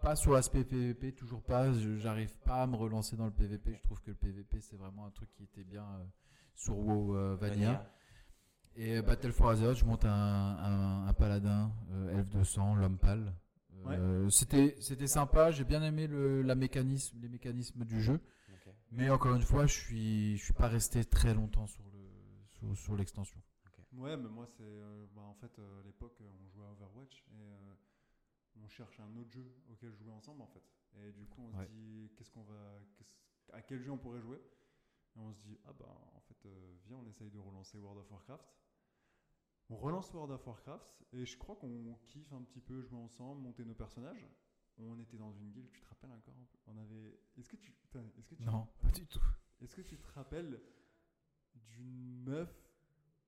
[0.02, 1.72] pas sur l'aspect PVP, toujours pas.
[1.98, 3.76] J'arrive pas à me relancer dans le PVP.
[3.76, 6.06] Je trouve que le PVP, c'est vraiment un truc qui était bien euh,
[6.56, 7.90] sur WoW Vanilla.
[8.76, 11.74] Et Battle for Azeroth, je monte un, un, un paladin,
[12.32, 13.34] de sang, l'homme pâle.
[13.88, 18.20] Euh, C'était c'était sympa, j'ai bien aimé le, la mécanisme, les mécanismes du jeu.
[18.92, 22.00] Mais encore une fois, je suis, je suis pas resté très longtemps sur le
[22.50, 23.40] sur, sur l'extension.
[23.94, 24.64] Ouais, mais moi, c'est.
[24.64, 27.74] euh, bah, en fait, euh, à l'époque, on jouait à Overwatch et euh,
[28.64, 30.64] on cherche un autre jeu auquel jouer ensemble en fait.
[31.02, 31.66] Et du coup, on Ouais.
[31.66, 33.14] se dit qu'est-ce qu'on va, qu'est-ce-
[33.54, 34.38] à quel jeu on pourrait jouer?
[35.16, 35.86] Et on se dit ah bah
[36.16, 38.46] en fait euh, viens on essaye de relancer World of Warcraft.
[39.70, 43.42] On relance World of Warcraft et je crois qu'on kiffe un petit peu jouer ensemble,
[43.42, 44.28] monter nos personnages.
[44.82, 46.58] On était dans une guilde, tu te rappelles encore un peu?
[46.68, 47.20] On avait.
[47.38, 47.72] Est-ce que tu.
[47.74, 48.44] putain, Est-ce que tu.
[48.46, 49.20] Non, pas du tout.
[49.62, 50.60] Est-ce que tu te rappelles
[51.54, 52.50] d'une meuf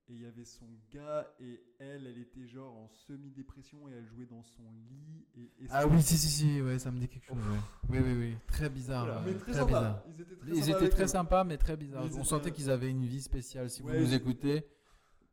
[0.07, 4.05] et il y avait son gars et elle, elle était genre en semi-dépression et elle
[4.07, 7.07] jouait dans son lit et, et Ah oui, si, si, si, ouais, ça me dit
[7.07, 7.37] quelque chose.
[7.37, 7.59] ouais.
[7.89, 8.37] Oui, oui, oui.
[8.47, 9.05] Très bizarre.
[9.05, 9.21] Voilà.
[9.21, 9.65] Mais très, très sympa.
[9.67, 10.03] bizarre.
[10.07, 11.09] Ils étaient très Ils sympas étaient avec très nous.
[11.09, 12.05] sympas, mais très bizarres.
[12.17, 13.69] On sentait qu'ils avaient une vie spéciale.
[13.69, 14.65] Si Ouais, vous nous écoutez,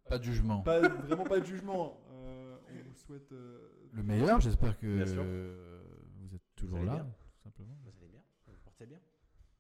[0.09, 0.63] pas de jugement.
[0.63, 2.01] Pas, vraiment pas de jugement.
[2.11, 3.31] Euh, on vous souhaite.
[3.33, 5.83] euh, Le meilleur, j'espère que euh,
[6.21, 7.77] vous êtes toujours là, bien tout simplement.
[7.85, 9.01] Vous allez bien Vous vous portez bien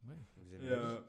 [0.06, 0.14] Ouais.
[0.36, 1.00] Vous Et, avez euh,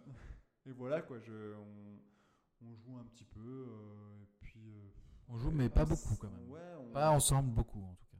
[0.65, 3.39] et voilà quoi, je, on, on joue un petit peu.
[3.69, 4.69] euh, et puis.
[4.71, 4.89] euh,
[5.29, 6.49] On joue, mais pas beaucoup quand même.
[6.49, 8.17] Ouais, on, Pas ensemble beaucoup en tout cas.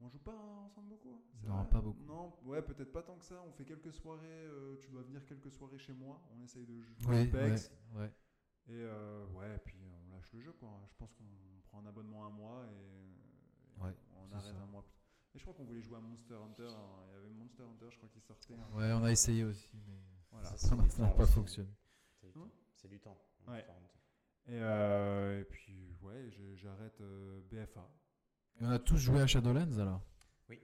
[0.00, 0.34] on joue pas
[0.66, 2.04] ensemble beaucoup hein, Non, vrai pas beaucoup.
[2.04, 3.42] Non, ouais, peut-être pas tant que ça.
[3.48, 4.26] On fait quelques soirées.
[4.26, 6.20] euh, tu dois venir quelques soirées chez moi.
[6.36, 7.72] On essaye de jouer Oui, au PEX.
[7.94, 8.12] ouais, ouais.
[8.70, 9.78] Et euh, ouais, puis
[10.18, 10.68] lâche le jeu quoi.
[10.90, 11.24] Je pense qu'on
[11.68, 14.62] prend un abonnement un mois et, et Ouais, on arrête ça.
[14.62, 15.04] un mois plus tard.
[15.34, 16.68] Et je crois qu'on voulait jouer à Monster Hunter.
[16.68, 17.04] hein.
[17.10, 18.54] Il y avait Monster Hunter, je crois qu'il sortait.
[18.54, 18.68] hein.
[18.76, 19.94] Ouais, on a essayé aussi, mais
[20.30, 20.56] Voilà.
[20.56, 21.32] Ça, n'a pas aussi.
[21.32, 21.70] fonctionné.
[22.20, 22.50] C'est du Hein temps.
[22.74, 23.18] C'est du temps.
[23.46, 23.64] Ouais.
[23.68, 23.78] Enfin,
[24.52, 27.88] Et, euh, et puis ouais, j'arrête euh, BFA.
[28.60, 30.02] Et on a tous joué à Shadowlands alors?
[30.48, 30.58] Oui.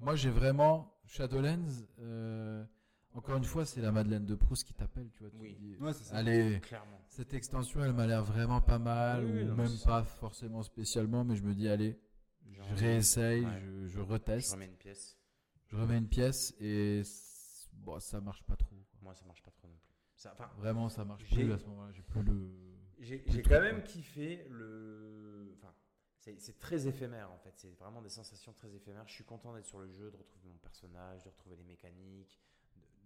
[0.00, 1.84] Moi j'ai vraiment Shadowlands.
[2.00, 2.64] euh,
[3.14, 5.30] encore une fois, c'est la Madeleine de Proust qui t'appelle, tu vois.
[5.30, 5.54] tu Oui.
[5.54, 6.16] te dis, Ouais, c'est ça.
[6.16, 7.00] Allez, Clairement.
[7.08, 10.62] cette extension, elle m'a l'air vraiment pas mal, Oui, oui, ou non, même pas forcément
[10.62, 11.98] spécialement, mais je me dis, allez,
[12.50, 13.60] je réessaye, ouais.
[13.60, 15.18] je, je Je reteste, remets une pièce.
[15.66, 17.02] je remets une pièce et
[17.72, 18.76] bon, ça marche pas trop.
[18.76, 18.98] quoi.
[19.02, 19.94] Moi, ça marche pas trop non plus.
[20.16, 21.92] Ça, enfin, Vraiment, ça marche J'ai- plus à ce moment-là.
[21.92, 22.50] J'ai plus le.
[22.98, 23.84] J'ai Le j'ai truc, quand même quoi.
[23.88, 25.52] kiffé le.
[25.58, 25.74] Enfin,
[26.20, 27.52] c'est c'est très éphémère en fait.
[27.56, 29.08] C'est vraiment des sensations très éphémères.
[29.08, 32.38] Je suis content d'être sur le jeu, de retrouver mon personnage, de retrouver les mécaniques,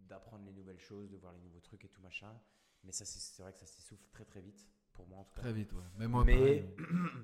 [0.06, 2.38] d'apprendre les nouvelles choses, de voir les nouveaux trucs et tout machin.
[2.84, 5.40] Mais ça, c'est vrai que ça s'essouffle très très vite pour moi en tout cas.
[5.42, 5.84] Très vite, ouais.
[5.96, 6.76] Mais moi, mais, pareil.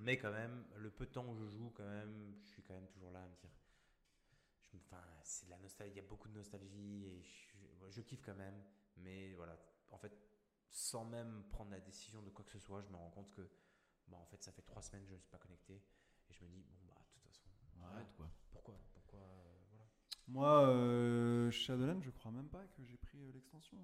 [0.02, 2.74] mais quand même, le peu de temps où je joue, quand même, je suis quand
[2.74, 3.50] même toujours là à me dire.
[4.62, 5.92] je Enfin, c'est de la nostalgie.
[5.94, 8.62] Il y a beaucoup de nostalgie et je, je kiffe quand même.
[8.96, 9.56] Mais voilà,
[9.90, 10.12] en fait,
[10.70, 13.48] sans même prendre la décision de quoi que ce soit, je me rends compte que,
[14.08, 15.74] bah, en fait, ça fait trois semaines que je ne suis pas connecté
[16.28, 17.44] et je me dis, bon bah, de toute façon,
[17.84, 18.30] Arrête, quoi.
[18.50, 19.86] pourquoi, pourquoi, euh, voilà.
[20.32, 23.76] Moi, euh, Shadowlands, je crois même pas que j'ai pris euh, l'extension.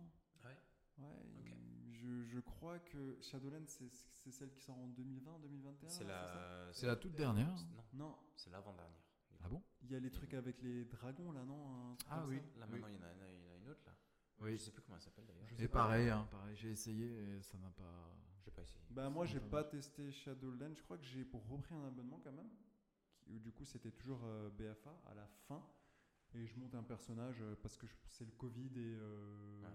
[0.44, 0.56] Ouais?
[0.98, 1.06] Ouais,
[1.40, 1.52] Ok.
[1.92, 5.88] je, je crois que Shadowlands, c'est celle qui sort en 2020, 2021.
[5.88, 7.48] C'est la, C'est la toute dernière.
[7.48, 8.98] Non, Non, c'est l'avant-dernière.
[9.44, 9.62] Ah bon?
[9.82, 11.96] Il y a les trucs avec les dragons là, non?
[12.10, 12.38] Ah oui.
[12.54, 12.60] ça?
[12.60, 13.92] Là maintenant, il y, en a, il y en a une autre là.
[14.40, 14.52] Oui.
[14.52, 15.46] Je sais plus comment elle s'appelle d'ailleurs.
[15.58, 17.06] Et pareil, hein, pareil, j'ai essayé
[17.36, 18.16] et ça n'a pas.
[18.44, 18.80] J'ai pas essayé.
[18.90, 22.32] Bah moi j'ai pas pas testé Shadowlands, je crois que j'ai repris un abonnement quand
[22.32, 22.48] même.
[22.48, 25.62] Qui, où du coup c'était toujours euh, BFA à la fin.
[26.34, 29.72] Et je monte un personnage euh, parce que c'est le Covid et euh, Ah.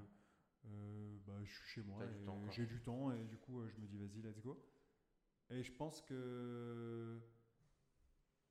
[0.67, 2.03] euh, bah, je suis chez moi.
[2.51, 4.57] J'ai du temps et du coup je me dis vas-y let's go.
[5.49, 7.19] Et je pense que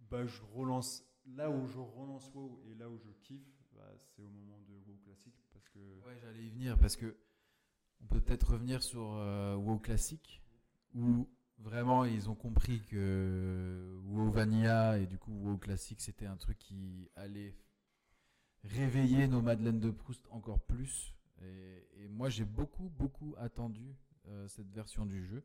[0.01, 4.23] bah, je relance là où je relance WoW et là où je kiffe, bah, c'est
[4.23, 7.17] au moment de WoW classique parce que Ouais, j'allais y venir parce que
[8.03, 10.43] on peut peut-être revenir sur euh, WoW classique
[10.95, 16.37] où vraiment ils ont compris que WoW Vanilla et du coup WoW classique c'était un
[16.37, 17.57] truc qui allait
[18.65, 21.15] réveiller nos Madeleines de Proust encore plus.
[21.43, 23.97] Et, et moi j'ai beaucoup beaucoup attendu
[24.29, 25.45] euh, cette version du jeu.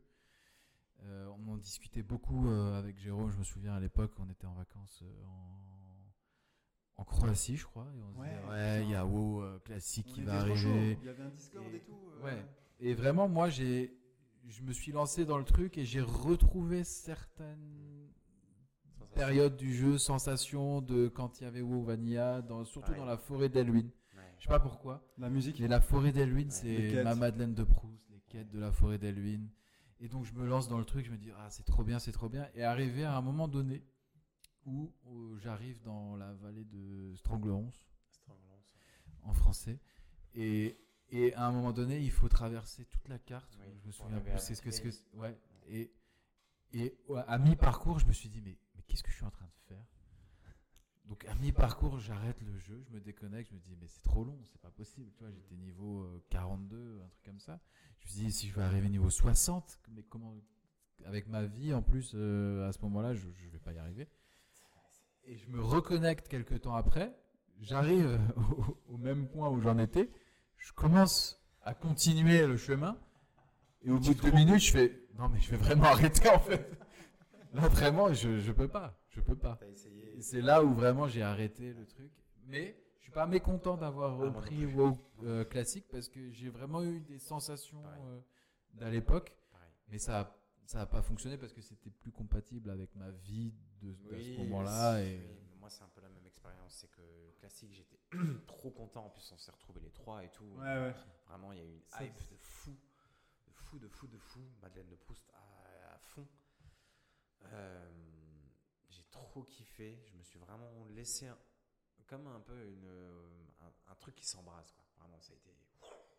[1.02, 4.46] Euh, on en discutait beaucoup euh, avec Jérôme, je me souviens à l'époque on était
[4.46, 8.94] en vacances en, en Croatie je crois et on se Ouais, disait ouais il y
[8.94, 9.04] a.
[9.06, 10.98] WoW classique on qui va arriver.
[11.00, 11.98] Il y avait un Discord et, Et- tout.
[12.22, 12.44] ouais.
[12.80, 13.92] Et vraiment, moi, j'ai,
[14.46, 18.07] je me suis lancé dans le truc et j'ai retrouvé certaines
[19.18, 19.26] Sensation.
[19.26, 22.98] périodes du jeu, sensations de quand il y avait WoW Vanilla, dans, surtout Ouais.
[22.98, 23.86] dans la forêt d'Elwyn.
[24.16, 24.22] Ouais.
[24.38, 25.06] Je sais pas pourquoi.
[25.18, 25.58] La musique.
[25.60, 29.48] Mais la forêt d'Elwyn, c'est ma Madeleine de Proust, les quêtes de la forêt d'Elwyn.
[30.00, 31.98] Et donc, je me lance dans le truc, je me dis, ah, c'est trop bien,
[31.98, 32.48] c'est trop bien.
[32.54, 33.82] Et arrivé à un moment donné
[34.64, 37.72] où, où j'arrive dans la vallée de Stranglerons,
[38.10, 38.70] Stranglance.
[39.24, 39.80] en français.
[40.34, 40.78] Et,
[41.10, 43.58] et à un moment donné, il faut traverser toute la carte.
[43.60, 45.06] Oui, je me souviens plus c'est ce que ce que Blaze.
[45.14, 45.38] ouais.
[45.68, 45.92] Et
[46.74, 46.94] et
[47.26, 48.58] à mi-parcours, je me suis dit mais
[48.88, 49.84] qu'est-ce que je suis en train de faire?
[51.04, 54.24] Donc à mi-parcours, j'arrête le jeu, je me déconnecte, je me dis mais c'est trop
[54.24, 57.60] long, c'est pas possible, tu vois, j'étais niveau euh, 42, un truc comme ça.
[58.00, 60.34] Je me dit si je vais arriver niveau 60, mais comment
[61.06, 64.08] avec ma vie en plus euh, à ce moment-là, je je vais pas y arriver.
[65.24, 67.14] Et je me reconnecte quelques temps après,
[67.60, 70.10] j'arrive au, au même point où j'en étais,
[70.58, 72.98] je commence à continuer le chemin,
[73.82, 76.38] et au bout de deux minutes, je fais non mais je vais vraiment arrêter en
[76.38, 76.70] fait.
[77.52, 79.58] Là vraiment, je je peux pas, je peux pas.
[80.20, 82.12] C'est là où vraiment j'ai arrêté le truc.
[82.46, 84.66] Mais je suis pas mécontent d'avoir Ah, repris.
[84.66, 88.20] WoW euh, classique parce que j'ai vraiment eu des sensations euh,
[88.74, 89.34] d'à l'époque.
[89.88, 93.54] Mais ça a, ça a pas fonctionné parce que c'était plus compatible avec ma vie
[93.80, 95.02] de, de Oui, ce moment-là.
[95.02, 95.20] Et...
[95.58, 96.74] moi c'est un peu la même expérience.
[96.80, 97.02] C'est que
[97.38, 97.98] classique, j'étais
[98.46, 99.06] trop content.
[99.06, 100.44] En plus, on s'est retrouvés les trois et tout.
[100.58, 100.94] Ouais, ouais.
[101.28, 102.76] Vraiment, il y a eu une hype de fou,
[103.46, 104.40] de fou, de fou, de fou.
[104.60, 106.26] Madeleine de Proust à, à fond.
[107.44, 107.88] Euh,
[108.88, 110.02] j'ai trop kiffé.
[110.06, 111.38] Je me suis vraiment laissé un-
[112.06, 114.70] comme un peu une, euh, un, un truc qui s'embrase.
[114.72, 114.84] quoi.
[114.98, 115.54] Vraiment, ça a été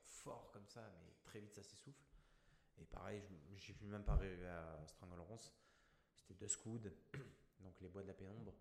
[0.06, 2.04] fort comme ça, mais très vite ça s'essouffle.
[2.78, 3.22] Et pareil,
[3.58, 5.54] j'ai pu même pas arriver à Strangleronce.
[6.16, 6.94] C'était Duskwood,
[7.60, 8.54] donc les bois de la pénombre.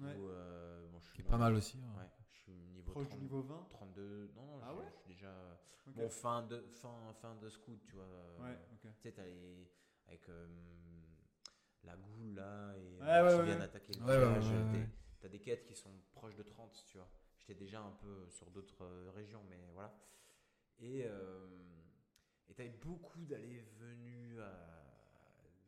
[0.00, 0.14] Ouais.
[0.16, 1.78] Où, euh, bon, je suis Qui est pas mal aussi.
[1.78, 1.94] hein.
[1.96, 4.32] Ouais, je suis niveau Proche 30 du niveau 20 32.
[4.34, 5.60] Non, non, Ah je, ouais je suis déjà.
[5.86, 5.94] Ok.
[5.94, 8.06] Bon, fin de, fin, fin de scout, tu vois.
[8.40, 8.80] Ouais, ok.
[8.80, 9.70] Tu sais, t'as les.
[10.08, 10.46] Avec euh,
[11.86, 13.44] la goule là, et Ouais, euh, ouais, qui ouais.
[13.44, 14.88] viennent attaquer le village, ouais, ouais, t'es- ouais.
[15.20, 17.08] T'as des quêtes qui sont proches de 30, tu vois.
[17.38, 19.94] J'étais déjà un peu sur d'autres euh, régions, mais voilà.
[20.80, 21.46] Et euh,
[22.48, 24.84] et t'avais beaucoup d'allées venues à-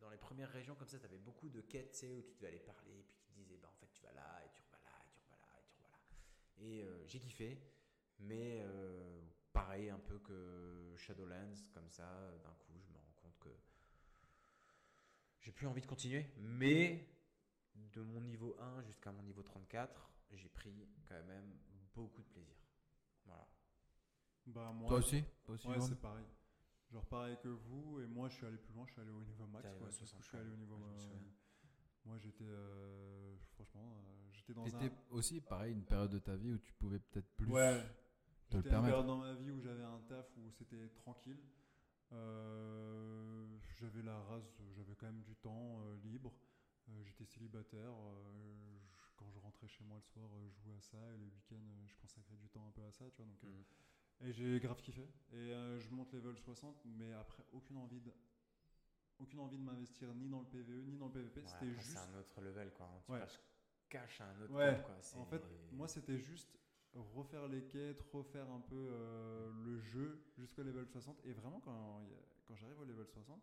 [0.01, 0.99] dans les premières régions comme ça.
[0.99, 3.33] T'avais beaucoup de quêtes, tu sais, où tu devais aller parler, et puis tu te
[3.39, 5.59] disais, bah en fait, tu vas là, et tu revas là, et tu revas là,
[5.61, 6.03] et tu revas là.
[6.59, 7.63] Et euh, j'ai kiffé,
[8.19, 9.23] mais euh,
[9.53, 12.05] pareil, un peu que Shadowlands, comme ça,
[12.45, 13.49] d'un coup, je me rends compte que
[15.47, 17.07] j'ai plus envie de continuer, mais
[17.77, 21.57] de mon niveau 1 jusqu'à mon niveau 34, j'ai pris quand même
[21.95, 22.57] beaucoup de plaisir.
[23.25, 23.47] Voilà.
[24.47, 26.25] Bah, moi, Toi aussi Toi aussi Ouais, c'est pareil.
[26.91, 29.23] Genre pareil que vous, et moi je suis allé plus loin, je suis allé au
[29.23, 29.63] niveau max.
[29.63, 29.87] T'es allé Quoi.
[29.89, 30.77] au Du coup, 60, je suis allé au niveau.
[30.79, 31.19] ouais, euh,
[32.07, 32.45] moi j'étais.
[32.45, 34.93] euh, franchement, euh, j'étais dans C'était un.
[35.11, 37.83] aussi pareil une période de ta vie où tu pouvais peut-être plus Ouais,
[38.49, 38.87] te le J'étais une permettre.
[38.89, 41.39] période dans ma vie où j'avais un taf où c'était tranquille.
[42.13, 43.47] Euh,
[43.79, 46.33] j'avais la race, j'avais quand même du temps euh, libre.
[46.89, 47.93] Euh, J'étais célibataire.
[47.93, 50.99] je- quand je rentrais chez moi le soir, je jouais à ça.
[51.15, 53.11] Et le week-end, je consacrais du temps un peu à ça.
[53.11, 53.65] Tu vois, donc, Mhm.
[54.29, 55.09] et j'ai grave kiffé.
[55.33, 58.13] Et je monte level 60, mais après, aucune envie de,
[59.19, 61.41] aucune envie de m'investir ni dans le PVE ni dans le PVP.
[61.41, 61.91] Ouais, c'était juste.
[61.93, 62.87] C'est un autre level, quoi.
[62.87, 63.01] hein.
[63.05, 63.21] Tu Ouais.
[63.21, 63.41] passes
[63.89, 64.97] cache à un autre Ouais, quoi.
[65.15, 65.43] En fait,
[65.73, 66.57] moi, c'était juste
[67.15, 71.19] refaire les quêtes, refaire un peu euh, le jeu jusqu'au level 60.
[71.25, 72.03] Et vraiment, quand,
[72.47, 73.41] quand j'arrive au level 60,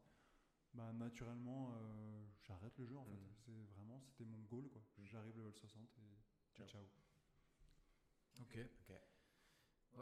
[0.74, 3.12] bah, naturellement, euh, j'arrête le jeu en fait.
[3.12, 3.30] Mhm.
[3.46, 4.82] C'est vraiment, c'était mon goal quoi.
[5.04, 6.82] J'arrive level 60 et ciao ciao.
[8.42, 8.58] Ok.
[8.90, 8.96] Ok.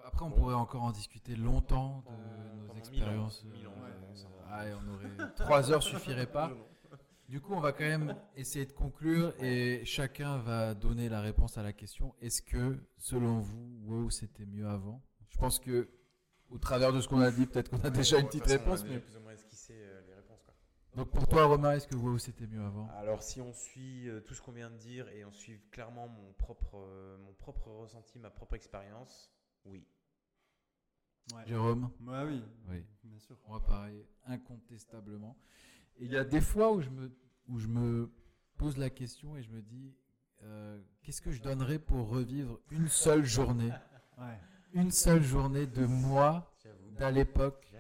[0.06, 0.36] Après, on Bon.
[0.38, 3.44] pourrait encore en discuter longtemps de Pendant- nos pendant expériences.
[3.44, 6.50] mille ans, mille ans, euh, ah, et on aurait trois heures suffirait pas.
[7.32, 11.58] Du coup, on va quand même essayer de conclure et chacun va donner la réponse
[11.58, 12.14] à la question.
[12.20, 15.02] Est-ce que, selon vous, WoW c'était mieux avant?
[15.30, 15.90] Je pense que,
[16.50, 18.84] au travers de ce qu'on a dit, peut-être qu'on a déjà une petite on réponse.
[18.84, 19.00] Mais...
[19.00, 20.54] plus ou moins esquissé euh, les réponses, quoi.
[20.94, 22.90] Donc pour toi, Romain, est-ce que WoW c'était mieux avant?
[22.98, 26.10] Alors, si on suit euh, tout ce qu'on vient de dire et on suit clairement
[26.10, 29.32] mon propre, euh, mon propre ressenti, ma propre expérience,
[29.64, 29.88] oui.
[31.34, 31.44] Ouais.
[31.46, 31.92] Jérôme?
[32.02, 32.86] Ouais, oui, Oui.
[33.06, 33.38] bien sûr.
[33.48, 35.38] Moi, pareil, incontestablement.
[36.02, 37.12] Et il y a des fois où je me,
[37.48, 38.12] où je me
[38.58, 39.94] pose la question et je me dis,
[40.42, 43.72] euh, qu'est-ce que je donnerais pour revivre une seule journée?
[44.18, 44.40] Ouais.
[44.74, 46.58] Une seule journée de moi,
[46.98, 47.72] d'à l'époque,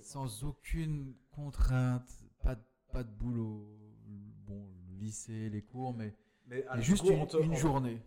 [0.00, 2.08] sans aucune contrainte,
[2.40, 2.62] pas de,
[2.92, 3.68] pas de boulot,
[4.46, 6.14] bon, le lycée, les cours, mais,
[6.46, 8.00] Mais, mais juste une, une journée.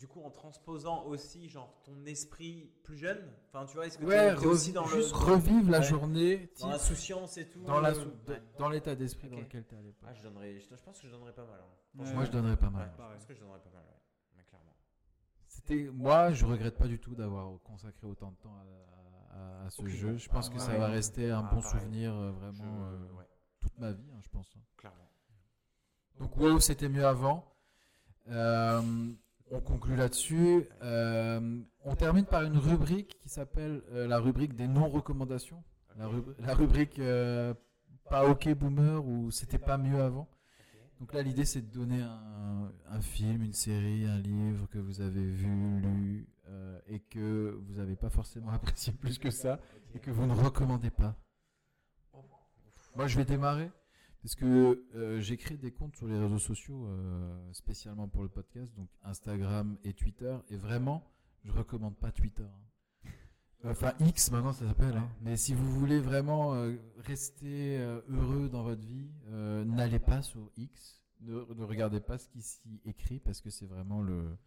[0.00, 3.20] Du coup, en transposant aussi, genre, ton esprit plus jeune,
[3.52, 5.84] enfin, tu vois, est-ce que Ouais, t'es- t'es aussi dans, juste le, revivre la Ouais.
[5.84, 8.42] journée dans la type, souciance et tout dans la euh, sou- ouais.
[8.58, 10.08] dans l'état d'esprit dans lequel tu es à l'époque.
[10.10, 11.60] Ah, je donnerais, je, je pense que je donnerais pas mal.
[11.60, 12.02] hein.
[12.02, 12.14] Ouais.
[12.14, 12.88] Moi, je donnerais pas mal.
[12.92, 13.14] je Pareil.
[13.18, 14.00] pense que je donnerais pas mal, ouais.
[14.38, 14.74] Mais clairement.
[15.48, 19.70] C'était moi, je regrette pas du tout d'avoir consacré autant de temps à, à- à
[19.70, 20.16] ce jeu.
[20.16, 20.80] Je pense Ah, que ça pareil.
[20.80, 21.78] va rester un Ah, bon pareil.
[21.78, 23.28] souvenir euh, Je- vraiment euh, ouais,
[23.60, 24.56] toute ma vie, hein, je pense.
[24.78, 25.10] clairement.
[26.18, 27.44] Donc WoW, c'était mieux avant.
[28.28, 28.80] Euh,
[29.50, 30.68] on conclut là-dessus.
[30.82, 35.62] Euh, on termine par une rubrique qui s'appelle euh, la rubrique des non-recommandations.
[35.96, 37.52] La, rub- la rubrique euh,
[38.08, 40.28] pas OK Boomer ou c'était pas mieux avant.
[41.00, 45.00] Donc là, l'idée, c'est de donner un, un film, une série, un livre que vous
[45.00, 46.28] avez vu, lu,
[46.86, 49.58] et que vous n'avez pas forcément apprécié plus que ça,
[49.94, 51.16] et que vous ne recommandez pas.
[52.96, 53.70] Moi, je vais démarrer,
[54.22, 58.28] parce que euh, j'ai créé des comptes sur les réseaux sociaux euh, spécialement pour le
[58.28, 61.10] podcast, donc Instagram et Twitter, et vraiment,
[61.44, 62.44] je recommande pas Twitter.
[62.44, 63.10] hein.
[63.64, 64.96] Enfin, X maintenant ça s'appelle.
[64.96, 65.10] hein.
[65.20, 70.50] Mais si vous voulez vraiment euh, rester euh, heureux dans votre vie, n'allez pas sur
[70.56, 71.02] X.
[71.20, 74.38] Ne, ne regardez pas ce qui s'y écrit parce que c'est vraiment le,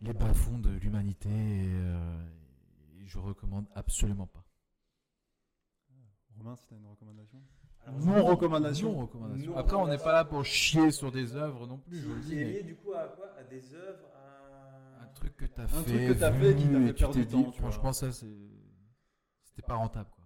[0.00, 1.66] les bas-fonds de l'humanité et,
[3.00, 4.44] et je recommande absolument pas.
[6.36, 7.42] Romain, si t'as une recommandation?
[7.92, 8.92] Non recommandation.
[8.92, 9.52] Non recommandation.
[9.52, 12.14] Non Après, on n'est pas là pour chier sur des œuvres non plus, je vous
[12.14, 12.34] le Qui dis.
[12.36, 13.26] lié du coup à quoi?
[13.38, 15.02] À des œuvres à...
[15.02, 15.82] Un truc que t'as Un fait.
[15.84, 17.60] truc que t'as fait qui t'a fait tu perdre du dit, temps, tu.
[17.60, 18.26] Franchement, ça, c'est.
[19.44, 20.24] C'était pas rentable, quoi.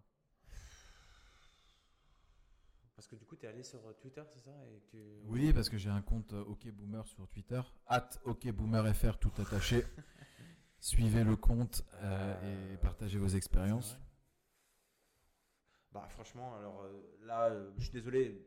[2.97, 4.99] Parce que du coup, t'es allé sur Twitter, c'est ça et que tu...
[5.27, 9.85] Oui, parce que j'ai un compte euh, OkBoomer sur Twitter, at OkBoomerFR tout attaché.
[10.81, 13.99] Suivez le compte euh, et partagez vos expériences.
[15.95, 18.45] Bah franchement, alors euh, là, euh, je suis désolé,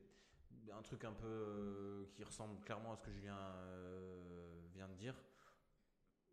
[0.73, 5.15] un truc un peu euh, qui ressemble clairement à ce que euh, vient de dire,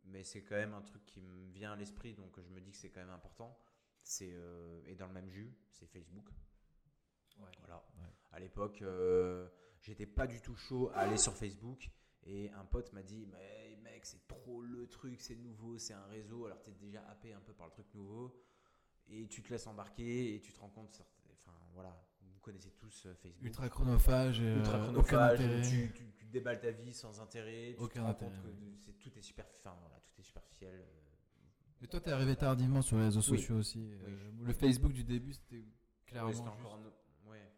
[0.04, 2.72] mais c'est quand même un truc qui me vient à l'esprit, donc je me dis
[2.72, 3.56] que c'est quand même important.
[4.02, 6.28] C'est euh, et dans le même jus, c'est Facebook.
[7.38, 7.84] Voilà.
[7.96, 8.10] Ouais.
[8.32, 9.48] À l'époque, euh,
[9.80, 11.88] j'étais pas du tout chaud à aller sur Facebook.
[12.26, 16.06] Et un pote m'a dit Mais mec, c'est trop le truc, c'est nouveau, c'est un
[16.06, 16.46] réseau.
[16.46, 18.34] Alors t'es déjà happé un peu par le truc nouveau.
[19.08, 21.02] Et tu te laisses embarquer et tu te rends compte.
[21.32, 23.44] Enfin voilà, vous connaissez tous euh, Facebook.
[23.44, 25.04] Ultra chronophage, et, Ultra euh, chronophage,
[25.38, 25.62] aucun intérêt.
[25.62, 27.74] tu, tu, tu déballes ta vie sans intérêt.
[27.76, 30.24] Tu Aucun te rends intérêt, compte que c'est- tout est super, enfin, voilà, tout est
[30.24, 30.74] superficiel.
[30.80, 30.84] euh,
[31.80, 33.38] Mais toi, t'es arrivé tardivement sur les réseaux Oui.
[33.38, 33.78] sociaux aussi.
[33.80, 33.98] Oui.
[34.06, 35.64] Euh, le Facebook du début, c'était
[36.06, 37.52] clairement juste encore un- ouais.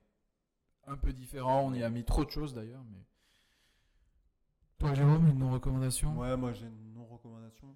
[0.86, 1.64] un peu différent.
[1.66, 2.82] On y a mis trop de choses d'ailleurs.
[2.90, 3.04] Mais...
[4.78, 6.18] Toi, Jérôme, une non-recommandation?
[6.18, 7.74] Ouais, moi j'ai une non-recommandation.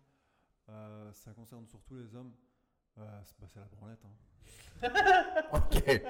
[0.69, 2.33] Euh, ça concerne surtout les hommes.
[2.99, 4.05] Euh, c'est bah, c'est la branlette.
[4.05, 4.11] hein.
[5.53, 6.03] Ok.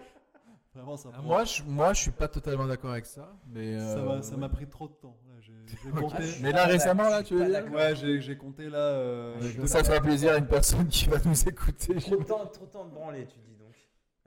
[0.74, 3.36] Vraiment, ça Ah, prend- moi, je, moi, je suis pas totalement d'accord avec ça.
[3.48, 4.40] Mais ça euh, m'a ça ouais.
[4.40, 5.16] m'a pris trop de temps.
[5.26, 6.22] Là, compté.
[6.42, 7.72] Mais là, récemment, là, Je tu veux dire.
[7.72, 8.78] Ouais, j'ai j'ai compté là.
[8.78, 11.96] euh, Ça fera plaisir à une personne qui va nous écouter.
[11.96, 13.74] Trop de temps, trop de temps de branler, tu dis donc.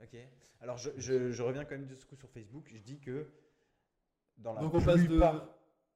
[0.02, 0.18] Ok.
[0.60, 2.64] Alors je, je, je reviens quand même du coup sur Facebook.
[2.72, 3.30] Je dis que
[4.38, 5.46] dans la Donc on passe de, plupart-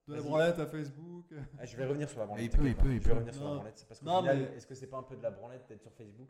[0.07, 1.27] de la branlette à Facebook.
[1.59, 2.45] Ah, je vais revenir sur la branlette.
[2.47, 3.15] Il peut, il peut, il Je vais peut.
[3.15, 3.57] revenir sur la Non.
[3.57, 3.85] branlette.
[3.89, 5.83] Parce qu'au Non, final, mais- est-ce que c'est pas un peu de la branlette d'être
[5.83, 6.29] sur Facebook?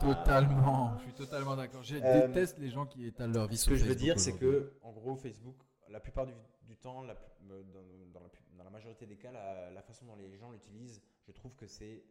[0.00, 0.96] Totalement.
[0.98, 1.82] Je suis totalement d'accord.
[1.82, 4.20] Je Euh, déteste les gens qui étalent leur vie Ce que je veux Facebook dire,
[4.20, 5.56] c'est que en gros Facebook,
[5.88, 7.62] la plupart du, du temps, la dans,
[8.12, 11.00] dans la, plus- dans la majorité des cas, la, la façon dont les gens l'utilisent,
[11.26, 12.04] je trouve que c'est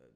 [0.00, 0.08] euh,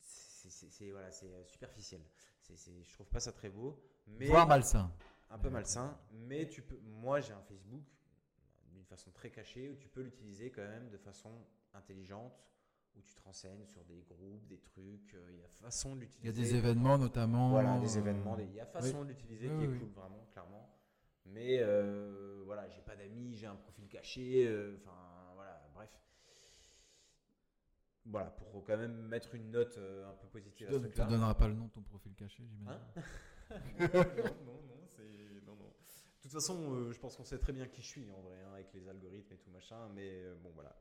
[0.00, 2.02] c'est- voilà, c'est euh, superficiel.
[2.40, 4.92] C'est c'est- je trouve pas ça très beau, mais Voire malsain.
[5.30, 5.98] un peu malsain.
[6.12, 7.84] Mais tu peux, moi j'ai un Facebook
[8.72, 11.32] d'une façon très cachée où tu peux l'utiliser quand même de façon
[11.74, 12.38] intelligente,
[12.96, 15.14] où tu te renseignes sur des groupes, des trucs.
[15.14, 17.50] euh, Il y a façon de Il y a des événements notamment.
[17.50, 19.88] Voilà, des euh, événements, il y a façon de l'utiliser Oui, qui oui, est cool,
[19.90, 20.72] vraiment, clairement.
[21.26, 25.90] Mais euh, voilà, j'ai pas d'amis, j'ai un profil caché, euh, enfin voilà, bref.
[28.04, 30.86] Voilà, pour quand même mettre une note un peu Tu positive à ce ne te
[30.86, 31.06] truc-là.
[31.06, 32.80] donneras pas le nom de ton profil caché, j'imagine.
[32.96, 33.02] Hein
[33.80, 35.02] non, non, non, c'est.
[35.44, 35.66] Non, non.
[35.66, 38.52] De toute façon, je pense qu'on sait très bien qui je suis en vrai, hein,
[38.54, 40.76] avec les algorithmes et tout machin, mais bon, voilà.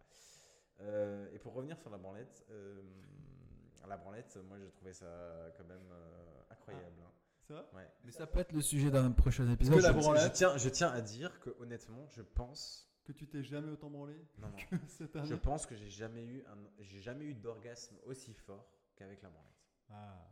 [0.81, 2.81] Euh, et pour revenir sur la branlette, euh,
[3.87, 5.05] la branlette, moi j'ai trouvé ça
[5.57, 7.01] quand même euh, incroyable.
[7.05, 7.11] hein.
[7.47, 7.87] Vrai Ouais.
[8.03, 9.75] Mais ça peut être le sujet d'un prochain épisode.
[9.77, 13.11] que la Je- branlette- je, tiens, je tiens à dire que honnêtement, je pense, Que
[13.13, 15.27] tu t'es jamais autant branlé non, non, que cette année?
[15.27, 19.29] Je pense que j'ai jamais eu un, j'ai jamais eu d'orgasme aussi fort qu'avec la
[19.29, 19.51] branlette.
[19.91, 20.27] Ah.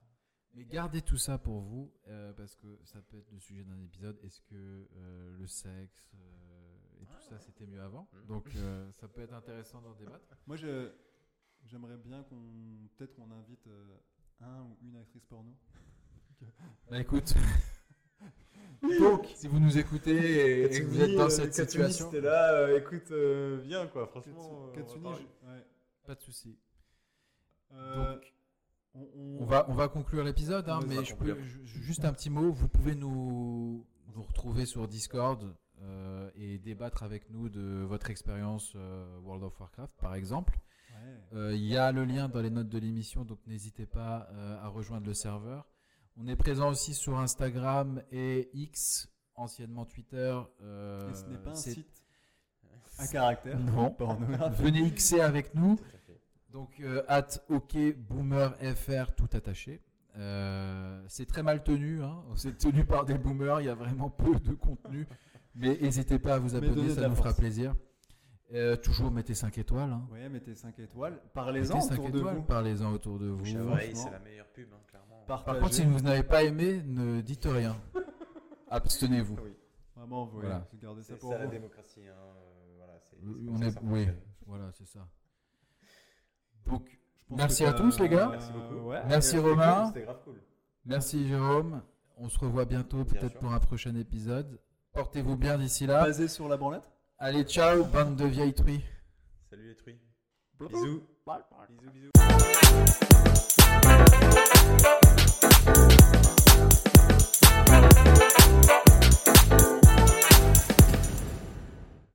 [0.56, 3.80] Mais gardez tout ça pour vous, euh, parce que ça peut être le sujet d'un
[3.80, 4.18] épisode.
[4.24, 4.56] Est-ce que
[4.96, 6.73] euh, le sexe euh,
[7.14, 8.26] tout ça, c'était mieux avant Mhm.
[8.28, 10.26] Donc euh, ça peut être intéressant d'en débattre.
[10.48, 10.92] Moi, je-
[11.66, 12.42] j'aimerais bien qu'on,
[12.98, 13.98] peut-être qu'on invite euh,
[14.42, 15.56] un ou une actrice porno.
[16.90, 17.34] Bah écoute,
[19.00, 23.12] donc si vous nous écoutez et, et que vous êtes dans cette situation, là, écoute,
[23.64, 25.66] viens quoi, Katsuni, je- ouais.
[26.06, 26.58] pas de souci.
[27.72, 28.34] Euh, Donc,
[28.94, 32.52] on, On va, on va conclure l'épisode, hein, mais je peux, juste un petit mot.
[32.52, 38.74] Vous pouvez nous, nous retrouver sur Discord euh, et débattre avec nous de votre expérience
[38.76, 40.58] euh, World of Warcraft, par exemple.
[40.92, 41.38] Ouais.
[41.38, 44.62] Euh, Il y a le lien dans les notes de l'émission, donc n'hésitez pas euh,
[44.64, 45.68] à rejoindre le serveur.
[46.18, 50.40] On est présent aussi sur Instagram et X, anciennement Twitter.
[50.62, 52.04] euh, Et ce n'est pas un c'est- site
[53.00, 53.58] à caractère.
[53.60, 53.90] Non.
[53.92, 54.64] pornographique.
[54.64, 55.78] Venez Xer avec nous.
[56.52, 59.82] Donc, euh, at okboomerfr tout attaché.
[60.18, 62.04] Euh, c'est très mal tenu.
[62.04, 62.24] Hein.
[62.36, 63.62] C'est tenu par des boomers.
[63.62, 65.08] Il y a vraiment peu de contenu.
[65.56, 67.76] Mais n'hésitez pas à vous abonner, ça nous fera plaisir.
[68.54, 69.90] Euh, toujours mettez 5 étoiles.
[69.92, 70.08] Hein.
[70.12, 71.20] Ouais, mettez 5 étoiles.
[71.34, 72.42] Parlez-en 5 autour de vous.
[72.44, 73.46] parlez-en autour de vous.
[73.46, 73.54] C'est
[74.12, 75.24] la meilleure pub, hein, clairement.
[75.26, 77.76] Par contre, si vous n'avez pas aimé, ne dites rien.
[78.70, 79.38] Abstenez-vous.
[79.44, 79.56] Oui,
[79.96, 80.68] Vraiment, vous Voilà.
[80.82, 82.02] gardez ça c'est pour ça la démocratie.
[82.08, 83.16] Hein, euh, voilà, c'est-
[83.74, 84.08] c'est oui,
[84.46, 85.08] voilà, c'est ça.
[86.66, 88.28] Donc, Je pense Merci à tous, les gars.
[88.32, 88.90] Merci beaucoup.
[88.90, 89.02] ouais.
[89.08, 89.76] Merci, Romain.
[89.78, 90.42] cool, C'était grave cool.
[90.86, 91.82] merci Jérôme.
[92.18, 94.60] On se revoit bientôt, Bien peut-être pour un prochain épisode.
[94.94, 96.04] Portez-vous bien d'ici là.
[96.04, 96.84] Basé sur la branlette?
[97.18, 98.84] Allez, ciao, bande de vieilles truies.
[99.50, 100.00] Salut les truies.
[100.60, 101.02] Bisous.
[101.26, 102.12] Bisous, bisous.